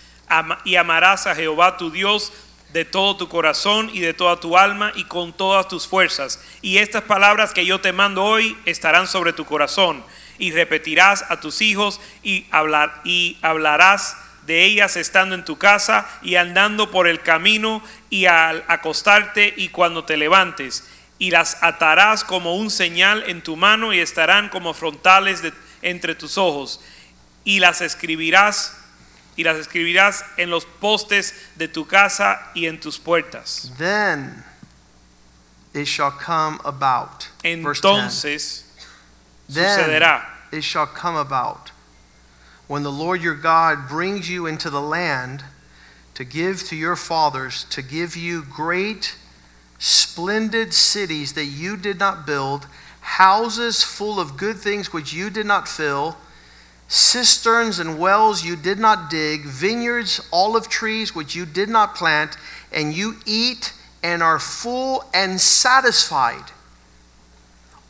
y 0.65 0.77
amarás 0.77 1.27
a 1.27 1.35
Jehová 1.35 1.77
tu 1.77 1.91
Dios 1.91 2.31
de 2.73 2.85
todo 2.85 3.17
tu 3.17 3.29
corazón 3.29 3.91
y 3.93 4.01
de 4.01 4.15
toda 4.15 4.39
tu 4.39 4.57
alma 4.57 4.93
y 4.95 5.05
con 5.05 5.33
todas 5.33 5.67
tus 5.67 5.89
fuerzas. 5.89 6.39
Y 6.63 6.79
estas 6.79 7.03
palabras 7.03 7.53
que 7.53 7.67
yo 7.67 7.81
te 7.81 7.93
mando 7.93 8.25
hoy 8.25 8.57
estarán 8.65 9.09
sobre 9.09 9.33
tu 9.33 9.45
corazón 9.45 10.05
y 10.39 10.53
repetirás 10.53 11.25
a 11.29 11.41
tus 11.41 11.61
hijos 11.61 12.01
y, 12.23 12.47
hablar, 12.53 13.01
y 13.05 13.37
hablarás 13.43 14.17
de 14.51 14.65
ellas 14.65 14.97
estando 14.97 15.37
en 15.37 15.45
tu 15.45 15.57
casa 15.59 16.09
y 16.23 16.35
andando 16.35 16.91
por 16.91 17.07
el 17.07 17.23
camino 17.23 17.85
y 18.11 18.27
al 18.27 18.65
acostarte 18.67 19.55
y 19.57 19.69
cuando 19.69 20.05
te 20.05 20.17
levantes. 20.17 20.83
Y 21.21 21.31
las 21.31 21.63
atarás 21.63 22.25
como 22.25 22.57
un 22.57 22.69
señal 22.69 23.23
en 23.29 23.43
tu 23.43 23.55
mano 23.57 23.93
y 23.93 24.01
estarán 24.01 24.49
como 24.49 24.75
frontales 24.75 25.41
de- 25.43 25.53
entre 25.83 26.17
tus 26.17 26.37
ojos. 26.37 26.81
Y 27.45 27.61
las 27.61 27.81
escribirás 27.81 28.77
y 29.37 29.45
las 29.45 29.57
escribirás 29.57 30.25
en 30.37 30.51
los 30.51 30.65
postes 30.67 31.33
de 31.55 31.69
tu 31.69 31.87
casa 31.87 32.51
y 32.53 32.67
en 32.67 32.81
tus 32.81 32.99
puertas. 32.99 33.71
Then 33.79 34.45
it 35.75 35.87
shall 35.87 36.11
come 36.19 36.59
about. 36.65 37.23
Verse 37.45 37.81
10. 37.81 37.85
Entonces 37.85 38.65
Then 39.49 39.79
sucederá 39.79 40.49
it 40.51 40.63
shall 40.65 40.89
come 40.93 41.19
about 41.21 41.70
when 42.71 42.85
the 42.85 42.93
Lord 42.93 43.21
your 43.21 43.35
God 43.35 43.89
brings 43.89 44.31
you 44.31 44.47
into 44.47 44.71
the 44.71 44.81
land 44.81 45.43
to 46.15 46.23
give 46.23 46.63
to 46.69 46.77
your 46.77 46.95
fathers, 46.95 47.65
to 47.65 47.83
give 47.83 48.17
you 48.17 48.45
great, 48.45 49.17
splendid 49.81 50.73
cities 50.73 51.33
that 51.33 51.47
you 51.47 51.77
did 51.77 51.99
not 51.99 52.25
build, 52.25 52.69
houses 53.01 53.83
full 53.83 54.21
of 54.21 54.37
good 54.37 54.57
things 54.57 54.93
which 54.93 55.13
you 55.13 55.31
did 55.31 55.47
not 55.47 55.67
fill, 55.67 56.17
cisterns 56.87 57.81
and 57.81 57.99
wells 57.99 58.45
you 58.45 58.55
did 58.55 58.79
not 58.79 59.11
dig, 59.11 59.43
vineyards, 59.47 60.25
olive 60.33 60.69
trees 60.69 61.13
which 61.13 61.35
you 61.35 61.45
did 61.45 61.69
not 61.69 61.97
plant, 61.97 62.37
and 62.73 62.95
you 62.95 63.17
eat 63.27 63.73
and 64.01 64.23
are 64.23 64.39
full 64.39 65.03
and 65.13 65.41
satisfied. 65.41 66.53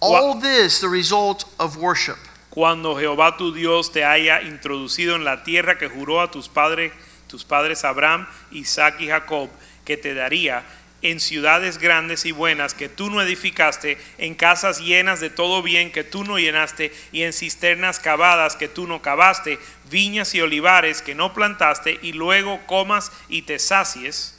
All 0.01 0.41
this 0.41 0.81
the 0.81 0.89
result 0.89 1.45
of 1.61 1.77
worship. 1.77 2.17
Cuando 2.61 2.95
Jehová 2.95 3.39
tu 3.39 3.55
Dios 3.55 3.91
te 3.91 4.05
haya 4.05 4.43
introducido 4.43 5.17
en 5.17 5.25
la 5.25 5.45
tierra 5.45 5.79
que 5.79 5.89
juró 5.89 6.21
a 6.21 6.31
tus 6.31 6.51
padres, 6.51 6.93
tus 7.27 7.43
padres 7.43 7.85
Abraham, 7.85 8.27
Isaac 8.51 9.01
y 9.01 9.09
Jacob, 9.09 9.49
que 9.87 9.97
te 9.97 10.13
daría 10.13 10.63
en 11.01 11.21
ciudades 11.21 11.79
grandes 11.79 12.27
y 12.27 12.33
buenas 12.33 12.75
que 12.75 12.91
tú 12.91 13.09
no 13.09 13.23
edificaste, 13.23 13.97
en 14.19 14.35
casas 14.35 14.81
llenas 14.81 15.21
de 15.21 15.31
todo 15.31 15.63
bien 15.63 15.91
que 15.91 16.05
tú 16.05 16.23
no 16.23 16.39
llenaste, 16.39 16.93
y 17.13 17.23
en 17.23 17.33
cisternas 17.33 17.99
cavadas 17.99 18.57
que 18.57 18.69
tú 18.69 18.87
no 18.87 19.01
cavaste, 19.01 19.59
viñas 19.91 20.35
y 20.35 20.43
olivares 20.43 21.01
que 21.01 21.15
no 21.15 21.33
plantaste, 21.33 21.99
y 22.03 22.13
luego 22.13 22.61
comas 22.67 23.11
y 23.31 23.41
te 23.41 23.59
sacies, 23.59 24.39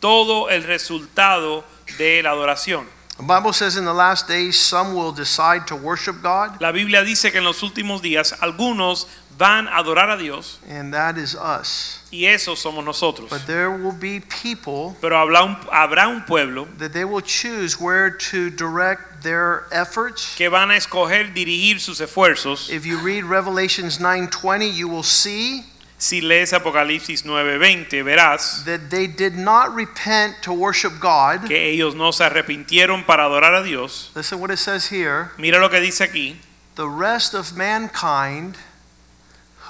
todo 0.00 0.50
el 0.50 0.64
resultado 0.64 1.64
de 1.96 2.22
la 2.22 2.32
adoración. 2.32 2.86
The 3.16 3.22
Bible 3.22 3.52
says 3.52 3.76
in 3.76 3.84
the 3.84 3.94
last 3.94 4.26
days 4.26 4.58
some 4.58 4.94
will 4.94 5.12
decide 5.12 5.68
to 5.68 5.76
worship 5.76 6.20
God, 6.20 6.60
La 6.60 6.72
Biblia 6.72 7.04
dice 7.04 7.30
que 7.30 7.38
en 7.38 7.44
los 7.44 7.60
últimos 7.62 8.02
días 8.02 8.32
algunos 8.40 9.06
van 9.38 9.66
a 9.68 9.78
adorar 9.78 10.10
a 10.10 10.16
Dios 10.16 10.58
and 10.68 10.92
that 10.92 11.16
is 11.16 11.34
us. 11.36 12.00
y 12.12 12.24
eso 12.26 12.54
somos 12.54 12.84
nosotros. 12.84 13.30
But 13.30 13.46
there 13.46 13.70
will 13.70 13.92
be 13.92 14.20
people 14.20 14.96
Pero 15.00 15.16
habrá 15.16 15.44
un, 15.44 15.56
habrá 15.72 16.08
un 16.08 16.24
pueblo 16.24 16.66
that 16.78 16.92
they 16.92 17.04
will 17.04 17.20
choose 17.22 17.80
where 17.80 18.10
to 18.10 18.50
direct 18.50 19.22
their 19.22 19.66
efforts. 19.72 20.34
que 20.36 20.48
van 20.50 20.70
a 20.70 20.76
escoger 20.76 21.32
dirigir 21.34 21.80
sus 21.80 22.00
esfuerzos. 22.00 22.68
If 22.68 22.84
you 22.84 22.98
read 22.98 23.24
Revelations 23.24 23.98
9:20, 23.98 24.72
you 24.74 24.88
will 24.88 25.02
see 25.04 25.64
Si 26.04 26.20
lees 26.20 26.52
Apocalipsis 26.52 27.24
9:20 27.24 28.02
verás 28.04 28.62
that 28.66 28.90
they 28.90 29.06
did 29.06 29.38
not 29.38 29.74
repent 29.74 30.42
to 30.42 30.52
worship 30.52 31.00
God. 31.00 31.46
que 31.48 31.56
ellos 31.56 31.94
no 31.94 32.10
se 32.10 32.24
arrepintieron 32.24 33.06
para 33.06 33.24
adorar 33.24 33.54
a 33.54 33.64
Dios. 33.64 34.10
Listen 34.14 34.38
what 34.38 34.50
it 34.50 34.58
says 34.58 34.88
here. 34.88 35.32
Mira 35.38 35.58
lo 35.58 35.70
que 35.70 35.80
dice 35.80 36.02
aquí. 36.02 36.36
The 36.74 36.90
rest 36.90 37.32
of 37.32 37.56
mankind 37.56 38.58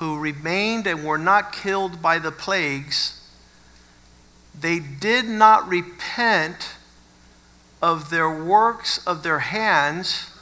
who 0.01 0.18
remained 0.18 0.89
and 0.89 1.05
were 1.05 1.18
not 1.18 1.53
killed 1.53 2.03
by 2.03 2.18
the 2.18 2.32
plagues, 2.32 3.20
they 4.61 4.80
did 4.80 5.26
not 5.26 5.68
repent 5.68 6.74
of 7.80 8.11
their 8.11 8.28
works 8.28 8.99
of 9.07 9.22
their 9.22 9.39
hands, 9.39 10.32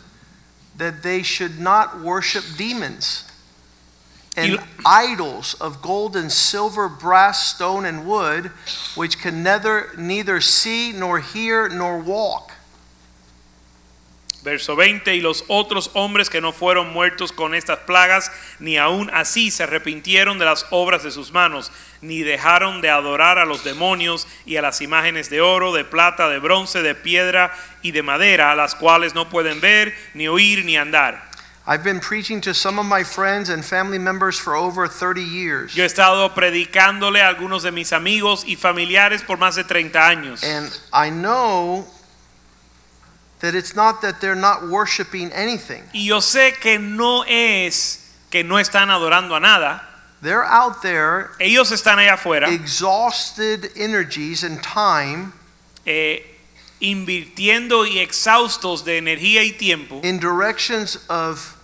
that 0.74 1.02
they 1.02 1.22
should 1.22 1.60
not 1.60 2.00
worship 2.00 2.44
demons 2.56 3.24
and 4.36 4.52
Y- 4.52 4.58
idols 5.12 5.54
of 5.60 5.82
gold 5.82 6.16
and 6.16 6.30
silver, 6.32 6.88
brass, 6.88 7.54
stone, 7.54 7.84
and 7.86 8.06
wood, 8.06 8.50
which 8.94 9.18
can 9.18 9.42
neither, 9.42 9.90
neither 9.96 10.40
see 10.40 10.92
nor 10.92 11.20
hear 11.20 11.68
nor 11.68 11.98
walk. 11.98 12.52
Verso 14.42 14.74
20, 14.74 15.14
y 15.14 15.20
los 15.20 15.44
otros 15.46 15.90
hombres 15.94 16.28
que 16.28 16.40
no 16.40 16.50
fueron 16.52 16.92
muertos 16.92 17.30
con 17.30 17.54
estas 17.54 17.78
plagas, 17.86 18.28
ni 18.58 18.76
aun 18.76 19.08
así 19.14 19.52
se 19.52 19.62
arrepintieron 19.62 20.36
de 20.40 20.44
las 20.44 20.66
obras 20.70 21.04
de 21.04 21.12
sus 21.12 21.30
manos, 21.30 21.70
ni 22.00 22.22
dejaron 22.22 22.80
de 22.80 22.90
adorar 22.90 23.38
a 23.38 23.44
los 23.44 23.62
demonios 23.62 24.26
y 24.44 24.56
a 24.56 24.62
las 24.62 24.80
imágenes 24.80 25.30
de 25.30 25.40
oro, 25.40 25.72
de 25.72 25.84
plata, 25.84 26.28
de 26.28 26.40
bronce, 26.40 26.82
de 26.82 26.96
piedra 26.96 27.54
y 27.82 27.92
de 27.92 28.02
madera, 28.02 28.56
las 28.56 28.74
cuales 28.74 29.14
no 29.14 29.28
pueden 29.28 29.60
ver, 29.60 29.94
ni 30.14 30.26
oír, 30.26 30.64
ni 30.64 30.76
andar. 30.76 31.30
I've 31.64 31.84
been 31.84 32.00
preaching 32.00 32.40
to 32.42 32.54
some 32.54 32.80
of 32.80 32.86
my 32.86 33.04
friends 33.04 33.48
and 33.48 33.64
family 33.64 33.98
members 33.98 34.36
for 34.36 34.56
over 34.56 34.88
30 34.88 35.22
years. 35.22 35.76
Yo 35.76 35.84
he 35.84 35.86
estado 35.86 36.34
predicándole 36.34 37.20
a 37.20 37.28
algunos 37.28 37.62
de 37.62 37.70
mis 37.70 37.92
amigos 37.92 38.44
y 38.44 38.56
familiares 38.56 39.22
por 39.22 39.36
más 39.36 39.54
de 39.54 39.62
30 39.62 39.98
años. 40.00 40.42
And 40.42 40.76
I 40.92 41.10
know 41.10 41.86
that 43.38 43.54
it's 43.54 43.76
not 43.76 44.02
that 44.02 44.20
they're 44.20 44.34
not 44.34 44.68
worshiping 44.68 45.30
anything. 45.32 45.84
Y 45.94 46.06
yo 46.06 46.18
sé 46.18 46.58
que 46.60 46.80
no 46.80 47.24
es 47.28 48.12
que 48.30 48.42
no 48.42 48.56
están 48.56 48.90
adorando 48.90 49.36
a 49.36 49.40
nada. 49.40 49.82
They're 50.20 50.44
out 50.44 50.82
there 50.82 51.30
Ellos 51.40 51.72
están 51.72 51.98
allá 51.98 52.14
afuera 52.14 52.48
exhausted 52.48 53.70
energies 53.76 54.44
and 54.44 54.62
time 54.62 55.32
eh, 55.84 56.22
invirtiendo 56.82 57.86
y 57.86 58.00
exhaustos 58.00 58.84
de 58.84 58.98
energía 58.98 59.44
y 59.44 59.52
tiempo 59.52 60.00
in 60.02 60.18
directions 60.18 60.98
of 61.08 61.56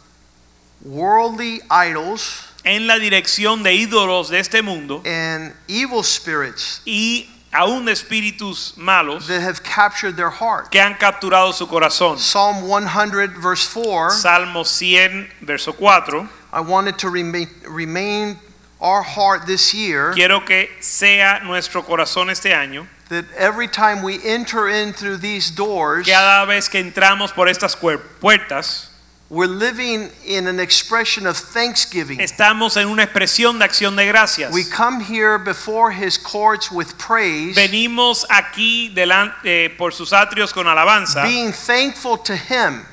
worldly 0.85 1.61
idols 1.71 2.45
en 2.64 2.87
la 2.87 2.99
dirección 2.99 3.62
de 3.62 3.75
ídolos 3.75 4.29
de 4.29 4.39
este 4.39 4.62
mundo 4.62 5.03
and 5.05 5.53
evil 5.69 6.05
spirits 6.05 6.81
y 6.87 7.27
aún 7.53 7.85
de 7.85 7.93
espíritus 7.93 8.77
malos 8.77 9.27
that 9.27 9.41
have 9.41 9.62
captured 9.62 10.16
their 10.16 10.31
heart. 10.31 10.71
que 10.71 10.81
han 10.81 10.95
capturado 10.95 11.53
su 11.53 11.66
corazón. 11.66 12.19
Psalm 12.19 12.62
100, 12.62 13.41
verse 13.41 13.66
4, 13.66 14.11
Salmo 14.11 14.64
100, 14.64 15.29
verso 15.43 15.73
4. 15.73 16.29
I 16.53 16.61
wanted 16.61 16.99
to 16.99 17.11
remain, 17.11 17.49
remain 17.69 18.39
our 18.81 19.03
heart 19.03 19.47
this 19.47 19.75
year 19.75 20.12
Quiero 20.14 20.45
que 20.45 20.69
sea 20.81 21.41
nuestro 21.45 21.83
corazón 21.83 22.31
este 22.31 22.55
año, 22.55 22.87
that 23.09 23.25
every 23.37 23.69
time 23.69 24.03
we 24.03 24.23
enter 24.25 24.69
in 24.69 24.93
through 24.93 25.19
these 25.19 25.51
doors, 25.51 26.07
cada 26.07 26.47
vez 26.47 26.69
que 26.69 26.83
entramos 26.83 27.33
por 27.35 27.47
estas 27.47 27.75
puertas, 27.77 28.89
we're 29.31 29.47
living 29.47 30.11
in 30.25 30.47
an 30.47 30.59
expression 30.59 31.27
of 31.27 31.37
thanksgiving. 31.37 32.19
estamos 32.19 32.77
en 32.77 32.89
una 32.89 33.05
expresión 33.07 33.59
de 33.59 33.65
acción 33.65 33.97
de 33.97 34.07
gracias. 34.07 34.53
We 34.53 34.65
come 34.65 35.01
here 35.01 35.39
before 35.39 35.91
his 35.91 36.17
courts 36.17 36.71
with 36.71 36.97
praise, 36.99 37.57
Venimos 37.57 38.25
aquí 38.29 38.95
delante, 38.95 39.45
eh, 39.45 39.69
por 39.77 39.93
sus 39.93 40.13
atrios 40.13 40.53
con 40.53 40.67
alabanza, 40.67 41.23
being 41.25 41.53
thankful 41.53 42.17
to 42.19 42.37
him 42.37 42.87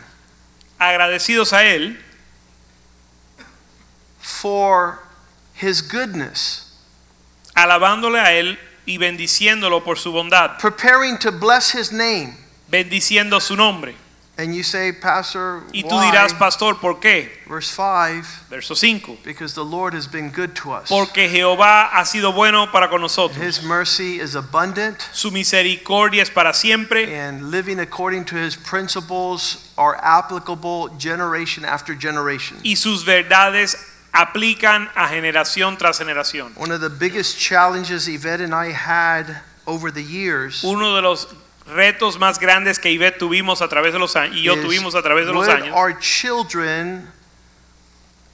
agradecidos 0.80 1.54
a 1.54 1.64
Él 1.64 1.98
for 4.20 5.00
his 5.54 5.82
goodness, 5.82 6.74
alabándole 7.56 8.20
a 8.20 8.32
Él 8.34 8.58
y 8.86 8.98
bendiciéndolo 8.98 9.84
por 9.84 9.98
su 9.98 10.12
bondad, 10.12 10.58
preparing 10.60 11.18
to 11.18 11.32
bless 11.32 11.72
his 11.74 11.92
name, 11.92 12.36
bendiciendo 12.70 13.42
su 13.42 13.56
nombre, 13.56 13.96
And 14.38 14.54
you 14.54 14.64
say, 14.64 14.92
Pastor, 14.92 15.64
Y 15.72 15.84
tú 15.84 15.98
dirás, 16.02 16.34
pastor, 16.38 16.76
¿por 16.82 17.00
qué? 17.00 17.32
Verse 17.48 17.72
5 17.74 18.26
Verso 18.50 18.76
5. 18.76 19.20
Because 19.24 19.54
the 19.54 19.64
Lord 19.64 19.94
has 19.94 20.08
been 20.08 20.30
good 20.30 20.54
to 20.56 20.74
us. 20.74 20.90
Porque 20.90 21.30
Jehová 21.30 21.90
ha 21.94 22.04
sido 22.04 22.34
bueno 22.34 22.70
para 22.70 22.90
con 22.90 23.00
nosotros. 23.00 23.38
His 23.42 23.64
mercy 23.64 24.20
is 24.20 24.36
abundant, 24.36 25.00
Su 25.14 25.32
misericordia 25.32 26.22
es 26.22 26.30
para 26.30 26.54
siempre 26.54 27.18
and 27.18 27.50
living 27.50 27.80
according 27.80 28.26
to 28.26 28.36
his 28.36 28.58
principles 28.58 29.72
are 29.78 29.96
applicable 30.04 30.90
generation 31.00 31.64
after 31.64 31.96
generation. 31.98 32.58
y 32.62 32.76
sus 32.76 33.06
verdades 33.06 33.78
aplican 34.16 34.90
a 34.96 35.08
generación 35.08 35.78
tras 35.78 36.00
generación. 36.00 36.54
One 36.56 36.72
of 36.72 36.80
the 36.80 36.90
biggest 36.90 37.38
challenges 37.38 38.08
Yvette 38.08 38.42
and 38.42 38.56
I 38.56 38.72
had 38.72 39.42
over 39.68 39.92
the 39.92 40.02
years 40.02 40.64
Uno 40.64 40.96
de 40.96 41.02
los 41.02 41.28
retos 41.68 42.18
más 42.18 42.40
grandes 42.40 42.80
que 42.80 42.92
Ivette 42.92 43.18
tuvimos 43.20 43.62
a 43.62 43.68
través 43.68 43.92
de 43.92 44.00
los 44.00 44.16
años 44.16 44.38
y 44.38 44.44
yo 44.44 44.56
tuvimos 44.56 44.96
a 44.96 45.02
través 45.02 45.26
de 45.26 45.34
los 45.34 45.48
años 45.48 45.76
our 45.76 45.94
children 46.00 47.08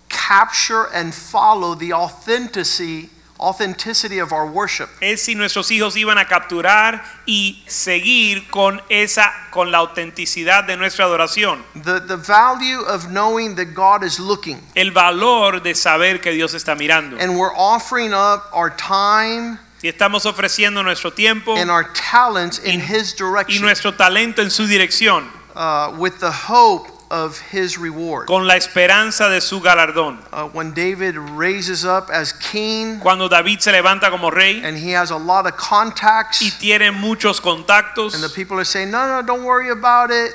capture 0.09 0.89
and 0.93 1.13
follow 1.13 1.73
the 1.73 1.93
authenticity 1.93 3.09
authenticity 3.41 4.19
of 4.19 4.31
our 4.31 4.45
worship. 4.45 4.87
es 5.01 5.21
si 5.23 5.35
nuestros 5.35 5.71
hijos 5.71 5.95
iban 5.97 6.17
a 6.17 6.25
capturar 6.27 7.03
y 7.25 7.63
seguir 7.67 8.47
con 8.49 8.81
esa 8.89 9.31
con 9.51 9.71
la 9.71 9.79
autenticidad 9.79 10.63
de 10.63 10.77
nuestra 10.77 11.05
adoración. 11.05 11.63
The, 11.73 11.99
the 12.01 12.15
value 12.17 12.79
of 12.87 13.07
knowing 13.09 13.55
that 13.55 13.73
God 13.73 14.03
is 14.03 14.19
looking 14.19 14.59
El 14.75 14.91
valor 14.91 15.61
de 15.61 15.73
saber 15.75 16.21
que 16.21 16.31
Dios 16.31 16.53
está 16.53 16.75
mirando. 16.75 17.17
and 17.19 17.37
we're 17.37 17.53
offering 17.55 18.13
up 18.13 18.43
our 18.53 18.69
time 18.75 19.57
Y 19.83 19.87
estamos 19.87 20.27
ofreciendo 20.27 20.83
nuestro 20.83 21.11
tiempo 21.11 21.55
and 21.57 21.71
our 21.71 21.91
talents 21.93 22.59
in 22.59 22.79
Y- 22.79 22.85
His 22.85 23.13
y 23.13 23.17
direction 23.17 23.61
nuestro 23.63 23.93
talento 23.93 24.43
en 24.43 24.51
su 24.51 24.67
dirección 24.67 25.27
uh, 25.55 25.91
with 25.97 26.19
the 26.19 26.29
hope 26.31 26.87
of 27.11 27.39
His 27.51 27.77
reward. 27.77 28.25
con 28.27 28.47
la 28.47 28.55
esperanza 28.55 29.29
de 29.29 29.41
su 29.41 29.59
galardón. 29.59 30.17
Uh, 30.31 30.47
when 30.53 30.73
David 30.73 31.15
raises 31.17 31.83
up 31.85 32.09
as 32.09 32.31
king 32.33 32.99
Cuando 32.99 33.27
David 33.27 33.59
se 33.59 33.71
levanta 33.71 34.09
como 34.09 34.31
rey 34.31 34.61
and 34.63 34.77
he 34.77 34.91
has 34.91 35.11
a 35.11 35.17
lot 35.17 35.45
of 35.45 35.55
contacts, 35.57 36.41
y 36.41 36.49
tiene 36.59 36.91
muchos 36.91 37.39
contactos 37.41 38.15
and 38.15 38.23
the 38.23 38.29
people 38.29 38.57
are 38.57 38.65
saying, 38.65 38.89
No, 38.89 39.05
no, 39.07 39.21
don't 39.21 39.43
worry 39.43 39.69
about 39.69 40.09
it. 40.09 40.31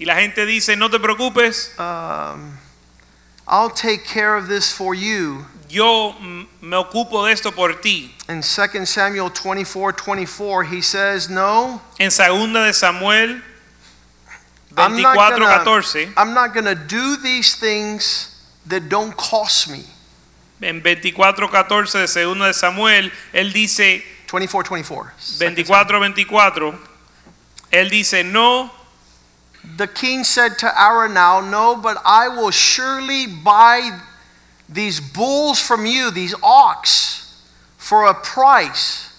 y 0.00 0.04
la 0.06 0.14
gente 0.16 0.44
dice, 0.44 0.76
no 0.76 0.88
te 0.90 0.98
preocupes, 0.98 1.70
Um, 1.78 2.58
I'll 3.46 3.70
take 3.70 4.04
care 4.04 4.36
of 4.36 4.48
this 4.48 4.70
for 4.72 4.94
you. 4.94 5.46
yo 5.70 6.12
mm, 6.20 6.46
me 6.62 6.76
ocupo 6.76 7.24
de 7.26 7.32
esto 7.32 7.50
por 7.52 7.72
ti. 7.80 8.14
In 8.28 8.42
2 8.42 8.86
Samuel 8.86 9.30
24 9.30 9.92
24, 9.92 10.64
he 10.64 10.82
says, 10.82 11.28
No, 11.30 11.80
En 11.98 12.10
segunda 12.10 12.64
de 12.64 12.72
Samuel 12.74 13.42
I'm 14.80 15.00
not 15.00 15.16
gonna- 15.16 15.64
14, 15.64 16.12
I'm 16.16 16.34
not 16.34 16.52
going 16.54 16.66
to 16.66 16.74
do 16.74 17.16
these 17.16 17.54
things 17.56 18.34
that 18.66 18.88
don't 18.88 19.16
cost 19.16 19.68
me. 19.68 19.84
en 20.60 20.80
24, 20.82 21.48
14 21.48 21.92
de 22.00 22.08
segunda 22.08 22.46
de 22.46 22.54
Samuel, 22.54 23.12
él 23.32 23.52
dice, 23.52 24.02
24 24.26 24.64
24. 24.64 25.12
24, 25.38 25.98
24, 25.98 26.78
él 27.70 27.90
dice, 27.90 28.24
no, 28.24 28.70
The 29.76 29.88
king 29.88 30.24
said 30.24 30.56
to 30.58 30.66
Araunah, 30.66 31.42
No, 31.42 31.76
but 31.76 31.98
I 32.04 32.28
will 32.28 32.50
surely 32.50 33.26
buy 33.26 34.00
these 34.68 35.00
bulls 35.00 35.60
from 35.60 35.84
you, 35.84 36.10
these 36.10 36.34
ox, 36.42 37.42
for 37.76 38.06
a 38.06 38.14
price, 38.14 39.10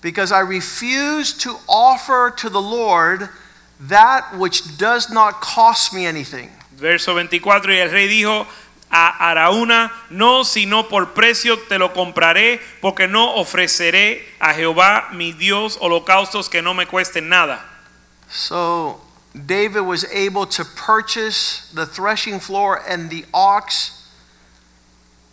because 0.00 0.30
I 0.32 0.40
refuse 0.40 1.32
to 1.38 1.56
offer 1.68 2.30
to 2.36 2.48
the 2.48 2.60
Lord 2.60 3.30
that 3.80 4.36
which 4.36 4.76
does 4.76 5.10
not 5.10 5.40
cost 5.40 5.92
me 5.92 6.06
anything. 6.06 6.50
verso 6.78 7.14
24, 7.14 7.72
y 7.72 7.78
el 7.78 7.90
rey 7.90 8.08
dijo 8.08 8.46
a 8.90 9.30
Araúna, 9.30 9.92
no, 10.10 10.44
sino 10.44 10.88
por 10.88 11.12
precio 11.12 11.58
te 11.68 11.78
lo 11.78 11.92
compraré, 11.92 12.60
porque 12.80 13.06
no 13.06 13.34
ofreceré 13.34 14.26
a 14.40 14.54
Jehová 14.54 15.08
mi 15.12 15.32
Dios 15.32 15.76
holocaustos 15.80 16.48
que 16.48 16.62
no 16.62 16.74
me 16.74 16.86
cuesten 16.86 17.28
nada. 17.28 17.64
So 18.30 19.00
David 19.34 19.80
was 19.80 20.04
able 20.12 20.46
to 20.46 20.64
purchase 20.64 21.70
the 21.74 21.86
threshing 21.86 22.40
floor 22.40 22.80
and 22.88 23.10
the 23.10 23.24
ox 23.34 23.92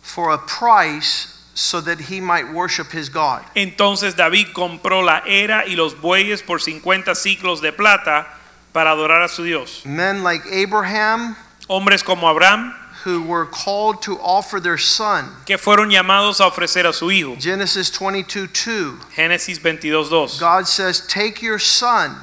for 0.02 0.32
a 0.32 0.38
price 0.38 1.35
so 1.56 1.80
that 1.80 1.98
he 1.98 2.20
might 2.20 2.52
worship 2.52 2.92
his 2.92 3.08
God. 3.08 3.42
Entonces 3.56 4.14
David 4.14 4.48
compró 4.52 5.02
la 5.02 5.22
era 5.26 5.64
y 5.66 5.74
los 5.74 5.94
bueyes 5.94 6.42
por 6.42 6.60
50 6.60 7.14
ciclos 7.14 7.62
de 7.62 7.72
plata 7.72 8.26
para 8.74 8.90
adorar 8.90 9.24
a 9.24 9.28
su 9.28 9.42
Dios. 9.42 9.82
Men 9.86 10.22
like 10.22 10.42
Abraham, 10.52 11.34
Hombres 11.66 12.02
como 12.02 12.28
Abraham, 12.28 12.74
who 13.04 13.22
were 13.22 13.46
called 13.46 14.02
to 14.02 14.18
offer 14.18 14.60
their 14.60 14.76
son. 14.76 15.30
que 15.46 15.56
fueron 15.56 15.90
llamados 15.90 16.40
a 16.40 16.46
ofrecer 16.46 16.86
a 16.86 16.92
su 16.92 17.06
hijo. 17.06 17.36
Genesis 17.40 17.90
22 17.90 18.48
2. 18.48 18.98
Génesis 19.16 19.58
22:2. 19.58 20.38
God 20.38 20.68
says, 20.68 21.06
Take 21.06 21.40
your 21.40 21.58
son, 21.58 22.16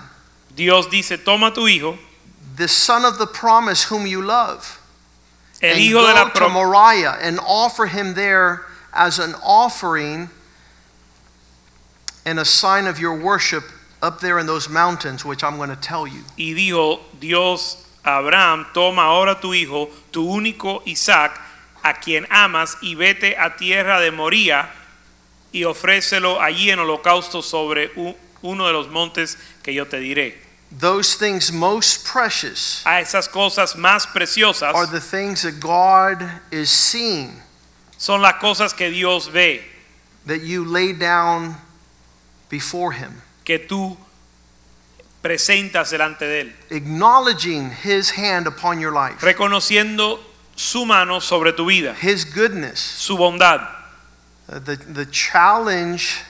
Dios 0.56 0.86
dice, 0.86 1.18
toma 1.26 1.52
tu 1.52 1.62
hijo, 1.62 1.98
the 2.56 2.68
son 2.68 3.04
of 3.04 3.18
the 3.18 3.26
promise 3.26 3.86
whom 3.86 4.06
you 4.06 4.22
love, 4.22 4.80
el 5.60 5.72
and 5.72 5.80
hijo 5.80 6.02
de 6.02 6.14
go 6.14 6.14
la 6.14 6.30
to 6.30 6.50
Moriah 6.50 7.18
and 7.20 7.40
offer 7.40 7.88
him 7.88 8.14
there 8.14 8.62
as 8.94 9.20
an 9.20 9.36
offering 9.44 10.30
and 12.26 12.39
a 12.39 12.46
sign 12.46 12.88
of 12.88 13.00
your 13.00 13.16
worship 13.16 13.64
up 14.02 14.20
there 14.20 14.39
in 14.39 14.46
those 14.46 14.70
mountains, 14.70 15.24
which 15.24 15.44
I'm 15.44 15.58
going 15.58 15.70
to 15.70 15.76
tell 15.76 16.06
you. 16.06 16.24
y 16.38 16.54
dijo 16.54 17.00
Dios 17.20 17.86
a 18.04 18.20
Abraham, 18.20 18.68
toma 18.74 19.04
ahora 19.04 19.39
tu 19.39 19.54
hijo, 19.54 19.89
tu 20.12 20.26
único 20.28 20.86
Isaac, 20.86 21.39
a 21.84 21.94
quien 21.94 22.26
amas, 22.30 22.76
y 22.82 22.96
vete 22.96 23.36
a 23.38 23.56
tierra 23.56 24.00
de 24.02 24.12
Moría 24.12 24.70
y 25.54 25.64
ofrécelo 25.64 26.41
allí 26.41 26.70
en 26.70 26.80
holocausto 26.80 27.41
sobre 27.41 27.91
uno 28.41 28.68
de 28.68 28.74
los 28.74 28.89
montes 28.89 29.38
que 29.62 29.74
yo 29.74 29.86
te 29.86 30.00
diré. 30.00 30.38
Those 30.72 31.16
things 31.16 31.52
most 31.52 32.04
precious 32.04 32.82
A 32.86 33.00
esas 33.00 33.30
cosas 33.30 33.76
más 33.76 34.08
preciosas 34.08 34.74
are 34.74 34.88
the 34.88 35.00
things 35.00 35.44
that 35.44 35.60
God 35.60 36.28
is 36.52 36.72
seeing 36.72 37.44
son 38.04 38.22
las 38.22 38.34
cosas 38.34 38.74
que 38.74 38.89
Dios 38.89 39.30
ve, 39.30 39.64
that 40.26 40.41
you 40.41 40.66
lay 40.66 40.91
down 40.91 41.56
before 42.49 42.91
Him, 42.91 43.22
que 43.45 43.60
tú 43.60 43.95
presentas 45.22 45.89
delante 45.89 46.26
de 46.26 46.41
él, 46.41 46.54
acknowledging 46.70 47.72
His 47.72 48.10
hand 48.10 48.45
upon 48.45 48.82
your 48.82 48.91
life, 48.91 49.22
reconociendo 49.22 50.20
su 50.54 50.86
mano 50.86 51.22
sobre 51.22 51.54
tu 51.54 51.66
vida, 51.66 51.95
His 51.95 52.26
goodness. 52.26 52.78
su 52.78 53.16
bondad. 53.16 53.66
Uh, 54.49 54.60
the, 54.60 54.76
the 54.76 55.06
challenge 55.06 56.24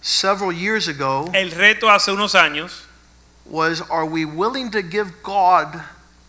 several 0.00 0.50
years 0.50 0.88
ago 0.88 1.30
El 1.32 1.52
reto 1.52 1.88
hace 1.88 2.08
unos 2.08 2.34
años 2.34 2.86
was 3.44 3.80
are 3.82 4.04
we 4.04 4.24
willing 4.24 4.72
to 4.72 4.82
give 4.82 5.22
God 5.22 5.84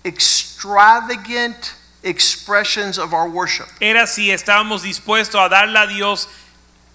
extravagant 0.05 1.73
expressions 2.07 2.97
of 2.97 3.13
our 3.13 3.29
worship? 3.29 3.67
era 3.79 4.07
si 4.07 4.31
estábamos 4.31 4.81
dispuestos 4.81 5.39
a 5.39 5.49
darle 5.49 5.77
a 5.77 5.87
Dios 5.87 6.27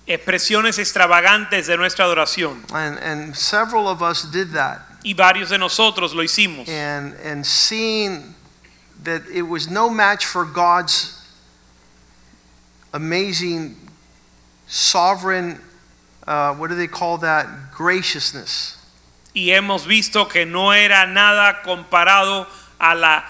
expresiones 0.06 0.78
extravagantes 0.78 1.66
de 1.66 1.76
nuestra 1.76 2.04
adoración. 2.04 2.62
And, 2.72 2.98
and 2.98 3.36
several 3.36 3.88
of 3.88 4.02
us 4.02 4.24
did 4.24 4.52
that. 4.52 4.80
Y 5.04 5.14
varios 5.14 5.50
de 5.50 5.58
nosotros 5.58 6.14
lo 6.14 6.22
hicimos. 6.22 6.68
And, 6.68 7.14
and 7.24 7.46
seeing 7.46 8.34
that 9.02 9.22
it 9.32 9.42
was 9.42 9.68
no 9.68 9.90
match 9.90 10.24
for 10.24 10.44
God's 10.44 11.18
amazing, 12.92 13.76
sovereign, 14.66 15.60
uh, 16.26 16.54
what 16.54 16.68
do 16.70 16.76
they 16.76 16.86
call 16.86 17.18
that? 17.18 17.72
Graciousness. 17.72 18.78
Y 19.34 19.50
hemos 19.50 19.86
visto 19.86 20.26
que 20.28 20.44
no 20.44 20.70
era 20.72 21.06
nada 21.06 21.62
comparado 21.64 22.46
a 22.78 22.94
la 22.94 23.22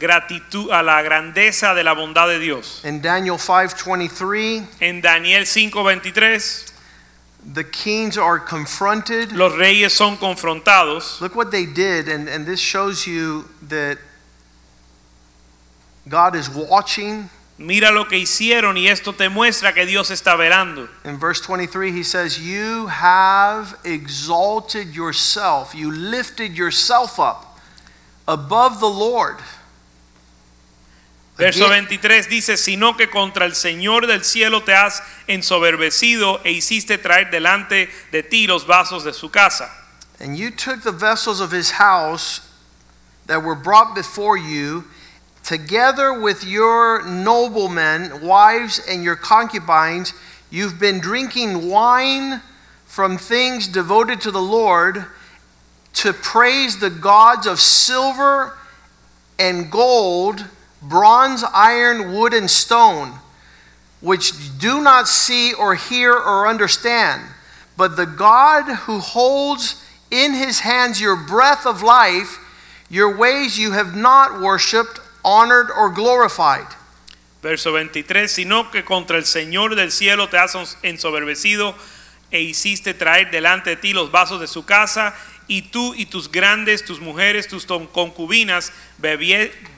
gratitud, 0.00 0.70
a 0.72 0.82
la 0.82 1.02
grandeza 1.02 1.74
de 1.74 1.84
la 1.84 1.94
bondad 1.94 2.26
de 2.26 2.40
Dios. 2.40 2.82
In 2.84 3.00
Daniel 3.00 3.38
5:23, 3.38 4.66
En 4.80 5.00
Daniel 5.00 5.44
5:23, 5.44 6.72
the 7.54 7.64
kings 7.64 8.18
are 8.18 8.40
confronted. 8.40 9.32
los 9.32 9.56
reyes 9.56 9.92
son 9.92 10.16
confrontados. 10.16 11.20
Look 11.20 11.36
what 11.36 11.50
they 11.50 11.66
did, 11.66 12.08
and, 12.08 12.28
and 12.28 12.46
this 12.46 12.60
shows 12.60 13.06
you 13.06 13.44
that 13.68 13.98
God 16.08 16.34
is 16.34 16.48
watching. 16.48 17.30
Mira 17.58 17.92
lo 17.92 18.06
que 18.06 18.16
hicieron 18.16 18.78
y 18.78 18.88
esto 18.88 19.12
te 19.12 19.28
muestra 19.28 19.74
que 19.74 19.84
Dios 19.84 20.10
está 20.10 20.34
velando. 20.34 20.88
In 21.04 21.18
verse 21.18 21.42
23, 21.42 21.92
he 21.92 22.02
says, 22.02 22.38
You 22.40 22.86
have 22.86 23.76
exalted 23.84 24.94
yourself, 24.94 25.74
you 25.74 25.90
lifted 25.90 26.56
yourself 26.56 27.20
up 27.20 27.58
above 28.26 28.80
the 28.80 28.88
Lord. 28.88 29.36
Verso 31.40 31.66
Again- 31.66 31.86
23 31.86 32.28
dice, 32.28 32.56
sino 32.56 32.96
que 32.96 33.08
contra 33.08 33.46
el 33.46 33.54
Señor 33.54 34.06
del 34.06 34.22
cielo 34.22 34.62
te 34.62 34.74
has 34.74 35.02
ensoberbecido 35.26 36.40
e 36.44 36.52
hiciste 36.52 36.98
traer 36.98 37.30
delante 37.30 37.88
de 38.12 38.22
ti 38.22 38.46
los 38.46 38.64
vasos 38.66 39.04
de 39.04 39.12
su 39.12 39.30
casa. 39.30 39.68
And 40.20 40.36
you 40.36 40.50
took 40.50 40.82
the 40.82 40.92
vessels 40.92 41.40
of 41.40 41.50
his 41.50 41.72
house 41.72 42.42
that 43.26 43.42
were 43.42 43.54
brought 43.54 43.94
before 43.94 44.36
you, 44.36 44.84
together 45.42 46.12
with 46.12 46.44
your 46.44 47.02
noblemen, 47.04 48.20
wives, 48.20 48.78
and 48.86 49.02
your 49.02 49.16
concubines. 49.16 50.12
You've 50.50 50.78
been 50.78 51.00
drinking 51.00 51.70
wine 51.70 52.42
from 52.86 53.16
things 53.16 53.66
devoted 53.66 54.20
to 54.20 54.30
the 54.30 54.42
Lord 54.42 55.06
to 55.94 56.12
praise 56.12 56.78
the 56.80 56.90
gods 56.90 57.46
of 57.46 57.60
silver 57.60 58.56
and 59.38 59.70
gold, 59.70 60.44
bronze, 60.82 61.44
iron, 61.52 62.12
wood, 62.12 62.32
and 62.32 62.50
stone, 62.50 63.12
which 64.00 64.58
do 64.58 64.80
not 64.80 65.08
see 65.08 65.52
or 65.52 65.74
hear 65.74 66.12
or 66.12 66.46
understand. 66.46 67.22
But 67.76 67.96
the 67.96 68.06
God 68.06 68.64
who 68.64 68.98
holds 68.98 69.82
in 70.10 70.34
his 70.34 70.60
hands 70.60 71.00
your 71.00 71.16
breath 71.16 71.66
of 71.66 71.82
life, 71.82 72.38
your 72.88 73.16
ways 73.16 73.58
you 73.58 73.72
have 73.72 73.96
not 73.96 74.40
worshiped, 74.40 75.00
honored, 75.24 75.70
or 75.70 75.90
glorified. 75.90 76.66
Verso 77.42 77.72
23, 77.72 78.30
sino 78.30 78.70
que 78.70 78.82
contra 78.82 79.16
el 79.16 79.24
Señor 79.24 79.74
del 79.74 79.90
cielo 79.90 80.28
te 80.28 80.36
has 80.36 80.76
ensoberbecido 80.82 81.74
e 82.30 82.40
hiciste 82.42 82.94
traer 82.94 83.30
delante 83.30 83.70
de 83.70 83.76
ti 83.76 83.92
los 83.92 84.10
vasos 84.10 84.40
de 84.40 84.46
su 84.46 84.64
casa, 84.64 85.14
y 85.50 85.62
tú 85.62 85.94
y 85.96 86.06
tus 86.06 86.30
grandes, 86.30 86.84
tus 86.84 87.00
mujeres, 87.00 87.48
tus 87.48 87.66
concubinas, 87.66 88.72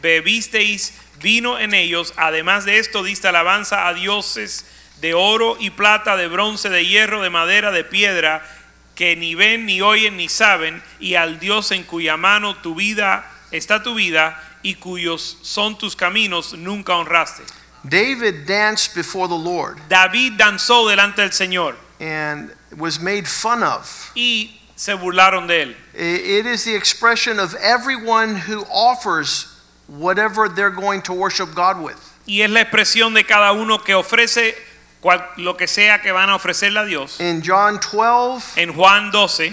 bebisteis 0.03 0.93
vino 1.23 1.59
en 1.59 1.73
ellos. 1.73 2.13
Además 2.19 2.67
de 2.67 2.79
esto, 2.79 3.03
diste 3.03 3.29
alabanza 3.29 3.89
a 3.89 3.95
dioses 3.95 4.67
de 5.01 5.15
oro 5.15 5.57
y 5.59 5.71
plata, 5.71 6.17
de 6.17 6.29
bronce, 6.29 6.69
de 6.69 6.85
hierro, 6.85 7.23
de 7.23 7.31
madera, 7.31 7.71
de 7.71 7.85
piedra, 7.85 8.47
que 8.95 9.17
ni 9.17 9.35
ven, 9.35 9.65
ni 9.65 9.81
oyen, 9.81 10.19
ni 10.19 10.29
saben, 10.29 10.83
y 11.01 11.15
al 11.15 11.41
Dios 11.41 11.71
en 11.71 11.85
cuya 11.85 12.19
mano 12.19 12.55
tu 12.57 12.75
vida 12.75 13.31
está 13.51 13.83
tu 13.83 13.95
vida 13.95 14.39
y 14.63 14.75
cuyos 14.75 15.39
son 15.41 15.79
tus 15.79 15.97
caminos, 15.97 16.53
nunca 16.53 16.97
honraste. 16.97 17.45
David 17.83 18.47
danced 18.47 18.95
before 18.95 19.27
the 19.27 19.35
Lord 19.35 19.79
David 19.89 20.35
danzó 20.35 20.87
delante 20.87 21.23
del 21.23 21.33
Señor 21.33 21.77
and 21.99 22.55
was 22.77 23.01
made 23.01 23.27
fun 23.27 23.63
of. 23.63 24.13
y 24.15 24.62
se 24.83 24.95
burlaron 24.95 25.47
de 25.47 25.63
él. 25.63 25.77
It 25.95 26.45
is 26.45 26.65
the 26.65 26.75
expression 26.75 27.39
of 27.39 27.55
everyone 27.61 28.35
who 28.35 28.65
offers 28.69 29.47
whatever 29.87 30.49
they're 30.49 30.71
going 30.75 31.03
to 31.03 31.13
worship 31.13 31.55
God 31.55 31.81
with. 31.81 31.97
Y 32.27 32.41
es 32.43 32.51
la 32.51 32.61
expresión 32.63 33.15
de 33.15 33.23
cada 33.25 33.53
uno 33.53 33.79
que 33.79 33.95
ofrece 33.95 34.57
cual- 35.01 35.25
lo 35.37 35.57
que 35.57 35.69
sea 35.69 36.01
que 36.03 36.11
van 36.11 36.31
a 36.31 36.35
ofrecerle 36.35 36.81
a 36.81 36.85
Dios. 36.85 37.21
In 37.21 37.43
John 37.45 37.79
12, 37.79 38.61
En 38.61 38.73
Juan 38.75 39.13
12, 39.13 39.53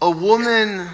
a 0.00 0.08
woman 0.10 0.88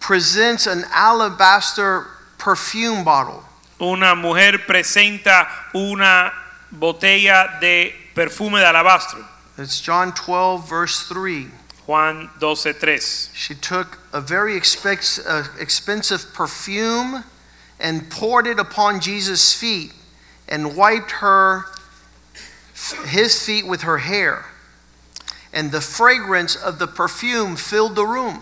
presents 0.00 0.66
an 0.66 0.84
alabaster 0.92 2.06
perfume 2.38 3.04
bottle. 3.04 3.42
una 3.80 4.14
mujer 4.16 4.58
presenta 4.66 5.46
una 5.72 6.32
botella 6.72 7.60
de 7.60 7.94
perfume 8.14 8.58
de 8.58 8.66
alabastro. 8.66 9.24
It's 9.56 9.80
John 9.80 10.12
12, 10.12 10.68
verse 10.68 11.06
3. 11.08 11.48
Juan 11.86 12.30
12, 12.40 12.72
3. 12.78 12.98
She 13.34 13.54
took 13.54 13.98
a 14.12 14.20
very 14.20 14.56
uh, 14.56 15.44
expensive 15.58 16.32
perfume 16.32 17.24
and 17.78 18.10
poured 18.10 18.46
it 18.46 18.58
upon 18.58 19.00
Jesus' 19.00 19.52
feet 19.52 19.92
and 20.48 20.76
wiped 20.76 21.10
her 21.12 21.66
his 23.06 23.44
feet 23.44 23.66
with 23.66 23.82
her 23.82 23.98
hair. 23.98 24.46
And 25.52 25.70
the 25.72 25.80
fragrance 25.80 26.56
of 26.56 26.78
the 26.78 26.86
perfume 26.86 27.56
filled 27.56 27.94
the 27.94 28.06
room. 28.06 28.40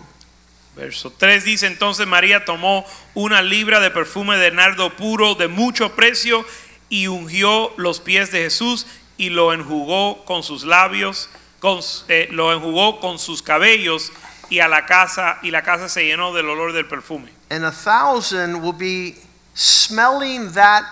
Verso 0.75 1.09
3 1.09 1.43
dice 1.43 1.67
entonces 1.67 2.07
María 2.07 2.43
tomó 2.45 2.83
una 3.15 3.43
libra 3.43 3.79
de 3.79 3.91
perfume 3.91 4.37
de 4.37 4.49
nardo 4.49 4.89
puro 4.89 5.35
de 5.35 5.47
mucho 5.47 5.89
precio 5.89 6.43
y 6.89 7.05
ungió 7.05 7.71
los 7.77 7.99
pies 7.99 8.31
de 8.31 8.43
Jesús 8.43 8.87
y 9.17 9.29
lo 9.29 9.53
enjugó 9.53 10.25
con 10.25 10.41
sus 10.41 10.63
labios, 10.63 11.29
con, 11.63 11.79
eh, 12.09 12.27
lo 12.29 12.51
enjugó 12.51 12.99
con 12.99 13.17
sus 13.17 13.41
cabellos 13.41 14.11
y 14.49 14.59
a 14.59 14.67
la 14.67 14.85
casa 14.85 15.39
y 15.41 15.49
la 15.49 15.61
casa 15.61 15.87
se 15.87 16.03
llenó 16.03 16.33
del 16.33 16.49
olor 16.49 16.73
del 16.73 16.85
perfume. 16.87 17.31
And 17.49 17.63
a 17.63 17.71
thousand 17.71 18.61
will 18.61 18.73
be 18.73 19.15
smelling 19.53 20.51
that 20.51 20.83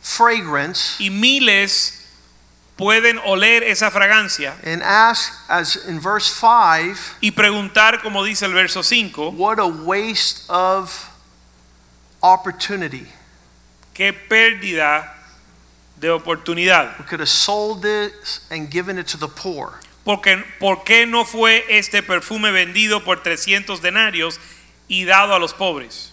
fragrance 0.00 0.94
Y 1.00 1.10
miles 1.10 2.06
pueden 2.76 3.18
oler 3.24 3.64
esa 3.64 3.90
fragancia 3.90 4.54
and 4.62 4.84
ask, 4.84 5.32
as 5.48 5.74
in 5.88 5.98
verse 5.98 6.30
5, 6.30 7.16
y 7.20 7.32
preguntar 7.32 8.00
como 8.02 8.22
dice 8.22 8.46
el 8.46 8.54
verso 8.54 8.82
5, 8.84 9.32
what 9.32 9.58
a 9.58 9.66
waste 9.66 10.48
of 10.48 11.10
opportunity. 12.22 13.08
qué 13.94 14.12
pérdida 14.12 15.19
de 16.00 16.08
oportunidad. 16.08 16.98
We 16.98 17.04
could 17.04 17.20
have 17.20 17.28
sold 17.28 17.82
this 17.82 18.40
and 18.50 18.70
given 18.70 18.98
it 18.98 19.06
to 19.08 19.18
the 19.18 19.28
poor. 19.28 19.80
Porque, 20.04 20.42
¿Por 20.58 20.82
qué 20.84 21.06
no 21.06 21.24
fue 21.24 21.64
este 21.68 22.02
perfume 22.02 22.50
vendido 22.50 23.04
por 23.04 23.22
300 23.22 23.80
denarios 23.82 24.40
y 24.88 25.04
dado 25.04 25.34
a 25.34 25.38
los 25.38 25.52
pobres? 25.52 26.10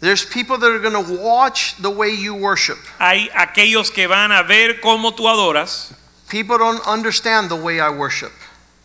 There's 0.00 0.24
people 0.24 0.58
that 0.58 0.70
are 0.70 0.80
going 0.80 0.92
to 0.92 1.22
watch 1.22 1.76
the 1.80 1.88
way 1.88 2.10
you 2.10 2.34
worship. 2.34 2.76
Hay 2.98 3.30
aquellos 3.34 3.90
que 3.90 4.06
van 4.06 4.32
a 4.32 4.42
ver 4.42 4.80
cómo 4.82 5.16
tú 5.16 5.28
adoras. 5.28 5.94
People 6.28 6.58
don't 6.58 6.86
understand 6.86 7.48
the 7.48 7.56
way 7.56 7.80
I 7.80 7.88
worship. 7.88 8.32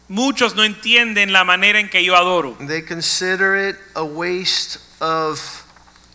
Muchos 0.08 0.56
no 0.56 0.64
entienden 0.64 1.32
la 1.34 1.44
manera 1.44 1.78
en 1.78 1.90
que 1.90 2.04
yo 2.04 2.16
adoro. 2.16 2.56
They 2.66 2.82
consider 2.82 3.56
it 3.56 3.76
a 3.96 4.06
waste 4.06 4.80
of 5.02 5.66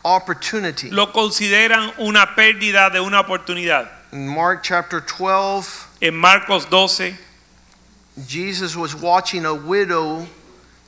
opportunity. 0.05 0.90
Lo 0.90 1.07
consideran 1.07 1.92
una 1.98 2.34
pérdida 2.36 2.92
de 2.92 3.00
una 3.00 3.22
oportunidad. 3.22 3.88
In 4.12 4.28
Mark 4.28 4.62
chapter 4.62 5.00
12, 5.00 5.88
En 6.00 6.14
Marcos 6.14 6.66
12, 6.66 7.16
Jesus 8.26 8.76
was 8.76 8.94
watching 8.94 9.46
a 9.46 9.55
widow 9.55 10.26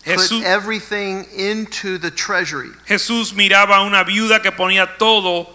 put 0.05 0.31
everything 0.45 1.25
into 1.35 1.99
the 1.99 2.11
treasury. 2.11 2.71
Jesús 2.87 3.33
miraba 3.33 3.77
a 3.79 3.87
una 3.87 4.05
viuda 4.05 4.43
que 4.43 4.53
ponía 4.53 4.99
todo, 4.99 5.49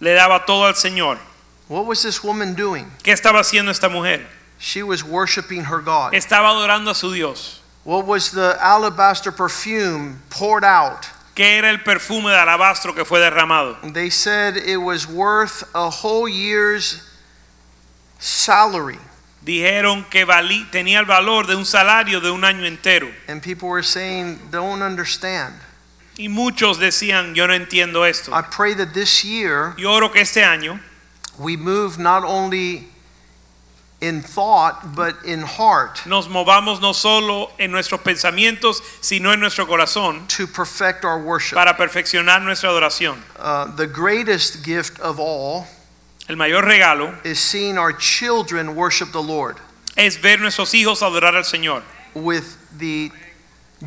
le 0.00 0.14
daba 0.14 0.46
todo 0.46 0.66
al 0.66 0.74
Señor. 0.74 1.18
What 1.66 1.84
was 1.84 2.02
this 2.02 2.22
woman 2.22 2.54
doing? 2.54 2.90
¿Qué 3.02 3.12
estaba 3.12 3.40
haciendo 3.40 3.70
esta 3.70 3.88
mujer? 3.88 4.24
She 4.58 4.82
was 4.82 5.04
worshiping 5.04 5.64
her 5.64 5.80
God. 5.80 6.14
Estaba 6.14 6.50
adorando 6.50 6.90
a 6.90 6.94
su 6.94 7.12
Dios. 7.12 7.60
What 7.84 8.06
was 8.06 8.30
the 8.30 8.56
alabaster 8.60 9.32
perfume 9.32 10.22
poured 10.30 10.64
out? 10.64 11.08
¿Qué 11.38 11.56
era 11.56 11.70
el 11.70 11.84
perfume 11.84 12.32
de 12.32 12.36
alabastro 12.36 12.92
que 12.96 13.04
fue 13.04 13.20
derramado? 13.20 13.78
They 13.92 14.10
said 14.10 14.56
it 14.56 14.78
was 14.78 15.06
worth 15.06 15.62
a 15.72 15.88
whole 15.88 16.28
year's 16.28 17.00
salary. 18.18 18.98
Dijeron 19.44 20.04
que 20.10 20.24
valí- 20.26 20.68
tenía 20.72 20.98
el 20.98 21.06
valor 21.06 21.46
de 21.46 21.54
un 21.54 21.64
salario 21.64 22.20
de 22.20 22.30
un 22.32 22.42
año 22.42 22.66
entero. 22.66 23.08
And 23.28 23.40
people 23.40 23.68
were 23.68 23.84
saying, 23.84 24.50
don't 24.50 24.82
understand. 24.82 25.54
Y 26.18 26.26
muchos 26.28 26.78
decían, 26.80 27.36
yo 27.36 27.46
no 27.46 27.54
entiendo 27.54 28.04
esto. 28.04 28.32
I 28.34 28.42
pray 28.42 28.74
that 28.74 28.92
this 28.92 29.24
year 29.24 29.74
Yo 29.78 29.92
oro 29.92 30.08
que 30.10 30.20
este 30.20 30.42
año 30.42 30.80
we 31.38 31.56
move 31.56 31.98
not 31.98 32.24
only 32.24 32.88
in 34.00 34.22
thought, 34.22 34.94
but 34.94 35.16
in 35.24 35.42
heart 35.42 36.06
nos 36.06 36.28
movamos 36.28 36.80
no 36.80 36.92
solo 36.92 37.50
en 37.58 37.72
nuestros 37.72 38.00
pensamientos, 38.00 38.80
sino 39.00 39.32
en 39.32 39.40
nuestro 39.40 39.66
corazón 39.66 40.26
to 40.28 40.46
perfect 40.46 41.04
our 41.04 41.18
worship. 41.20 41.56
para 41.56 41.76
perfeccionar 41.76 42.42
nuestra 42.42 42.70
adoración. 42.70 43.18
Uh, 43.38 43.74
the 43.76 43.86
greatest 43.86 44.64
gift 44.64 45.00
of 45.00 45.18
all 45.18 45.66
El 46.28 46.36
mayor 46.36 46.62
regalo 46.62 47.14
is 47.24 47.38
seeing 47.40 47.78
our 47.78 47.92
children 47.92 48.76
worship 48.76 49.12
the 49.12 49.22
Lord 49.22 49.56
es 49.96 50.16
ver 50.16 50.38
nuestros 50.38 50.72
hijos 50.74 51.02
adorar 51.02 51.34
al 51.34 51.44
Señor 51.44 51.82
with 52.14 52.56
the 52.78 53.10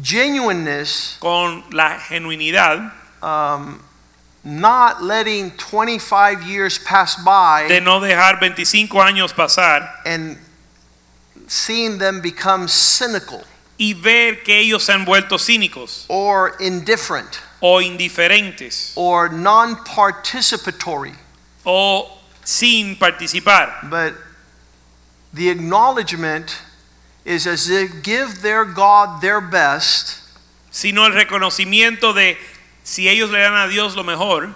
genuineness, 0.02 1.18
con 1.20 1.64
la 1.72 2.00
genuinidad 2.00 2.92
um, 3.22 3.80
not 4.44 5.04
letting 5.04 5.52
25 5.52 6.44
years 6.44 6.80
pass 6.80 7.16
by 7.24 7.68
de 7.68 7.80
no 7.80 8.00
dejar 8.00 8.40
25 8.40 8.90
años 9.00 9.34
pasar 9.34 9.90
and 10.06 10.38
seeing 11.48 12.00
them 12.00 12.22
become 12.22 12.68
cynical 12.68 13.44
y 13.78 13.94
ver 13.94 14.44
que 14.44 14.56
ellos 14.56 14.84
se 14.84 14.94
han 14.94 15.06
vuelto 15.06 15.38
cínicos 15.38 16.06
or 16.08 16.56
indifferent 16.60 17.42
o 17.62 17.80
indiferentes 17.82 18.94
or 18.96 19.30
non 19.30 19.76
participatory. 19.76 21.16
o 21.66 22.18
sin 22.44 22.96
participar. 22.96 23.88
But 23.90 24.16
the 25.34 25.50
acknowledgement 25.50 26.58
is 27.24 27.46
as 27.46 27.68
they 27.68 27.88
give 27.88 28.42
their 28.42 28.66
God 28.66 29.22
their 29.22 29.42
best, 29.42 30.20
sino 30.72 31.06
el 31.06 31.12
reconocimiento 31.12 32.14
de 32.14 32.38
si 32.84 33.08
ellos 33.08 33.30
le 33.32 33.40
dan 33.40 33.54
a 33.54 33.68
Dios 33.68 33.96
lo 33.96 34.04
mejor, 34.04 34.54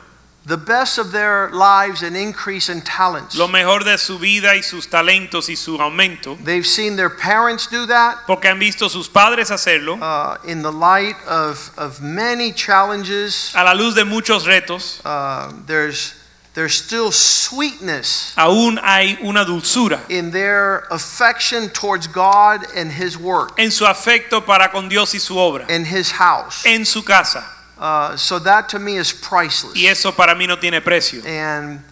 the 0.48 0.58
best 0.58 1.00
of 1.00 1.12
their 1.12 1.50
lives 1.54 2.04
and 2.04 2.16
increase 2.16 2.70
in 2.70 2.80
talents. 2.82 3.36
lo 3.36 3.48
mejor 3.48 3.84
de 3.84 3.98
su 3.98 4.20
vida 4.20 4.56
y 4.56 4.62
sus 4.62 4.86
talentos 4.88 5.50
y 5.50 5.56
su 5.56 5.78
aumento, 5.82 6.38
They've 6.44 6.68
seen 6.68 6.96
their 6.98 7.10
parents 7.10 7.66
do 7.68 7.88
that 7.88 8.28
porque 8.28 8.46
han 8.48 8.60
visto 8.60 8.88
sus 8.88 9.08
padres 9.08 9.50
hacerlo 9.50 9.98
uh, 10.00 10.38
in 10.46 10.62
the 10.62 10.72
light 10.72 11.16
of, 11.28 11.72
of 11.78 12.00
many 12.02 12.52
challenges. 12.52 13.52
a 13.56 13.64
la 13.64 13.74
luz 13.74 13.96
de 13.96 14.06
muchos 14.06 14.46
retos. 14.46 15.02
Uh, 15.04 15.52
there's, 15.66 16.14
there's 16.54 16.76
still 16.76 17.12
sweetness 17.12 18.34
Aún 18.38 18.78
hay 18.78 19.18
una 19.24 19.46
dulzura 19.46 20.00
in 20.10 20.30
their 20.32 20.86
affection 20.92 21.70
towards 21.70 22.06
God 22.08 22.62
and 22.76 22.92
His 22.92 23.18
work 23.18 23.54
en 23.58 23.72
su 23.72 23.86
afecto 23.86 24.46
para 24.46 24.70
con 24.72 24.90
Dios 24.90 25.14
y 25.16 25.18
su 25.20 25.36
obra, 25.40 25.66
and 25.70 25.88
His 25.88 26.12
house. 26.12 26.64
en 26.68 26.86
su 26.86 27.02
casa. 27.04 27.44
Uh, 27.86 28.18
so 28.18 28.40
that 28.40 28.68
to 28.68 28.80
me 28.80 28.98
is 28.98 29.14
priceless. 29.14 29.76
Y 29.76 29.86
eso 29.88 30.12
para 30.12 30.34
mí 30.34 30.48
no 30.48 30.56
tiene 30.56 30.82
precio. 30.82 31.22
And 31.24 31.84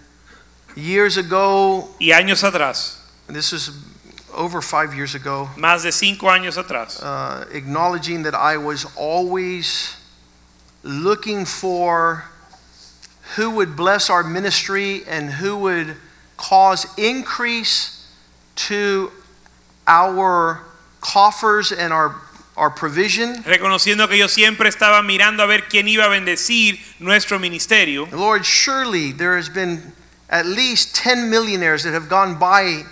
years 0.75 1.17
ago, 1.17 1.87
Y 1.99 2.07
años 2.07 2.43
atrás, 2.43 2.97
this 3.27 3.53
is 3.53 3.69
over 4.33 4.59
five 4.59 4.95
years 4.95 5.13
ago, 5.13 5.51
más 5.55 5.83
de 5.83 5.91
cinco 5.91 6.25
años 6.25 6.57
atrás, 6.57 6.99
uh, 7.03 7.45
acknowledging 7.51 8.23
that 8.23 8.33
I 8.33 8.57
was 8.57 8.87
always 8.97 9.95
looking 10.81 11.45
for 11.45 12.23
who 13.35 13.51
would 13.51 13.75
bless 13.75 14.09
our 14.09 14.23
ministry 14.23 15.03
and 15.07 15.29
who 15.29 15.55
would 15.57 15.95
cause 16.37 16.87
increase 16.97 18.11
to 18.55 19.11
our 19.85 20.63
coffers 21.01 21.71
and 21.71 21.93
our, 21.93 22.15
our 22.55 22.69
provision. 22.69 23.43
reconociendo 23.43 24.07
que 24.07 24.17
yo 24.17 24.27
siempre 24.27 24.69
estaba 24.69 25.01
mirando 25.01 25.43
a 25.43 25.47
ver 25.47 25.67
quién 25.67 25.87
iba 25.87 26.05
a 26.05 26.09
bendecir 26.09 26.79
nuestro 26.99 27.39
ministerio. 27.39 28.07
Lord, 28.11 28.45
surely 28.45 29.11
there 29.11 29.37
has 29.37 29.49
been 29.49 29.93
at 30.29 30.45
least 30.45 30.95
10 30.95 31.29
millionaires 31.29 31.83
that 31.83 31.93
have 31.93 32.09
gone 32.09 32.35
by 32.39 32.83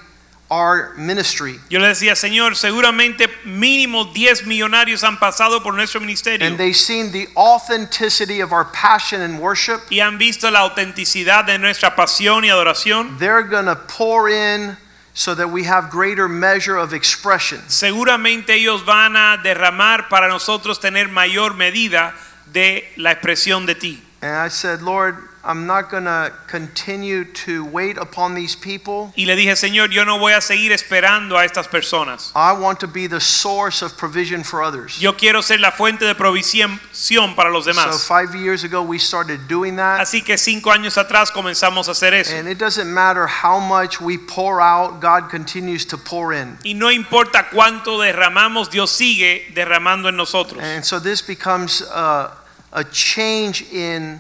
our 0.50 0.94
ministry. 0.98 1.60
Yo 1.70 1.80
le 1.80 1.88
decía, 1.88 2.14
Señor, 2.14 2.58
seguramente 2.58 3.30
mínimo 3.46 4.12
10 4.14 4.46
millonarios 4.48 5.02
han 5.04 5.18
pasado 5.18 5.64
por 5.64 5.74
nuestro 5.74 6.02
ministerio 6.02 6.46
And 6.46 6.58
they've 6.58 6.76
seen 6.76 7.12
the 7.14 7.30
authenticity 7.38 8.42
of 8.42 8.52
our 8.52 8.66
passion 8.66 9.22
and 9.22 9.40
worship. 9.40 9.80
y 9.90 10.00
han 10.02 10.18
visto 10.18 10.52
la 10.52 10.60
autenticidad 10.60 11.46
de 11.46 11.58
nuestra 11.58 11.96
pasión 11.96 12.44
y 12.44 12.50
adoración. 12.50 13.18
They're 13.18 13.44
going 13.44 13.66
to 13.68 13.78
pour 13.78 14.28
in 14.30 14.76
so 15.14 15.36
that 15.36 15.50
we 15.50 15.64
have 15.64 15.90
greater 15.90 16.28
measure 16.28 16.78
of 16.78 16.94
expression. 16.94 17.60
Seguramente 17.68 18.54
ellos 18.54 18.84
van 18.86 19.16
a 19.16 19.38
derramar 19.44 20.08
para 20.10 20.28
nosotros 20.28 20.80
tener 20.80 21.10
mayor 21.10 21.54
medida 21.54 22.14
de 22.52 22.86
la 22.98 23.12
expresión 23.12 23.66
de 23.66 23.76
ti. 23.76 24.02
And 24.22 24.36
I 24.36 24.50
said, 24.50 24.82
Lord, 24.82 25.31
I'm 25.44 25.66
not 25.66 25.90
going 25.90 26.04
to 26.04 26.32
continue 26.48 27.26
to 27.46 27.66
wait 27.66 27.98
upon 27.98 28.36
these 28.36 28.56
people. 28.56 29.12
Y 29.18 29.26
le 29.26 29.36
dije, 29.36 29.56
Señor, 29.56 29.92
yo 29.92 30.04
no 30.04 30.20
voy 30.20 30.34
a 30.34 30.42
seguir 30.42 30.72
esperando 30.72 31.38
a 31.38 31.46
estas 31.46 31.68
personas. 31.68 32.32
I 32.36 32.54
want 32.54 32.80
to 32.82 32.88
be 32.88 33.08
the 33.08 33.20
source 33.20 33.82
of 33.82 33.98
provision 33.98 34.44
for 34.44 34.62
others. 34.62 35.02
Yo 35.02 35.14
quiero 35.14 35.42
ser 35.42 35.60
la 35.60 35.72
fuente 35.72 36.06
de 36.06 36.14
provisión 36.14 36.80
para 37.36 37.50
los 37.50 37.66
So 37.66 37.98
five 37.98 38.36
years 38.36 38.64
ago, 38.64 38.84
we 38.84 39.00
started 39.00 39.48
doing 39.48 39.78
that. 39.78 40.02
Así 40.02 40.24
que 40.24 40.38
cinco 40.38 40.72
años 40.72 40.98
atrás 40.98 41.32
comenzamos 41.32 41.88
a 41.88 41.92
hacer 41.92 42.14
eso. 42.14 42.36
And 42.36 42.48
it 42.48 42.58
doesn't 42.58 42.92
matter 42.92 43.26
how 43.26 43.60
much 43.60 44.00
we 44.00 44.18
pour 44.18 44.62
out, 44.62 45.00
God 45.02 45.30
continues 45.30 45.86
to 45.86 45.98
pour 45.98 46.34
in. 46.34 46.58
Y 46.64 46.74
no 46.74 46.92
importa 46.92 47.50
cuánto 47.50 47.98
derramamos, 48.00 48.70
Dios 48.70 48.92
sigue 48.92 49.52
derramando 49.56 50.10
en 50.10 50.18
nosotros. 50.18 50.62
And 50.62 50.86
so 50.86 51.00
this 51.00 51.22
becomes 51.22 51.82
a, 51.82 52.32
a 52.74 52.84
change 52.84 53.64
in, 53.72 54.20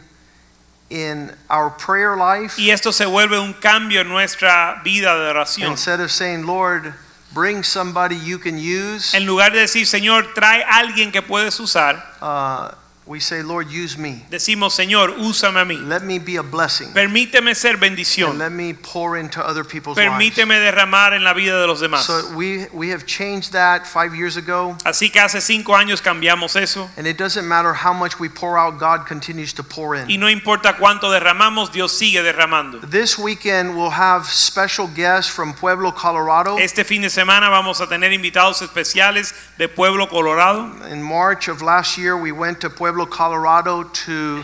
in 0.91 1.31
our 1.49 1.71
prayer 1.71 2.15
life. 2.15 2.59
Y 2.61 2.69
esto 2.69 2.91
se 2.91 3.05
vuelve 3.05 3.39
un 3.39 3.53
cambio 3.53 4.01
en 4.01 4.09
nuestra 4.09 4.81
vida 4.83 5.17
de 5.17 5.29
oración. 5.29 5.71
Instead 5.71 6.01
of 6.01 6.11
saying, 6.11 6.45
Lord, 6.45 6.93
bring 7.33 7.63
somebody 7.63 8.17
you 8.17 8.37
can 8.37 8.57
use, 8.57 9.15
En 9.15 9.25
lugar 9.25 9.53
de 9.53 9.61
decir, 9.61 9.87
Señor, 9.87 10.33
trae 10.33 10.63
alguien 10.63 11.11
que 11.11 11.21
puedes 11.21 11.59
usar, 11.59 11.95
uh, 12.21 12.75
we 13.07 13.19
say, 13.19 13.41
Lord, 13.41 13.69
use 13.71 13.97
me. 13.97 14.23
decimos, 14.29 14.73
Señor, 14.73 15.17
úsame 15.17 15.59
a 15.59 15.65
mí. 15.65 15.75
Let 15.87 16.03
me 16.03 16.19
be 16.19 16.35
a 16.37 16.43
blessing. 16.43 16.89
Permíteme 16.93 17.55
ser 17.55 17.73
And 17.73 17.81
bendición. 17.81 18.37
let 18.37 18.51
me 18.51 18.73
pour 18.73 19.17
into 19.17 19.43
other 19.45 19.63
people's 19.63 19.97
lives. 19.97 20.11
Permíteme 20.11 20.59
derramar 20.59 21.13
en 21.13 21.23
la 21.23 21.33
vida 21.33 21.59
de 21.59 21.67
los 21.67 21.81
demás. 21.81 22.05
So 22.05 22.35
we, 22.35 22.67
we 22.73 22.89
have 22.89 23.05
changed 23.07 23.53
that 23.53 23.87
five 23.87 24.13
years 24.15 24.37
ago. 24.37 24.77
Así 24.85 25.11
que 25.11 25.19
hace 25.19 25.41
cinco 25.41 25.73
años 25.73 25.99
cambiamos 26.01 26.55
eso. 26.55 26.89
And 26.95 27.07
it 27.07 27.17
doesn't 27.17 27.47
matter 27.47 27.73
how 27.73 27.91
much 27.91 28.19
we 28.19 28.29
pour 28.29 28.57
out, 28.57 28.77
God 28.79 29.07
continues 29.07 29.51
to 29.53 29.63
pour 29.63 29.95
in. 29.95 30.07
Y 30.07 30.17
no 30.17 30.27
importa 30.29 30.77
cuánto 30.77 31.09
derramamos, 31.11 31.71
Dios 31.71 31.91
sigue 31.97 32.21
derramando. 32.21 32.79
This 32.87 33.17
weekend, 33.17 33.75
we'll 33.75 33.89
have 33.89 34.27
special 34.27 34.87
guests 34.87 35.29
from 35.29 35.53
Pueblo, 35.53 35.91
Colorado. 35.91 36.57
Este 36.59 36.85
fin 36.85 37.01
de 37.01 37.09
semana 37.09 37.49
vamos 37.49 37.81
a 37.81 37.87
tener 37.87 38.13
invitados 38.13 38.61
especiales 38.61 39.33
de 39.57 39.67
Pueblo 39.67 40.07
Colorado. 40.07 40.71
In 40.91 41.01
March 41.01 41.47
of 41.47 41.61
last 41.63 41.97
year, 41.97 42.15
we 42.15 42.31
went 42.31 42.61
to 42.61 42.69
Pueblo, 42.69 42.90
Colorado 43.05 43.83
to 43.83 44.43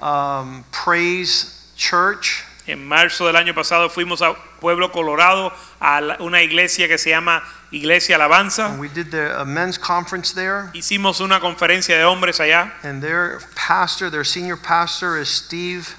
um, 0.00 0.64
Praise 0.72 1.72
Church. 1.76 2.44
En 2.66 2.82
marzo 2.88 3.26
del 3.26 3.34
año 3.36 3.54
pasado 3.54 3.90
fuimos 3.90 4.22
a 4.22 4.34
Pueblo 4.60 4.88
Colorado 4.90 5.52
a 5.80 6.00
la- 6.00 6.16
una 6.20 6.40
iglesia 6.42 6.88
que 6.88 6.96
se 6.96 7.10
llama 7.10 7.42
Iglesia 7.70 8.16
Alabanza. 8.16 8.70
And 8.70 8.80
we 8.80 8.88
did 8.88 9.10
the 9.10 9.38
a 9.38 9.44
men's 9.44 9.76
conference 9.76 10.32
there. 10.32 10.70
Hicimos 10.74 11.20
una 11.20 11.40
conferencia 11.40 11.96
de 11.98 12.04
hombres 12.04 12.40
allá 12.40 12.72
And 12.82 13.02
their 13.02 13.40
pastor, 13.54 14.08
their 14.10 14.24
senior 14.24 14.56
pastor, 14.56 15.18
is 15.18 15.28
Steve 15.28 15.94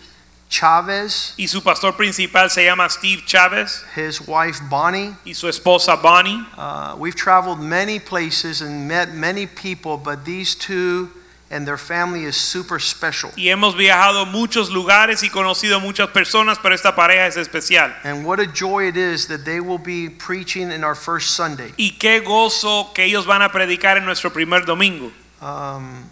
Chavez. 0.50 1.34
y 1.38 1.46
su 1.48 1.62
pastor 1.62 1.92
principal 1.94 2.50
se 2.50 2.64
llama 2.66 2.90
Steve 2.90 3.22
Chávez 3.28 3.84
His 3.96 4.20
wife, 4.28 4.60
Bonnie. 4.68 5.14
y 5.24 5.34
su 5.34 5.48
esposa 5.48 6.02
Bonnie. 6.02 6.44
Uh, 6.58 6.96
we've 6.98 7.16
traveled 7.16 7.60
many 7.60 8.00
places 8.00 8.62
and 8.62 8.88
met 8.88 9.14
many 9.14 9.46
people, 9.46 9.98
but 9.98 10.26
these 10.26 10.56
two 10.56 11.12
and 11.52 11.68
their 11.68 11.78
family 11.78 12.24
is 12.24 12.36
super 12.36 12.80
special. 12.80 13.32
Y 13.38 13.50
hemos 13.50 13.76
viajado 13.76 14.22
a 14.22 14.26
muchos 14.26 14.70
lugares 14.72 15.24
y 15.24 15.30
conocido 15.30 15.80
muchas 15.80 16.10
personas, 16.10 16.58
pero 16.62 16.74
esta 16.74 16.96
pareja 16.96 17.28
es 17.28 17.38
especial. 17.38 17.94
And 18.04 18.26
what 18.26 18.40
a 18.40 18.48
joy 18.48 18.88
it 18.88 18.98
is 18.98 19.28
that 19.28 19.46
they 19.46 19.60
will 19.60 19.78
be 19.78 20.10
preaching 20.10 20.72
in 20.72 20.84
our 20.84 20.96
first 20.96 21.36
Sunday. 21.36 21.74
Y 21.78 21.96
qué 22.00 22.24
gozo 22.24 22.94
que 22.94 23.04
ellos 23.06 23.26
van 23.26 23.42
a 23.42 23.50
predicar 23.50 23.98
en 23.98 24.06
nuestro 24.06 24.30
primer 24.32 24.66
domingo. 24.66 25.12
Um, 25.42 26.10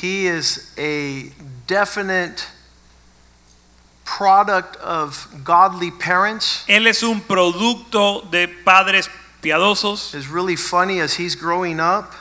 he 0.00 0.26
is 0.26 0.72
a 0.78 1.32
definite 1.66 2.46
product 4.04 4.76
of 4.76 5.26
godly 5.44 5.90
parents. 5.90 6.64
Él 6.68 6.86
es 6.86 7.02
un 7.02 7.20
producto 7.20 8.30
de 8.30 8.46
padres 8.64 9.08
piadosos. 9.42 10.14
It's 10.14 10.28
really 10.28 10.56
funny 10.56 11.00
as 11.00 11.14
he's 11.14 11.34
growing 11.34 11.80
up, 11.80 12.12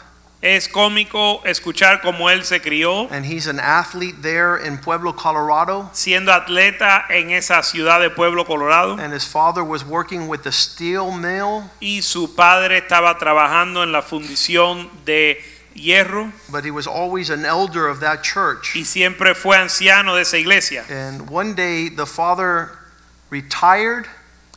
Es 0.42 0.68
cómico 0.68 1.44
escuchar 1.46 2.02
cómo 2.02 2.28
él 2.32 2.44
se 2.44 2.62
crió 2.62 3.08
and 3.12 3.26
he's 3.26 3.48
an 3.48 3.60
athlete 3.60 4.24
there 4.24 4.58
in 4.58 4.80
Pueblo, 4.80 5.14
Colorado. 5.16 5.90
siendo 5.94 6.34
atleta 6.34 7.06
en 7.10 7.30
esa 7.30 7.62
ciudad 7.62 8.00
de 8.02 8.10
Pueblo 8.10 8.44
Colorado 8.44 8.98
And 9.00 9.14
his 9.14 9.24
father 9.26 9.64
was 9.64 9.86
working 9.86 10.28
with 10.28 10.42
the 10.42 10.52
steel 10.52 11.12
mill, 11.12 11.70
y 11.80 12.02
su 12.02 12.36
padre 12.36 12.80
estaba 12.80 13.20
trabajando 13.20 13.84
en 13.84 13.92
la 13.92 14.02
fundición 14.02 14.90
de 15.06 15.38
hierro 15.76 16.32
but 16.50 16.66
he 16.66 16.72
was 16.72 16.88
always 16.88 17.30
an 17.30 17.46
elder 17.46 17.88
of 17.88 18.00
that 18.00 18.24
church. 18.24 18.76
y 18.76 18.84
siempre 18.84 19.36
fue 19.36 19.56
anciano 19.58 20.16
de 20.16 20.24
esa 20.24 20.38
iglesia. 20.38 20.84
And 20.90 21.30
one 21.30 21.54
day 21.54 21.88
the 21.88 22.08
father 22.08 22.72
retired, 23.30 24.08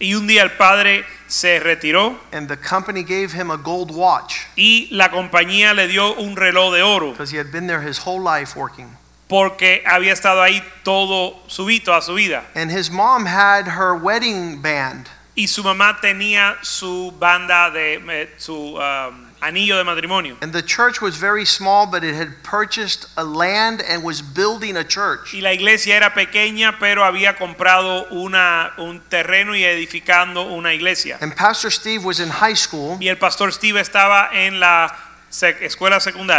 Y 0.00 0.14
un 0.14 0.26
día 0.26 0.42
el 0.42 0.52
padre 0.52 1.04
se 1.28 1.60
retiró 1.60 2.18
and 2.32 2.48
the 2.48 2.56
company 2.56 3.02
gave 3.02 3.32
him 3.32 3.50
a 3.50 3.56
gold 3.56 3.90
watch 3.92 4.46
y 4.56 4.88
la 4.90 5.10
compañía 5.10 5.74
le 5.74 5.86
dio 5.86 6.14
un 6.14 6.36
reloj 6.36 6.74
de 6.74 6.82
oro 6.82 7.12
because 7.12 7.30
he 7.30 7.38
had 7.38 7.52
been 7.52 7.66
there 7.66 7.80
his 7.80 7.98
whole 7.98 8.20
life 8.20 8.56
working. 8.56 8.96
porque 9.28 9.82
había 9.86 10.12
estado 10.12 10.42
ahí 10.42 10.62
todo 10.82 11.42
su 11.46 11.64
vida, 11.64 12.00
su 12.02 12.14
vida. 12.14 12.44
And 12.54 12.70
his 12.70 12.90
mom 12.90 13.26
had 13.26 13.66
her 13.66 13.94
wedding 13.94 14.60
band. 14.60 15.08
Y 15.34 15.48
su 15.48 15.64
mamá 15.64 15.98
tenía 16.00 16.56
su 16.62 17.12
banda 17.18 17.70
de 17.70 17.94
eh, 17.96 18.34
su 18.38 18.76
um, 18.76 19.23
anillo 19.44 19.76
de 19.76 19.84
matrimonio. 19.84 20.36
And 20.40 20.52
the 20.52 20.62
church 20.62 21.00
was 21.00 21.16
very 21.16 21.44
small, 21.44 21.86
but 21.86 22.02
it 22.02 22.14
had 22.14 22.42
purchased 22.42 23.06
a 23.16 23.24
land 23.24 23.82
and 23.82 24.02
was 24.02 24.22
building 24.22 24.76
a 24.76 24.84
church. 24.84 25.34
Y 25.34 25.40
la 25.40 25.52
iglesia 25.52 25.96
era 25.96 26.14
pequeña, 26.14 26.78
pero 26.78 27.04
había 27.04 27.36
comprado 27.36 28.06
una, 28.10 28.72
un 28.78 29.00
terreno 29.00 29.54
y 29.54 29.64
edificando 29.64 30.46
una 30.46 30.72
iglesia. 30.74 31.18
And 31.20 31.34
Pastor 31.34 31.70
Steve 31.70 32.04
was 32.04 32.20
in 32.20 32.28
high 32.28 32.56
school, 32.56 32.96
Y 33.00 33.08
el 33.08 33.18
pastor 33.18 33.52
Steve 33.52 33.80
estaba 33.80 34.30
en 34.32 34.60
la 34.60 35.03
sec- 35.34 35.60
escuela 35.60 35.98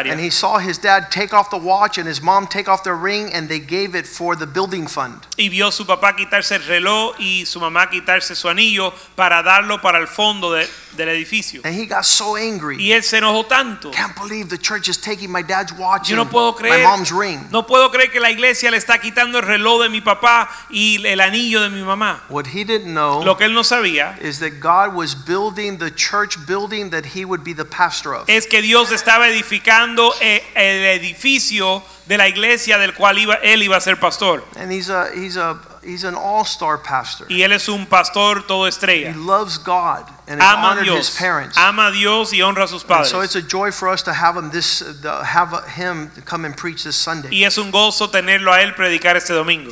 and 0.10 0.20
he 0.20 0.30
saw 0.30 0.58
his 0.58 0.78
dad 0.78 1.12
take 1.12 1.34
off 1.34 1.50
the 1.50 1.58
watch 1.58 1.98
and 1.98 2.08
his 2.08 2.22
mom 2.22 2.48
take 2.48 2.70
off 2.70 2.84
their 2.84 2.96
ring, 2.96 3.32
and 3.34 3.50
they 3.50 3.60
gave 3.60 3.96
it 3.96 4.08
for 4.08 4.36
the 4.36 4.48
building 4.48 4.88
fund. 4.88 5.26
y 5.38 5.50
vio 5.50 5.70
su 5.72 5.86
papá 5.86 6.16
quitarse 6.16 6.56
el 6.56 6.64
reloj 6.64 7.16
y 7.20 7.44
su 7.46 7.60
mamá 7.60 7.90
quitarse 7.90 8.36
su 8.36 8.48
anillo 8.48 8.94
para 9.16 9.44
darlo 9.44 9.82
para 9.82 10.00
el 10.00 10.08
fondo 10.08 10.54
de, 10.54 10.68
del 10.96 11.10
edificio. 11.10 11.62
And 11.66 11.76
he 11.76 11.86
got 11.86 12.06
so 12.06 12.38
angry. 12.38 12.78
Y 12.78 12.94
él 12.94 13.04
se 13.04 13.18
enojó 13.18 13.46
tanto. 13.46 13.92
Can't 13.92 14.16
believe 14.16 14.50
the 14.50 14.58
church 14.58 14.88
is 14.88 14.98
taking 14.98 15.30
my 15.30 15.42
dad's 15.42 15.74
watch 15.74 16.10
Yo 16.10 16.16
no 16.16 16.22
and 16.22 16.32
puedo 16.32 16.56
my 16.62 16.82
mom's 16.84 17.12
ring. 17.12 17.42
no 17.52 17.64
puedo 17.64 17.92
creer 17.92 18.12
que 18.12 18.22
la 18.22 18.30
iglesia 18.30 18.72
le 18.72 18.78
está 18.78 19.00
quitando 19.00 19.40
el 19.40 19.46
reloj 19.46 19.84
de 19.84 19.90
mi 19.90 20.00
papá 20.02 20.50
y 20.70 21.06
el 21.06 21.20
anillo 21.20 21.62
de 21.62 21.70
mi 21.70 21.84
mamá. 21.84 22.22
What 22.30 22.48
he 22.48 22.64
didn't 22.64 22.94
know 22.94 23.24
Lo 23.24 23.36
que 23.36 23.46
él 23.46 23.54
no 23.54 23.64
sabía 23.64 24.18
is 24.22 24.40
that 24.40 24.62
God 24.62 24.96
was 24.96 25.16
building 25.16 25.80
the 25.80 25.92
church 25.92 26.38
building 26.48 26.92
that 26.92 27.06
he 27.14 27.26
would 27.26 27.44
be 27.44 27.54
the 27.54 27.66
pastor 27.66 28.14
of. 28.16 28.30
es 28.30 28.48
que 28.48 28.62
Dios 28.62 28.85
estaba 28.92 29.28
edificando 29.30 30.14
eh, 30.22 30.44
el 30.56 30.86
edificio 31.02 31.84
de 32.06 32.18
la 32.18 32.28
iglesia 32.28 32.78
del 32.78 32.94
cual 32.94 33.18
iba, 33.18 33.36
él 33.36 33.64
iba 33.64 33.78
a 33.78 33.82
ser 33.82 34.00
pastor. 34.00 34.44
And 34.58 34.72
he's 34.72 34.90
a 34.90 35.08
he's 35.16 35.38
a 35.38 35.58
he's 35.84 36.04
an 36.04 36.16
all-star 36.16 36.82
pastor. 36.84 37.26
Y 37.30 37.42
él 37.44 37.52
es 37.52 37.68
un 37.68 37.86
pastor 37.88 38.46
todo 38.46 38.66
He 38.66 38.70
estrella. 38.70 39.14
loves 39.16 39.58
God 39.58 40.06
and 40.28 40.42
Ama 40.42 40.68
a 40.68 40.72
honored 40.72 40.86
his 40.86 40.94
Dios, 40.94 41.18
parents. 41.18 41.58
ama 41.58 41.88
a 41.88 41.92
Dios 41.92 42.32
y 42.34 42.42
honra 42.42 42.64
a 42.66 42.68
sus 42.68 42.84
And 42.84 42.90
padres. 42.90 43.10
so 43.10 43.22
it's 43.22 43.36
a 43.36 43.42
joy 43.42 43.72
for 43.72 43.90
us 43.90 44.04
to 44.04 44.14
have 44.14 44.36
him 44.38 44.52
this 44.52 44.84
have 45.24 45.52
him 45.76 46.12
come 46.26 46.46
and 46.46 46.56
preach 46.56 46.84
this 46.84 46.96
Sunday. 46.96 47.30
Y 47.32 47.44
es 47.44 47.58
un 47.58 47.72
gozo 47.72 48.10
tenerlo 48.10 48.52
a 48.54 48.62
él 48.62 48.76
predicar 48.76 49.16
este 49.18 49.34
domingo. 49.34 49.72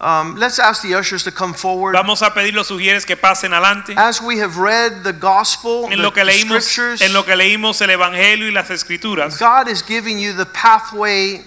Um, 0.00 0.36
let's 0.36 0.58
ask 0.58 0.82
the 0.82 0.94
ushers 0.94 1.24
to 1.24 1.30
come 1.30 1.52
forward. 1.52 1.92
Vamos 1.92 2.22
a 2.22 2.30
pedir 2.30 2.54
los 2.54 2.68
sugieres 2.68 3.04
que 3.04 3.16
pasen 3.16 3.52
adelante. 3.52 3.94
As 3.98 4.20
we 4.22 4.38
have 4.38 4.56
read 4.56 5.04
the 5.04 5.12
gospel, 5.12 5.84
En 5.84 5.98
the, 5.98 6.02
lo 6.02 6.10
que 6.10 6.24
leímos, 6.24 6.64
scriptures, 6.64 7.02
en 7.02 7.12
lo 7.12 7.22
que 7.22 7.36
leímos 7.36 7.82
el 7.82 7.90
evangelio 7.90 8.48
y 8.48 8.52
las 8.52 8.70
escrituras, 8.70 9.38
God 9.38 9.68
is 9.68 9.82
giving 9.82 10.18
you 10.18 10.32
the 10.32 10.46
pathway 10.46 11.42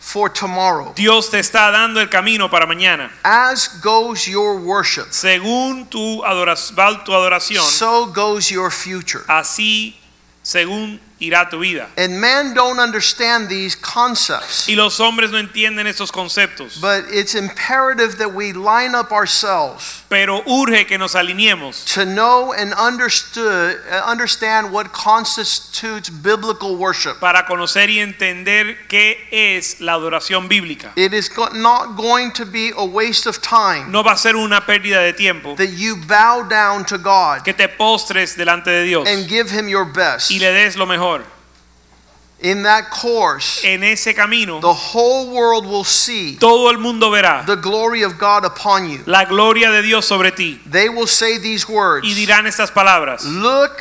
for 0.00 0.28
tomorrow. 0.28 0.92
Dios 0.96 1.30
te 1.30 1.38
está 1.38 1.70
dando 1.70 2.00
el 2.00 2.08
camino 2.08 2.50
para 2.50 2.66
mañana. 2.66 3.10
As 3.24 3.68
goes 3.80 4.26
your 4.26 4.56
worship, 4.56 5.12
Según 5.12 5.88
tu, 5.88 6.24
adoración, 6.24 7.04
tu 7.04 7.12
adoración, 7.12 7.62
so 7.62 8.06
goes 8.06 8.50
your 8.50 8.72
future. 8.72 9.22
así 9.28 9.94
según 10.42 11.00
irá 11.26 11.48
tu 11.48 11.58
vida. 11.60 11.88
And 11.96 12.20
man 12.20 12.54
don't 12.54 12.78
understand 12.78 13.48
these 13.48 13.74
concepts, 13.76 14.68
Y 14.68 14.74
los 14.74 14.98
hombres 15.00 15.30
no 15.30 15.38
entienden 15.38 15.86
estos 15.86 16.10
conceptos, 16.10 16.80
but 16.80 17.04
it's 17.10 17.34
imperative 17.34 18.18
that 18.18 18.32
we 18.34 18.52
line 18.52 18.94
up 18.94 19.12
ourselves 19.12 20.02
pero 20.08 20.42
urge 20.46 20.86
que 20.86 20.96
nos 20.96 21.14
alineemos 21.14 21.84
to 21.92 22.04
know 22.04 22.52
and 22.52 22.72
understood, 22.74 23.76
uh, 23.90 24.02
understand 24.06 24.72
what 24.72 24.92
constitutes 24.92 26.08
biblical 26.08 26.76
worship. 26.76 27.18
para 27.20 27.44
conocer 27.46 27.90
y 27.90 27.98
entender 27.98 28.86
qué 28.88 29.28
es 29.32 29.80
la 29.80 29.94
adoración 29.94 30.48
bíblica. 30.48 30.92
It 30.96 31.12
is 31.12 31.30
not 31.54 31.96
going 31.96 32.32
to 32.32 32.46
be 32.46 32.72
a 32.76 32.84
waste 32.84 33.26
of 33.26 33.40
time 33.40 33.90
No 33.90 34.02
va 34.02 34.12
a 34.12 34.16
ser 34.16 34.36
una 34.36 34.60
pérdida 34.64 35.00
de 35.00 35.12
tiempo 35.12 35.54
that 35.56 35.70
you 35.70 35.96
bow 35.96 36.42
down 36.48 36.84
to 36.86 36.98
God 36.98 37.42
que 37.44 37.52
te 37.52 37.68
postres 37.68 38.36
delante 38.36 38.70
de 38.70 38.84
Dios 38.84 39.08
and 39.08 39.28
give 39.28 39.50
him 39.50 39.68
your 39.68 39.84
best. 39.84 40.30
y 40.30 40.38
le 40.38 40.52
des 40.52 40.76
lo 40.76 40.86
mejor. 40.86 41.13
In 42.44 42.62
that 42.64 42.90
course, 42.90 43.64
En 43.64 43.82
ese 43.82 44.12
camino, 44.14 44.60
the 44.60 44.72
whole 44.72 45.30
world 45.30 45.64
will 45.64 45.82
see 45.82 46.36
todo 46.36 46.68
el 46.70 46.78
mundo 46.78 47.10
verá 47.10 47.46
the 47.46 47.56
glory 47.56 48.02
of 48.02 48.18
God 48.18 48.44
upon 48.44 48.88
you. 48.90 49.00
la 49.06 49.24
gloria 49.24 49.70
de 49.70 49.80
Dios 49.80 50.06
sobre 50.06 50.30
ti 50.30 50.60
They 50.66 50.90
will 50.90 51.06
say 51.06 51.38
these 51.38 51.66
words 51.66 52.06
y 52.06 52.12
dirán 52.14 52.46
estas 52.46 52.70
palabras. 52.70 53.24
Look 53.24 53.80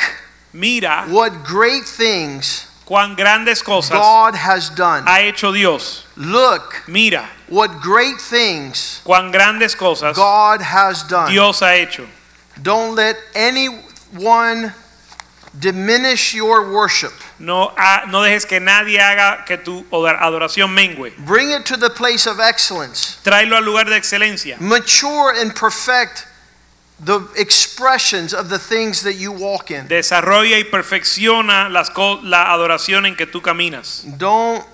Mira 0.53 1.05
what 1.09 1.43
great 1.43 1.83
things 1.83 2.67
cuán 2.87 3.17
grandes 3.17 3.61
cosas 3.61 3.91
God 3.91 4.33
has 4.35 4.69
done. 4.69 5.03
ha 5.05 5.17
hecho 5.19 5.51
Dios. 5.51 6.05
Look 6.15 6.83
Mira 6.87 7.27
what 7.49 7.81
great 7.81 8.21
things 8.21 9.01
cuán 9.03 9.33
grandes 9.33 9.75
cosas 9.75 10.15
God 10.15 10.61
has 10.61 11.03
done. 11.03 11.29
Dios 11.31 11.59
ha 11.59 11.73
hecho. 11.73 12.07
Don't 12.61 12.95
let 12.95 13.17
anyone 13.35 14.73
diminish 15.59 16.33
your 16.33 16.71
worship. 16.71 17.11
No, 17.43 17.73
ha- 17.75 18.05
no 18.07 18.21
dejes 18.21 18.45
que 18.47 18.59
nadie 18.61 18.99
haga 18.99 19.43
que 19.45 19.57
tu 19.57 19.83
adoración 19.91 20.73
mengue. 20.73 21.13
Bring 21.25 21.51
it 21.51 21.65
to 21.65 21.75
the 21.77 21.89
place 21.89 22.25
of 22.25 22.39
excellence. 22.39 23.17
Tráelo 23.23 23.57
al 23.57 23.63
lugar 23.63 23.83
de 23.85 23.97
excelencia. 23.97 24.57
Mature 24.61 25.33
and 25.35 25.53
perfect 25.53 26.25
the 26.99 27.19
expressions 27.35 28.33
of 28.33 28.49
the 28.49 28.57
things 28.57 29.01
that 29.03 29.15
you 29.15 29.31
walk 29.33 29.71
in. 29.71 29.87
Desarrolla 29.89 30.57
y 30.57 30.63
perfecciona 30.63 31.69
las 31.69 31.89
la 32.23 32.53
adoración 32.53 33.05
en 33.05 33.15
que 33.17 33.25
tú 33.25 33.41
caminas. 33.41 34.05
Don't, 34.17 34.65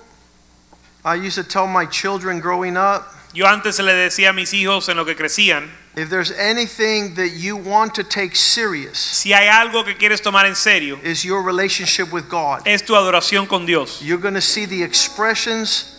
I 1.04 1.16
used 1.16 1.34
to 1.36 1.44
tell 1.44 1.66
my 1.66 1.86
children 1.86 2.38
growing 2.38 2.76
up, 2.76 3.08
Yo 3.32 3.46
antes 3.46 3.78
le 3.78 3.92
decía 3.94 4.30
a 4.30 4.32
mis 4.32 4.52
hijos 4.52 4.88
en 4.88 4.96
lo 4.96 5.04
que 5.04 5.14
crecían, 5.14 5.70
if 5.96 6.08
there's 6.10 6.32
anything 6.32 7.14
that 7.14 7.36
you 7.36 7.56
want 7.56 7.94
to 7.94 8.02
take 8.02 8.34
serious, 8.34 8.98
si 8.98 9.32
hay 9.32 9.46
algo 9.48 9.84
que 9.84 9.94
quieres 9.96 10.20
tomar 10.20 10.46
en 10.46 10.56
serio, 10.56 10.98
is 11.04 11.22
your 11.22 11.42
relationship 11.42 12.12
with 12.12 12.28
God. 12.28 12.62
es 12.66 12.82
tu 12.84 12.94
adoración 12.96 13.46
con 13.46 13.66
Dios. 13.66 14.00
You're 14.02 14.20
going 14.20 14.34
to 14.34 14.40
see 14.40 14.66
the 14.66 14.82
expressions 14.82 15.96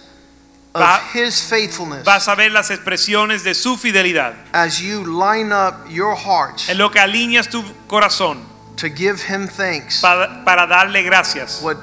of 0.73 0.81
Va- 0.81 1.01
His 1.13 1.41
faithfulness 1.41 2.03
Vas 2.05 2.27
a 2.27 2.35
ver 2.35 2.51
las 2.51 2.69
expresiones 2.69 3.43
de 3.43 3.53
su 3.53 3.77
fidelidad. 3.77 4.33
as 4.53 4.81
you 4.81 5.03
line 5.05 5.53
up 5.53 5.85
your 5.89 6.15
hearts 6.15 6.67
En 6.69 6.77
lo 6.77 6.89
que 6.91 6.99
alineas 6.99 7.47
tu 7.49 7.63
corazón 7.87 8.43
to 8.75 8.87
give 8.89 9.21
Him 9.21 9.47
thanks. 9.47 10.01
para, 10.01 10.43
para 10.43 10.67
darle 10.67 11.01
gracias. 11.03 11.61
What 11.61 11.77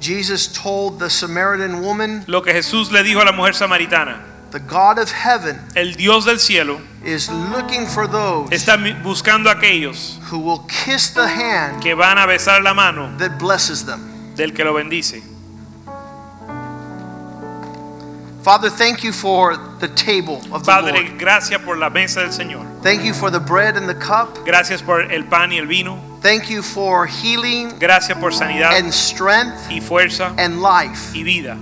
Jesus 0.00 0.48
told 0.48 0.98
the 0.98 1.10
Samaritan 1.10 1.82
woman, 1.82 2.24
Lo 2.26 2.40
que 2.42 2.52
Jesús 2.54 2.90
le 2.90 3.02
dijo 3.02 3.20
a 3.20 3.24
la 3.26 3.32
mujer 3.32 3.54
samaritana. 3.54 4.24
The 4.50 4.60
God 4.60 4.98
of 4.98 5.10
heaven 5.10 5.58
El 5.76 5.92
Dios 5.92 6.24
del 6.24 6.38
cielo 6.38 6.80
is 7.04 7.30
looking 7.30 7.86
for 7.86 8.06
those 8.06 8.50
está 8.50 8.76
buscando 9.02 9.48
a 9.50 9.54
aquellos 9.54 10.18
who 10.30 10.38
will 10.38 10.64
kiss 10.68 11.10
the 11.10 11.26
hand 11.26 11.82
que 11.82 11.94
van 11.94 12.18
a 12.18 12.26
besar 12.26 12.62
la 12.62 12.72
mano 12.74 13.16
that 13.18 13.38
blesses 13.38 13.84
them. 13.84 14.34
del 14.36 14.52
que 14.52 14.64
lo 14.64 14.74
bendice. 14.74 15.22
Father, 18.42 18.70
thank 18.70 19.02
you 19.02 19.12
for 19.12 19.56
the 19.80 19.88
table 19.88 20.36
of 20.52 20.64
the 20.64 20.70
Padre, 20.70 20.92
Lord. 20.92 21.18
gracias 21.18 21.60
por 21.62 21.76
la 21.76 21.90
mesa 21.90 22.20
del 22.20 22.30
Señor. 22.30 22.64
Thank 22.82 23.02
you 23.04 23.12
for 23.12 23.30
the 23.30 23.40
bread 23.40 23.76
and 23.76 23.88
the 23.88 23.94
cup. 23.94 24.44
Gracias 24.46 24.80
por 24.80 25.02
el 25.02 25.24
pan 25.24 25.50
y 25.52 25.58
el 25.58 25.66
vino. 25.66 25.98
Thank 26.22 26.48
you 26.48 26.62
for 26.62 27.06
healing 27.06 27.78
Gracias 27.78 28.16
por 28.18 28.32
sanidad 28.32 28.76
and 28.78 28.92
strength 28.92 29.70
y 29.70 29.80
fuerza 29.80 30.34
and 30.38 30.62
life. 30.62 31.12
y 31.14 31.22
vida. 31.24 31.56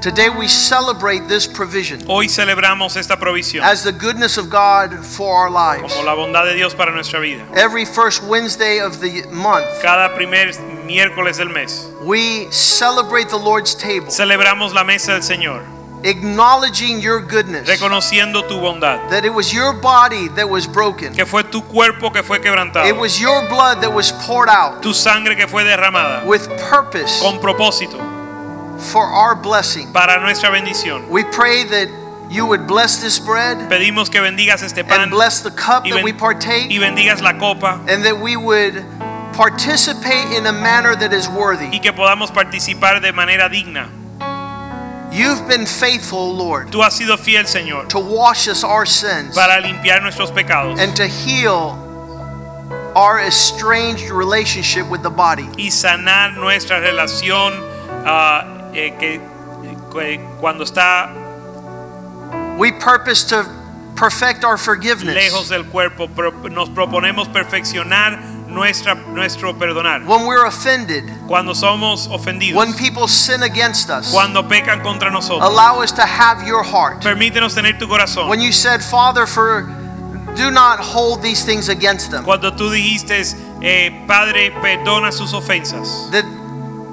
Today 0.00 0.28
we 0.28 0.46
celebrate 0.46 1.26
this 1.26 1.46
provision 1.46 2.00
Hoy 2.06 2.28
celebramos 2.28 2.96
esta 2.96 3.16
provisión 3.16 3.64
as 3.64 3.82
the 3.82 3.92
goodness 3.92 4.36
of 4.36 4.50
God 4.50 5.04
for 5.04 5.34
our 5.36 5.50
lives. 5.50 5.92
como 5.94 6.04
la 6.04 6.14
bondad 6.14 6.44
de 6.44 6.54
Dios 6.54 6.74
para 6.74 6.92
nuestra 6.92 7.18
vida. 7.18 7.42
Every 7.54 7.84
first 7.84 8.22
Wednesday 8.22 8.78
of 8.80 9.00
the 9.00 9.26
month, 9.32 9.66
Cada 9.82 10.14
primer 10.14 10.52
miércoles 10.86 11.38
del 11.38 11.48
mes 11.48 11.88
we 12.04 12.46
celebrate 12.52 13.28
the 13.30 13.36
Lord's 13.38 13.74
table, 13.74 14.08
celebramos 14.10 14.72
la 14.74 14.84
mesa 14.84 15.12
del 15.12 15.22
Señor, 15.22 15.62
acknowledging 16.04 17.00
your 17.00 17.20
goodness, 17.20 17.66
reconociendo 17.66 18.46
tu 18.46 18.60
bondad, 18.60 19.08
that 19.10 19.24
it 19.24 19.32
was 19.34 19.52
your 19.52 19.72
body 19.72 20.28
that 20.36 20.48
was 20.48 20.68
broken, 20.68 21.14
que 21.14 21.24
fue 21.26 21.42
tu 21.42 21.62
cuerpo 21.62 22.10
que 22.10 22.22
fue 22.22 22.38
quebrantado. 22.38 22.86
it 22.86 22.94
was 22.96 23.18
your 23.20 23.48
blood 23.48 23.80
that 23.80 23.92
was 23.92 24.12
poured 24.26 24.48
out 24.48 24.82
tu 24.82 24.92
sangre 24.92 25.34
que 25.34 25.48
fue 25.48 25.64
derramada 25.64 26.24
with 26.26 26.46
purpose 26.70 27.20
con 27.20 27.40
propósito 27.40 27.98
for 28.78 29.04
our 29.04 29.34
blessing. 29.34 29.92
para 29.92 30.20
nuestra 30.20 30.50
bendición. 30.50 31.08
We 31.08 31.24
pray 31.24 31.64
that 31.64 31.88
you 32.30 32.46
would 32.46 32.66
bless 32.66 33.00
this 33.00 33.18
bread 33.18 33.56
Pedimos 33.70 34.10
que 34.10 34.20
bendigas 34.20 34.62
este 34.62 34.84
pan 34.86 35.00
and 35.00 35.10
bless 35.10 35.40
the 35.42 35.50
cup 35.50 35.84
that 35.84 36.02
we 36.02 36.12
partake, 36.12 36.70
y 36.70 36.78
bendigas 36.78 37.22
la 37.22 37.38
copa 37.38 37.80
and 37.88 38.04
that 38.04 38.18
we 38.18 38.36
would 38.36 38.84
participate 39.32 40.36
in 40.36 40.46
a 40.46 40.52
manner 40.52 40.96
that 40.96 41.12
is 41.12 41.28
worthy 41.28 41.66
y 41.66 41.78
que 41.78 41.92
podamos 41.92 42.32
participar 42.32 43.00
de 43.00 43.12
manera 43.12 43.48
digna. 43.48 43.90
You've 45.12 45.48
been 45.48 45.66
faithful, 45.66 46.34
Lord, 46.34 46.70
Tú 46.70 46.82
has 46.82 46.98
sido 46.98 47.16
fiel, 47.16 47.44
Señor, 47.44 47.88
to 47.88 47.98
wash 47.98 48.48
us 48.48 48.64
our 48.64 48.84
sins 48.84 49.34
para 49.34 49.62
limpiar 49.62 50.02
nuestros 50.02 50.30
pecados 50.30 50.78
and 50.78 50.94
to 50.96 51.06
heal 51.06 51.82
our 52.94 53.20
estranged 53.20 54.10
relationship 54.10 54.88
with 54.90 55.02
the 55.02 55.10
body. 55.10 55.44
y 55.56 55.70
sanar 55.70 56.36
nuestra 56.36 56.80
relación 56.80 57.52
ah, 58.04 58.55
eh, 58.76 58.94
que, 58.98 59.20
que 59.92 60.20
cuando 60.40 60.64
está 60.64 61.10
We 62.58 62.72
purpose 62.72 63.24
to 63.24 63.44
perfect 63.96 64.44
our 64.44 64.56
forgiveness. 64.58 65.14
lejos 65.14 65.48
del 65.48 65.64
cuerpo, 65.66 66.08
pro- 66.08 66.32
nos 66.50 66.68
proponemos 66.70 67.28
perfeccionar 67.28 68.18
nuestra, 68.48 68.94
nuestro 68.94 69.54
perdonar. 69.58 70.06
When 70.06 70.26
we're 70.26 70.46
offended, 70.46 71.04
Cuando 71.26 71.52
somos 71.54 72.06
ofendidos, 72.08 72.54
when 72.56 72.72
people 72.74 73.08
sin 73.08 73.42
against 73.42 73.90
us, 73.90 74.10
cuando 74.10 74.42
pecan 74.48 74.80
contra 74.82 75.10
nosotros, 75.10 75.42
allow 75.50 75.82
us 75.82 75.92
to 75.92 76.02
have 76.02 76.46
your 76.46 76.62
heart. 76.62 77.02
permítenos 77.02 77.54
tener 77.54 77.78
tu 77.78 77.86
corazón. 77.86 78.28
When 78.28 78.40
you 78.40 78.52
said, 78.52 78.82
Father, 78.82 79.26
for 79.26 79.62
do 80.36 80.50
not 80.50 80.78
hold 80.80 81.22
these 81.22 81.44
things 81.44 81.68
against 81.68 82.10
them, 82.10 82.24
Cuando 82.24 82.52
tú 82.54 82.70
dijiste, 82.70 83.22
eh, 83.62 84.04
Padre, 84.06 84.50
perdona 84.62 85.10
sus 85.12 85.32
ofensas, 85.34 86.10
that 86.12 86.24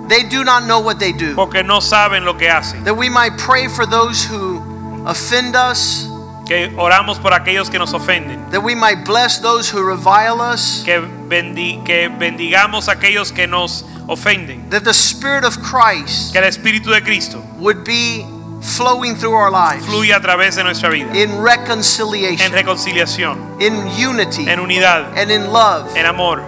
they 0.08 0.24
do 0.24 0.44
not 0.44 0.64
know 0.66 0.80
what 0.80 1.00
they 1.00 1.12
do. 1.14 1.36
porque 1.36 1.64
no 1.64 1.80
saben 1.80 2.26
lo 2.26 2.34
que 2.38 2.48
hacen. 2.50 2.84
That 2.84 2.96
we 2.96 3.10
might 3.10 3.38
pray 3.38 3.68
for 3.68 3.86
those 3.86 4.24
who 4.24 4.62
offend 5.06 5.56
us 5.56 6.08
que 6.46 6.70
oramos 6.78 7.20
por 7.22 7.32
aquellos 7.34 7.70
que 7.70 7.80
nos 7.80 7.94
ofenden, 7.94 8.52
that 8.52 8.62
we 8.62 8.76
might 8.76 9.06
bless 9.06 9.40
those 9.40 9.70
who 9.70 9.82
revile 9.82 10.42
us, 10.42 10.84
que, 10.84 11.00
bendi- 11.30 11.82
que 11.86 12.10
bendigamos 12.10 12.90
a 12.90 12.94
aquellos 12.94 13.32
que 13.34 13.48
nos 13.48 13.84
ofenden, 14.10 14.70
that 14.70 14.84
the 14.84 14.94
Spirit 14.94 15.46
of 15.46 15.58
Christ 15.64 16.34
que 16.34 16.40
el 16.42 16.46
Espíritu 16.48 16.92
de 16.92 17.02
Cristo 17.02 17.42
would 17.60 17.86
be 17.86 18.26
flowing 18.62 19.16
through 19.16 19.34
our 19.34 19.50
lives 19.52 19.86
fluya 19.86 20.18
a 20.18 20.22
través 20.22 20.56
de 20.58 20.64
nuestra 20.66 20.90
vida, 20.90 21.10
in 21.16 21.32
en 21.32 21.42
reconciliation, 21.44 22.52
reconciliación, 22.52 23.62
in 23.62 23.74
unity, 23.98 24.48
en 24.50 24.60
unidad, 24.60 25.18
and 25.18 25.32
in 25.32 25.50
love. 25.52 25.96
en 25.96 26.06
amor. 26.06 26.42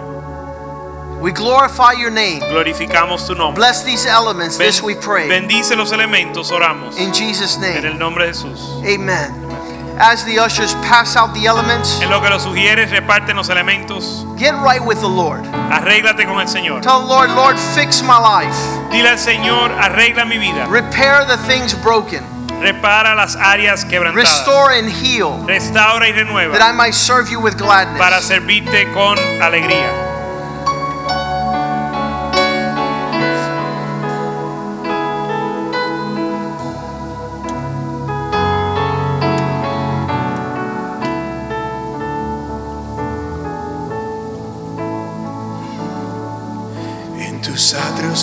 We 1.20 1.32
glorify 1.32 1.92
your 1.92 2.10
name. 2.10 2.40
Glorificamos 2.40 3.26
tu 3.26 3.34
nombre. 3.34 3.56
Bless 3.58 3.82
these 3.82 4.06
elements, 4.06 4.58
Ben- 4.58 4.66
this 4.66 4.82
we 4.82 4.94
pray. 4.94 5.28
bendice 5.28 5.74
los 5.74 5.90
elementos, 5.92 6.50
oramos. 6.50 6.96
In 6.98 7.12
Jesus' 7.12 7.56
name. 7.58 7.78
En 7.78 7.84
el 7.86 7.98
nombre 7.98 8.26
de 8.26 8.32
Jesús. 8.32 8.60
amen. 8.84 9.32
As 9.98 10.24
the 10.26 10.38
ushers 10.38 10.74
pass 10.86 11.16
out 11.16 11.32
the 11.32 11.46
elements, 11.46 12.02
En 12.02 12.10
lo 12.10 12.20
que 12.20 12.28
lo 12.28 12.38
sugieres, 12.38 12.90
reparten 12.90 13.34
los 13.36 13.48
elementos. 13.48 14.26
get 14.36 14.54
right 14.62 14.82
with 14.84 15.00
the 15.00 15.08
Lord. 15.08 15.42
Arréglate 15.70 16.26
con 16.26 16.38
el 16.38 16.48
Señor. 16.48 16.82
Tell 16.82 17.00
the 17.00 17.06
Lord, 17.06 17.30
Lord, 17.30 17.56
fix 17.74 18.02
my 18.02 18.18
life. 18.18 18.54
Dile 18.90 19.08
al 19.08 19.18
Señor, 19.18 19.72
arregla 19.72 20.26
mi 20.26 20.36
vida. 20.36 20.66
Repair 20.68 21.24
the 21.26 21.38
things 21.48 21.72
broken. 21.72 22.22
Repara 22.60 23.14
las 23.14 23.36
áreas 23.36 23.86
quebrantadas. 23.86 24.14
Restore 24.28 24.72
and 24.78 24.90
heal 24.90 25.42
Restaura 25.46 26.06
y 26.08 26.12
renueva. 26.12 26.52
that 26.58 26.62
I 26.62 26.72
might 26.72 26.94
serve 26.94 27.30
you 27.30 27.40
with 27.40 27.56
gladness. 27.56 27.98
para 27.98 28.20
servirte 28.20 28.92
con 28.92 29.16
alegría. 29.40 29.88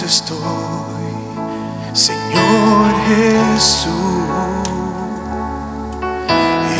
Estoy, 0.02 0.40
Señor 1.94 2.94
Jesús. 3.08 3.90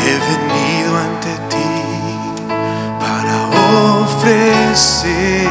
He 0.02 0.14
venido 0.30 0.98
ante 0.98 1.32
ti 1.48 1.72
para 2.98 3.36
ofrecer 4.02 5.48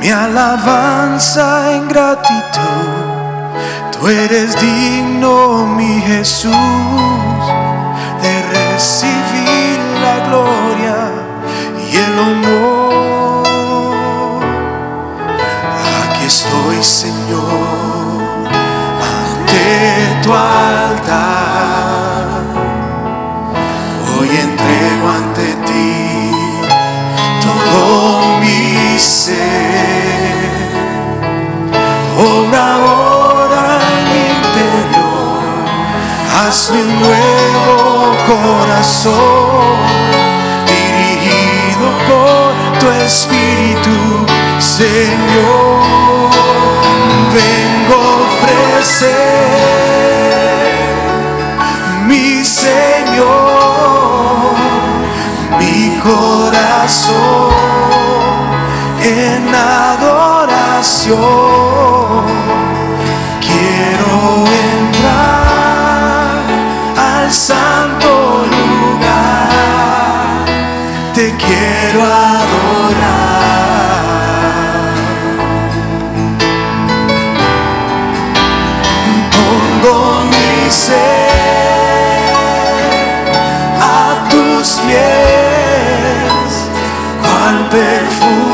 mi 0.00 0.10
alabanza 0.10 1.72
en 1.72 1.88
gratitud. 1.88 3.08
Tú 3.92 4.06
eres 4.08 4.54
digno, 4.60 5.66
mi 5.66 6.00
Jesús, 6.02 6.52
de 8.22 8.42
recibir 8.52 9.78
la 10.02 10.28
gloria 10.28 11.10
y 11.90 11.96
el 11.96 12.18
honor. 12.18 12.77
Señor, 16.80 17.42
ante 19.02 20.22
tu 20.22 20.32
altar. 20.32 21.24
Hoy 24.16 24.28
entrego 24.28 25.08
ante 25.08 25.54
ti 25.66 26.30
todo 27.42 28.38
mi 28.38 28.96
ser. 28.96 29.38
Obra 32.16 32.74
ahora 32.74 33.80
en 33.98 34.04
mi 34.12 34.22
interior, 34.38 35.42
hazme 36.36 36.78
un 36.80 36.92
nuevo 37.00 37.66
corazón, 38.28 39.76
dirigido 40.64 41.86
por 42.06 42.78
tu 42.78 42.86
Espíritu, 43.04 43.96
Señor. 44.60 46.17
Vengo 47.32 47.94
a 47.94 48.06
ofrecer 48.26 49.08
mi 52.06 52.42
Señor, 52.42 53.26
mi 55.58 55.98
corazón 55.98 57.52
en 59.02 59.54
adoración. 59.54 61.18
Quiero 63.40 64.46
entrar 64.72 66.42
al 66.96 67.30
santo 67.30 68.10
lugar, 68.54 70.46
te 71.14 71.34
quiero 71.36 72.00
adorar. 72.04 73.17
A 83.80 84.28
tus 84.28 84.80
pies, 84.80 86.68
cual 87.22 87.68
perfume 87.70 88.47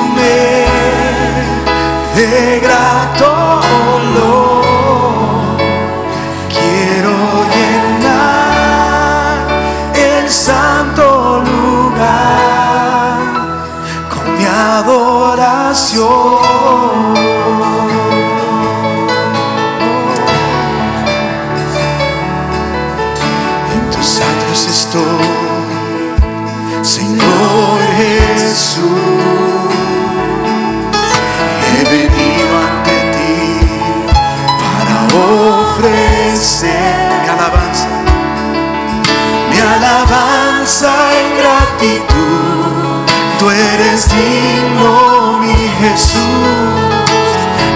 eres 44.04 44.14
digno, 44.14 45.38
mi 45.40 45.68
Jesús, 45.80 46.18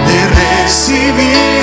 de 0.06 0.18
recibir 0.28 1.57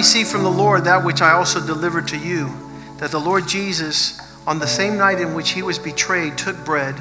received 0.00 0.30
from 0.30 0.44
the 0.44 0.50
Lord 0.50 0.84
that 0.84 1.04
which 1.04 1.20
I 1.20 1.32
also 1.32 1.60
delivered 1.60 2.08
to 2.08 2.16
you, 2.16 2.48
that 3.00 3.10
the 3.10 3.20
Lord 3.20 3.46
Jesus, 3.46 4.18
on 4.46 4.58
the 4.58 4.66
same 4.66 4.96
night 4.96 5.20
in 5.20 5.34
which 5.34 5.50
he 5.50 5.60
was 5.60 5.78
betrayed, 5.78 6.38
took 6.38 6.56
bread, 6.64 6.94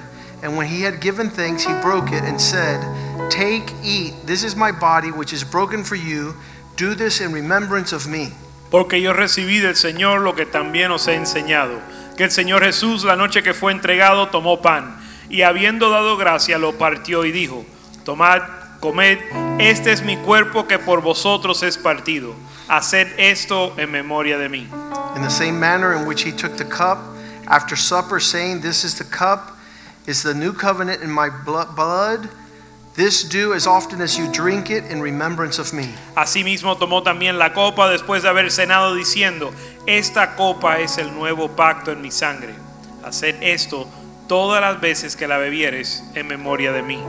and 0.43 0.57
when 0.57 0.67
he 0.67 0.81
had 0.81 0.99
given 0.99 1.29
thanks, 1.29 1.63
he 1.63 1.71
broke 1.81 2.11
it 2.11 2.25
and 2.25 2.41
said, 2.41 2.83
Take, 3.31 3.71
eat, 3.81 4.15
this 4.25 4.43
is 4.43 4.53
my 4.53 4.73
body, 4.73 5.13
which 5.13 5.31
is 5.31 5.45
broken 5.45 5.85
for 5.85 5.95
you. 5.95 6.35
Do 6.75 6.93
this 6.93 7.21
in 7.21 7.31
remembrance 7.31 7.93
of 7.93 8.05
me. 8.05 8.33
Porque 8.69 8.99
yo 8.99 9.13
recibí 9.13 9.61
del 9.61 9.75
Señor 9.75 10.19
lo 10.19 10.33
que 10.33 10.45
también 10.45 10.91
os 10.91 11.07
he 11.07 11.15
enseñado, 11.15 11.79
que 12.17 12.25
el 12.25 12.31
Señor 12.31 12.63
Jesús 12.63 13.05
la 13.05 13.15
noche 13.15 13.43
que 13.43 13.53
fue 13.53 13.71
entregado 13.71 14.27
tomó 14.27 14.61
pan, 14.61 14.99
y 15.29 15.43
habiendo 15.43 15.89
dado 15.89 16.17
gracia 16.17 16.57
lo 16.57 16.73
partió 16.73 17.23
y 17.23 17.31
dijo, 17.31 17.65
tomad, 18.03 18.41
comed, 18.79 19.19
este 19.59 19.91
es 19.91 20.01
mi 20.01 20.17
cuerpo 20.17 20.67
que 20.67 20.79
por 20.79 21.01
vosotros 21.01 21.63
es 21.63 21.77
partido, 21.77 22.35
haced 22.67 23.07
esto 23.17 23.73
en 23.77 23.91
memoria 23.91 24.37
de 24.37 24.49
mí. 24.49 24.67
In 25.15 25.21
the 25.21 25.29
same 25.29 25.59
manner 25.59 25.93
in 25.93 26.05
which 26.05 26.23
he 26.23 26.31
took 26.31 26.55
the 26.57 26.65
cup 26.65 26.99
after 27.47 27.75
supper, 27.75 28.19
saying, 28.19 28.61
This 28.61 28.83
is 28.83 28.95
the 28.95 29.03
cup, 29.03 29.57
is 30.05 30.23
the 30.23 30.33
new 30.33 30.53
covenant 30.53 31.01
in 31.01 31.11
my 31.11 31.29
blo- 31.29 31.65
blood. 31.75 32.29
This 32.95 33.23
do 33.23 33.53
as 33.53 33.65
often 33.65 34.01
as 34.01 34.17
you 34.17 34.27
drink 34.31 34.69
it 34.69 34.83
in 34.91 35.01
remembrance 35.01 35.57
of 35.57 35.71
me. 35.73 35.87
Asimismo 36.15 36.77
tomó 36.77 37.01
también 37.01 37.37
la 37.37 37.53
copa 37.53 37.89
después 37.89 38.23
de 38.23 38.29
haber 38.29 38.51
cenado 38.51 38.93
diciendo, 38.93 39.53
esta 39.87 40.35
copa 40.35 40.79
es 40.79 40.97
el 40.97 41.13
nuevo 41.13 41.49
pacto 41.55 41.91
en 41.91 42.01
mi 42.01 42.11
sangre. 42.11 42.53
Haced 43.03 43.41
esto 43.41 43.87
todas 44.27 44.59
las 44.61 44.81
veces 44.81 45.15
que 45.15 45.27
la 45.27 45.37
bebieres 45.37 46.03
en 46.13 46.27
memoria 46.27 46.71
de 46.73 46.81
mí. 46.83 46.99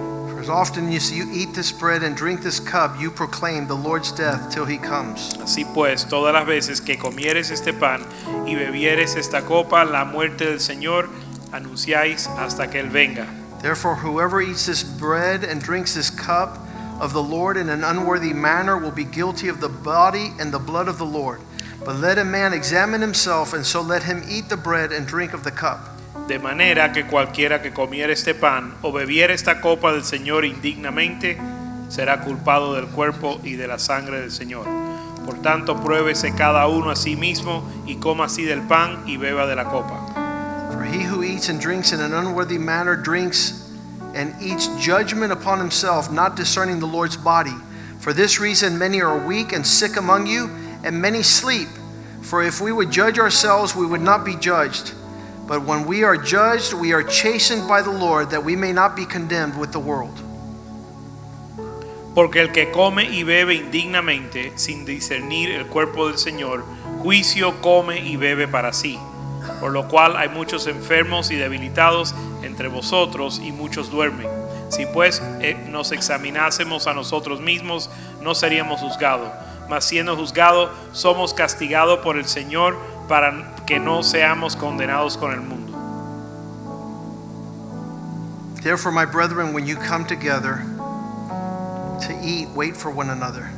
For 0.40 0.44
as 0.44 0.48
often 0.48 0.88
as 0.88 1.12
you 1.12 1.28
eat 1.30 1.52
this 1.52 1.70
bread 1.70 2.02
and 2.02 2.16
drink 2.16 2.40
this 2.40 2.58
cup, 2.58 2.98
you 2.98 3.10
proclaim 3.10 3.66
the 3.66 3.74
Lord's 3.74 4.10
death 4.10 4.50
till 4.50 4.64
he 4.64 4.78
comes. 4.78 5.34
Así 5.34 5.70
pues, 5.74 6.08
todas 6.08 6.32
las 6.32 6.46
veces 6.46 6.80
que 6.80 6.96
comieres 6.96 7.50
este 7.50 7.78
pan 7.78 8.06
y 8.46 8.54
bebieres 8.54 9.16
esta 9.16 9.42
copa, 9.42 9.84
la 9.84 10.06
muerte 10.06 10.46
del 10.46 10.58
Señor 10.58 11.10
anunciáis 11.52 12.26
hasta 12.38 12.70
que 12.70 12.80
Él 12.80 12.88
venga. 12.88 13.26
Therefore, 13.60 13.96
whoever 13.96 14.40
eats 14.40 14.64
this 14.64 14.82
bread 14.82 15.44
and 15.44 15.60
drinks 15.60 15.92
this 15.92 16.08
cup 16.08 16.56
of 17.02 17.12
the 17.12 17.22
Lord 17.22 17.58
in 17.58 17.68
an 17.68 17.84
unworthy 17.84 18.32
manner 18.32 18.78
will 18.78 18.92
be 18.92 19.04
guilty 19.04 19.48
of 19.48 19.60
the 19.60 19.68
body 19.68 20.32
and 20.40 20.50
the 20.50 20.58
blood 20.58 20.88
of 20.88 20.96
the 20.96 21.04
Lord. 21.04 21.42
But 21.84 21.96
let 21.96 22.16
a 22.16 22.24
man 22.24 22.54
examine 22.54 23.02
himself, 23.02 23.52
and 23.52 23.66
so 23.66 23.82
let 23.82 24.04
him 24.04 24.22
eat 24.26 24.48
the 24.48 24.56
bread 24.56 24.90
and 24.90 25.06
drink 25.06 25.34
of 25.34 25.44
the 25.44 25.50
cup. 25.50 25.99
De 26.30 26.38
manera 26.38 26.92
que 26.92 27.06
cualquiera 27.06 27.60
que 27.60 27.72
comiera 27.72 28.12
este 28.12 28.36
pan 28.36 28.74
o 28.82 28.92
bebiera 28.92 29.34
esta 29.34 29.60
copa 29.60 29.92
del 29.92 30.04
Señor 30.04 30.44
indignamente, 30.44 31.36
será 31.88 32.20
culpado 32.20 32.74
del 32.74 32.86
cuerpo 32.86 33.40
y 33.42 33.54
de 33.54 33.66
la 33.66 33.80
sangre 33.80 34.20
del 34.20 34.30
Señor. 34.30 34.64
Por 35.26 35.42
tanto, 35.42 35.80
pruébese 35.80 36.32
cada 36.36 36.68
uno 36.68 36.90
a 36.90 36.94
sí 36.94 37.16
mismo 37.16 37.64
y 37.84 37.96
coma 37.96 38.26
así 38.26 38.44
del 38.44 38.60
pan 38.60 39.02
y 39.06 39.16
beba 39.16 39.44
de 39.48 39.56
la 39.56 39.64
copa. 39.64 40.70
For 40.72 40.84
he 40.84 41.02
who 41.04 41.24
eats 41.24 41.48
and 41.48 41.60
drinks 41.60 41.92
in 41.92 41.98
an 41.98 42.14
unworthy 42.14 42.58
manner 42.58 42.94
drinks 42.94 43.68
and 44.14 44.32
eats 44.40 44.68
judgment 44.78 45.32
upon 45.32 45.58
himself, 45.58 46.12
not 46.12 46.36
discerning 46.36 46.78
the 46.78 46.86
Lord's 46.86 47.16
body. 47.16 47.56
For 47.98 48.12
this 48.12 48.38
reason, 48.38 48.78
many 48.78 49.02
are 49.02 49.18
weak 49.18 49.52
and 49.52 49.66
sick 49.66 49.96
among 49.96 50.28
you, 50.28 50.48
and 50.84 51.02
many 51.02 51.24
sleep. 51.24 51.66
For 52.22 52.40
if 52.40 52.60
we 52.60 52.70
would 52.70 52.92
judge 52.92 53.18
ourselves, 53.18 53.74
we 53.74 53.84
would 53.84 54.00
not 54.00 54.24
be 54.24 54.36
judged. 54.36 54.94
But 55.50 55.66
when 55.66 55.84
we 55.84 56.04
are 56.04 56.16
judged, 56.16 56.72
we 56.74 56.92
are 56.92 57.02
chastened 57.02 57.66
by 57.66 57.82
the 57.82 57.90
Lord, 57.90 58.30
that 58.30 58.44
we 58.44 58.54
may 58.54 58.72
not 58.72 58.94
be 58.94 59.04
condemned 59.04 59.58
with 59.58 59.72
the 59.72 59.80
world. 59.80 60.14
Porque 62.14 62.36
el 62.36 62.52
que 62.52 62.70
come 62.70 63.02
y 63.02 63.24
bebe 63.24 63.56
indignamente, 63.56 64.52
sin 64.54 64.84
discernir 64.84 65.50
el 65.50 65.66
cuerpo 65.66 66.06
del 66.06 66.18
Señor, 66.18 66.62
juicio 67.02 67.60
come 67.60 67.98
y 67.98 68.14
bebe 68.14 68.46
para 68.46 68.72
sí. 68.72 68.96
Por 69.58 69.72
lo 69.72 69.88
cual 69.88 70.16
hay 70.16 70.28
muchos 70.28 70.68
enfermos 70.68 71.32
y 71.32 71.34
debilitados 71.34 72.14
entre 72.44 72.68
vosotros 72.68 73.40
y 73.42 73.50
muchos 73.50 73.90
duermen. 73.90 74.28
Si 74.68 74.86
pues 74.86 75.20
eh, 75.40 75.56
nos 75.68 75.90
examinásemos 75.90 76.86
a 76.86 76.94
nosotros 76.94 77.40
mismos, 77.40 77.90
no 78.22 78.36
seríamos 78.36 78.82
juzgados. 78.82 79.32
Mas 79.70 79.84
siendo 79.84 80.16
juzgados, 80.16 80.68
somos 80.92 81.32
castigados 81.32 82.00
por 82.00 82.18
el 82.18 82.26
Señor 82.26 82.76
para 83.06 83.54
que 83.66 83.78
no 83.78 84.02
seamos 84.02 84.56
condenados 84.56 85.16
con 85.16 85.32
el 85.32 85.40
mundo. 85.40 85.70
Therefore, 88.62 88.90
my 88.90 89.04
brethren, 89.06 89.54
when 89.54 89.66
you 89.66 89.76
come 89.76 90.04
together 90.04 90.64
to 92.02 92.20
eat, 92.20 92.48
wait 92.48 92.76
for 92.76 92.90
one 92.90 93.10
another. 93.10 93.48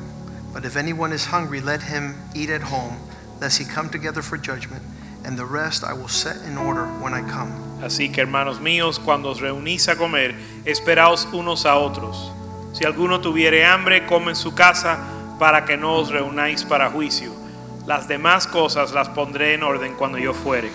But 0.53 0.67
if 0.67 0.77
anyone 0.77 1.15
is 1.15 1.25
hungry, 1.25 1.63
let 1.63 1.81
him 1.81 2.15
eat 2.35 2.51
at 2.51 2.61
home, 2.61 2.99
lest 3.41 3.59
he 3.59 3.65
come 3.65 3.89
together 3.89 4.21
for 4.21 4.37
judgment. 4.37 4.83
And 5.25 5.39
the 5.39 5.47
rest 5.47 5.83
I 5.83 5.95
will 5.95 6.09
set 6.09 6.37
in 6.47 6.59
order 6.59 6.85
when 7.01 7.15
I 7.15 7.23
come. 7.23 7.51
Así 7.83 8.13
que 8.13 8.23
hermanos 8.23 8.61
míos, 8.61 9.01
cuando 9.03 9.31
os 9.31 9.41
reunís 9.41 9.89
a 9.89 9.97
comer, 9.97 10.35
esperaos 10.67 11.27
unos 11.33 11.65
a 11.65 11.77
otros. 11.77 12.31
Si 12.75 12.85
alguno 12.85 13.21
tuviere 13.21 13.65
hambre, 13.65 14.07
come 14.07 14.31
en 14.31 14.37
su 14.37 14.55
casa, 14.55 14.99
para 15.39 15.65
que 15.65 15.77
no 15.77 15.97
os 15.97 16.11
reunáis 16.11 16.65
para 16.65 16.91
juicio. 16.91 17.33
Las 17.87 18.07
demás 18.07 18.47
cosas 18.47 18.93
las 18.93 19.09
pondré 19.09 19.55
en 19.55 19.63
orden 19.63 19.95
cuando 19.95 20.19
yo 20.19 20.33
fuere. 20.35 20.71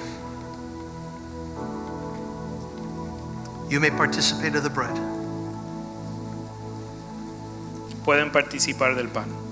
You 3.69 3.79
may 3.79 3.91
participate 3.91 4.57
of 4.57 4.63
the 4.63 4.69
bread. 4.69 4.95
Pueden 8.05 8.31
participar 8.31 8.95
del 8.95 9.09
pan. 9.09 9.46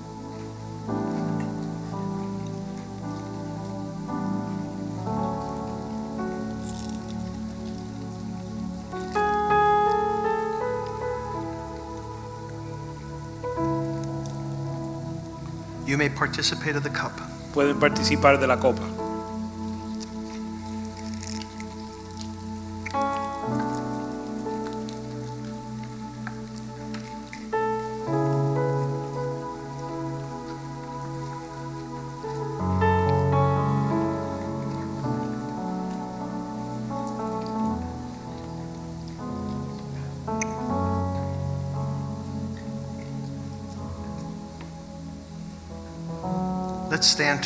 May 16.05 16.15
participate 16.15 16.75
of 16.75 16.83
the 16.83 16.89
cup. 16.89 17.11
Pueden 17.53 17.79
participar 17.79 18.39
de 18.39 18.47
la 18.47 18.57
copa. 18.57 19.04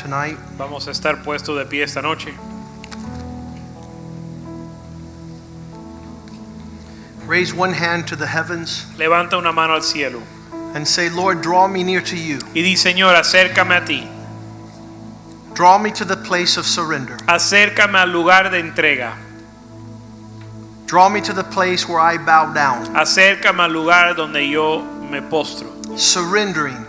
Tonight. 0.02 0.38
Vamos 0.58 0.88
a 0.88 0.92
estar 0.92 1.24
puestos 1.24 1.58
de 1.58 1.66
pie 1.66 1.84
esta 1.84 2.02
noche. 2.02 2.34
Raise 7.26 7.54
one 7.54 7.74
hand 7.74 8.08
to 8.08 8.16
the 8.16 8.26
heavens 8.26 8.86
Levanta 8.98 9.38
una 9.38 9.54
mano 9.54 9.74
al 9.76 9.82
cielo 9.82 10.22
and 10.74 10.88
say, 10.88 11.10
Lord, 11.10 11.42
draw 11.42 11.68
me 11.68 11.84
near 11.84 12.02
to 12.02 12.16
you. 12.16 12.38
y 12.56 12.62
di, 12.62 12.76
Señor, 12.76 13.16
acércame 13.16 13.82
a 13.82 13.86
ti. 13.86 14.08
Draw 15.56 15.80
me 15.80 15.92
to 15.92 16.06
the 16.06 16.16
place 16.16 16.58
of 16.58 16.66
surrender. 16.66 17.18
Acércame 17.28 17.96
al 17.96 18.10
lugar 18.10 18.50
de 18.50 18.62
entrega. 18.62 19.18
Draw 20.86 21.10
me 21.10 21.22
to 21.22 21.34
the 21.34 21.44
place 21.44 21.88
where 21.88 22.00
I 22.00 22.18
bow 22.18 22.54
down, 22.54 22.86
Acércame 22.96 23.60
al 23.60 23.72
lugar 23.72 24.14
donde 24.16 24.48
yo 24.48 24.84
me 25.10 25.22
postro. 25.22 25.68
surrendering 25.98 26.86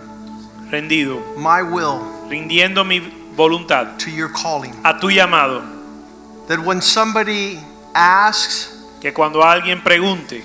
Rendido. 0.70 1.22
my 1.38 1.62
will 1.62 2.00
rindiendo 2.30 2.84
mi 2.86 3.00
voluntad 3.36 3.98
to 3.98 4.10
your 4.10 4.28
calling. 4.32 4.72
a 4.84 4.98
tu 4.98 5.08
llamado, 5.10 5.62
That 6.48 6.60
when 6.60 6.80
somebody 6.80 7.58
asks, 7.94 8.72
que 9.00 9.12
cuando 9.12 9.42
alguien 9.42 9.82
pregunte 9.82 10.42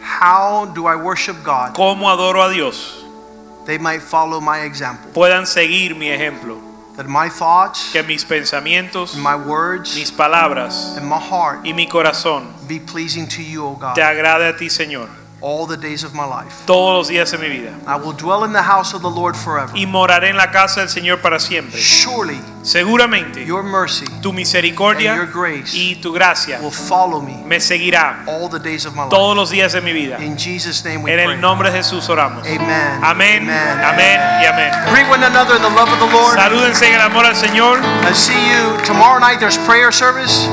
How 0.00 0.66
do 0.66 0.86
I 0.86 0.96
worship 0.96 1.36
God? 1.44 1.74
cómo 1.74 2.10
adoro 2.10 2.42
a 2.42 2.52
Dios, 2.52 3.04
they 3.66 3.78
might 3.78 4.00
follow 4.02 4.40
my 4.40 4.60
example. 4.64 5.10
puedan 5.12 5.46
seguir 5.46 5.94
mi 5.94 6.08
ejemplo, 6.08 6.58
That 6.96 7.06
my 7.06 7.28
thoughts, 7.30 7.90
que 7.92 8.02
mis 8.02 8.24
pensamientos, 8.24 9.14
my 9.16 9.34
words, 9.36 9.94
mis 9.94 10.10
palabras 10.10 10.96
and 10.96 11.06
my 11.08 11.18
heart 11.18 11.64
y 11.64 11.72
mi 11.72 11.86
corazón 11.86 12.48
be 12.68 12.78
pleasing 12.80 13.26
to 13.28 13.42
you, 13.42 13.64
O 13.64 13.74
God. 13.76 13.94
te 13.94 14.02
agrade 14.02 14.48
a 14.48 14.56
ti, 14.56 14.66
Señor. 14.68 15.08
All 15.42 15.66
the 15.66 15.76
days 15.76 16.04
of 16.04 16.12
my 16.14 16.24
life. 16.24 16.54
todos 16.66 16.94
los 16.98 17.08
días 17.08 17.30
de 17.30 17.38
mi 17.38 17.48
vida. 17.48 17.72
I 17.86 17.96
will 17.96 18.12
dwell 18.12 18.44
in 18.44 18.52
the 18.52 18.62
house 18.62 18.94
of 18.94 19.02
the 19.02 19.10
Lord 19.10 19.36
forever. 19.36 19.72
Y 19.74 19.86
moraré 19.86 20.30
en 20.30 20.36
la 20.36 20.50
casa 20.50 20.80
del 20.80 20.88
Señor 20.88 21.20
para 21.20 21.38
siempre. 21.40 21.78
Surely 21.80 22.40
Seguramente 22.62 23.44
your 23.46 23.62
mercy 23.62 24.04
tu 24.20 24.34
misericordia 24.34 25.12
and 25.14 25.22
your 25.22 25.32
grace 25.32 25.74
y 25.74 25.94
tu 26.02 26.12
gracia 26.12 26.58
will 26.60 26.70
follow 26.70 27.22
me 27.22 27.34
me 27.46 27.58
seguirá 27.58 28.22
all 28.26 28.50
the 28.50 28.58
days 28.58 28.84
of 28.84 28.94
my 28.94 29.04
life. 29.04 29.10
todos 29.10 29.34
los 29.34 29.50
días 29.50 29.72
de 29.72 29.80
mi 29.80 29.92
vida. 29.94 30.18
In 30.22 30.36
Jesus' 30.36 30.84
name 30.84 31.02
we 31.02 31.10
En 31.10 31.24
pray. 31.24 31.34
el 31.36 31.40
nombre 31.40 31.70
de 31.70 31.78
Jesús 31.78 32.08
oramos. 32.10 32.46
Amen. 32.46 33.02
Amén, 33.02 33.48
amén 33.50 34.20
y 34.42 34.46
amén. 34.46 34.70
Greet 34.92 35.08
one 35.08 35.24
another 35.24 35.56
in 35.56 35.62
the 35.62 35.70
love 35.70 35.88
of 35.90 35.98
the 35.98 36.14
Lord. 36.14 36.36
Salúdense 36.36 36.86
en 36.86 36.94
el 36.94 37.00
amor 37.00 37.24
al 37.24 37.34
Señor. 37.34 37.80
I 38.06 38.12
see 38.12 38.34
you 38.34 38.76
tomorrow 38.84 39.18
night. 39.18 39.38
There's 39.40 39.56
prayer 39.66 39.90
service. 39.90 40.46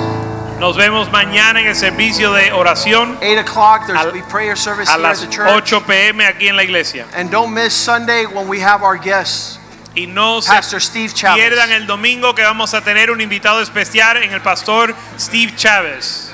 Nos 0.60 0.76
vemos 0.76 1.12
mañana 1.12 1.62
en 1.62 1.68
el 1.68 1.76
servicio 1.76 2.34
de 2.34 2.52
oración 2.52 3.16
8 3.22 3.42
o'clock. 3.42 3.86
There's 3.86 4.06
will 4.06 4.12
be 4.12 4.24
prayer 4.28 4.58
service 4.58 4.90
a 4.90 4.94
here 4.94 5.06
at 5.06 5.10
las 5.10 5.22
the 5.22 5.28
church. 5.28 5.72
8 5.72 5.86
pm 5.86 6.26
aquí 6.26 6.48
en 6.48 6.56
la 6.56 6.64
iglesia. 6.64 7.06
And 7.16 7.30
don't 7.30 7.54
miss 7.54 7.74
Sunday 7.74 8.26
when 8.26 8.48
we 8.48 8.60
have 8.62 8.82
our 8.82 8.98
guests, 8.98 9.60
Y 9.94 10.08
no 10.08 10.42
se 10.42 10.50
Pastor 10.52 10.82
Steve 10.82 11.14
Chavez. 11.14 11.38
pierdan 11.44 11.72
el 11.72 11.86
domingo 11.86 12.34
que 12.34 12.42
vamos 12.42 12.74
a 12.74 12.82
tener 12.82 13.12
un 13.12 13.22
invitado 13.22 13.62
especial 13.62 14.18
en 14.18 14.34
el 14.34 14.42
pastor 14.42 14.96
Steve 15.20 15.54
Chávez. 15.56 16.27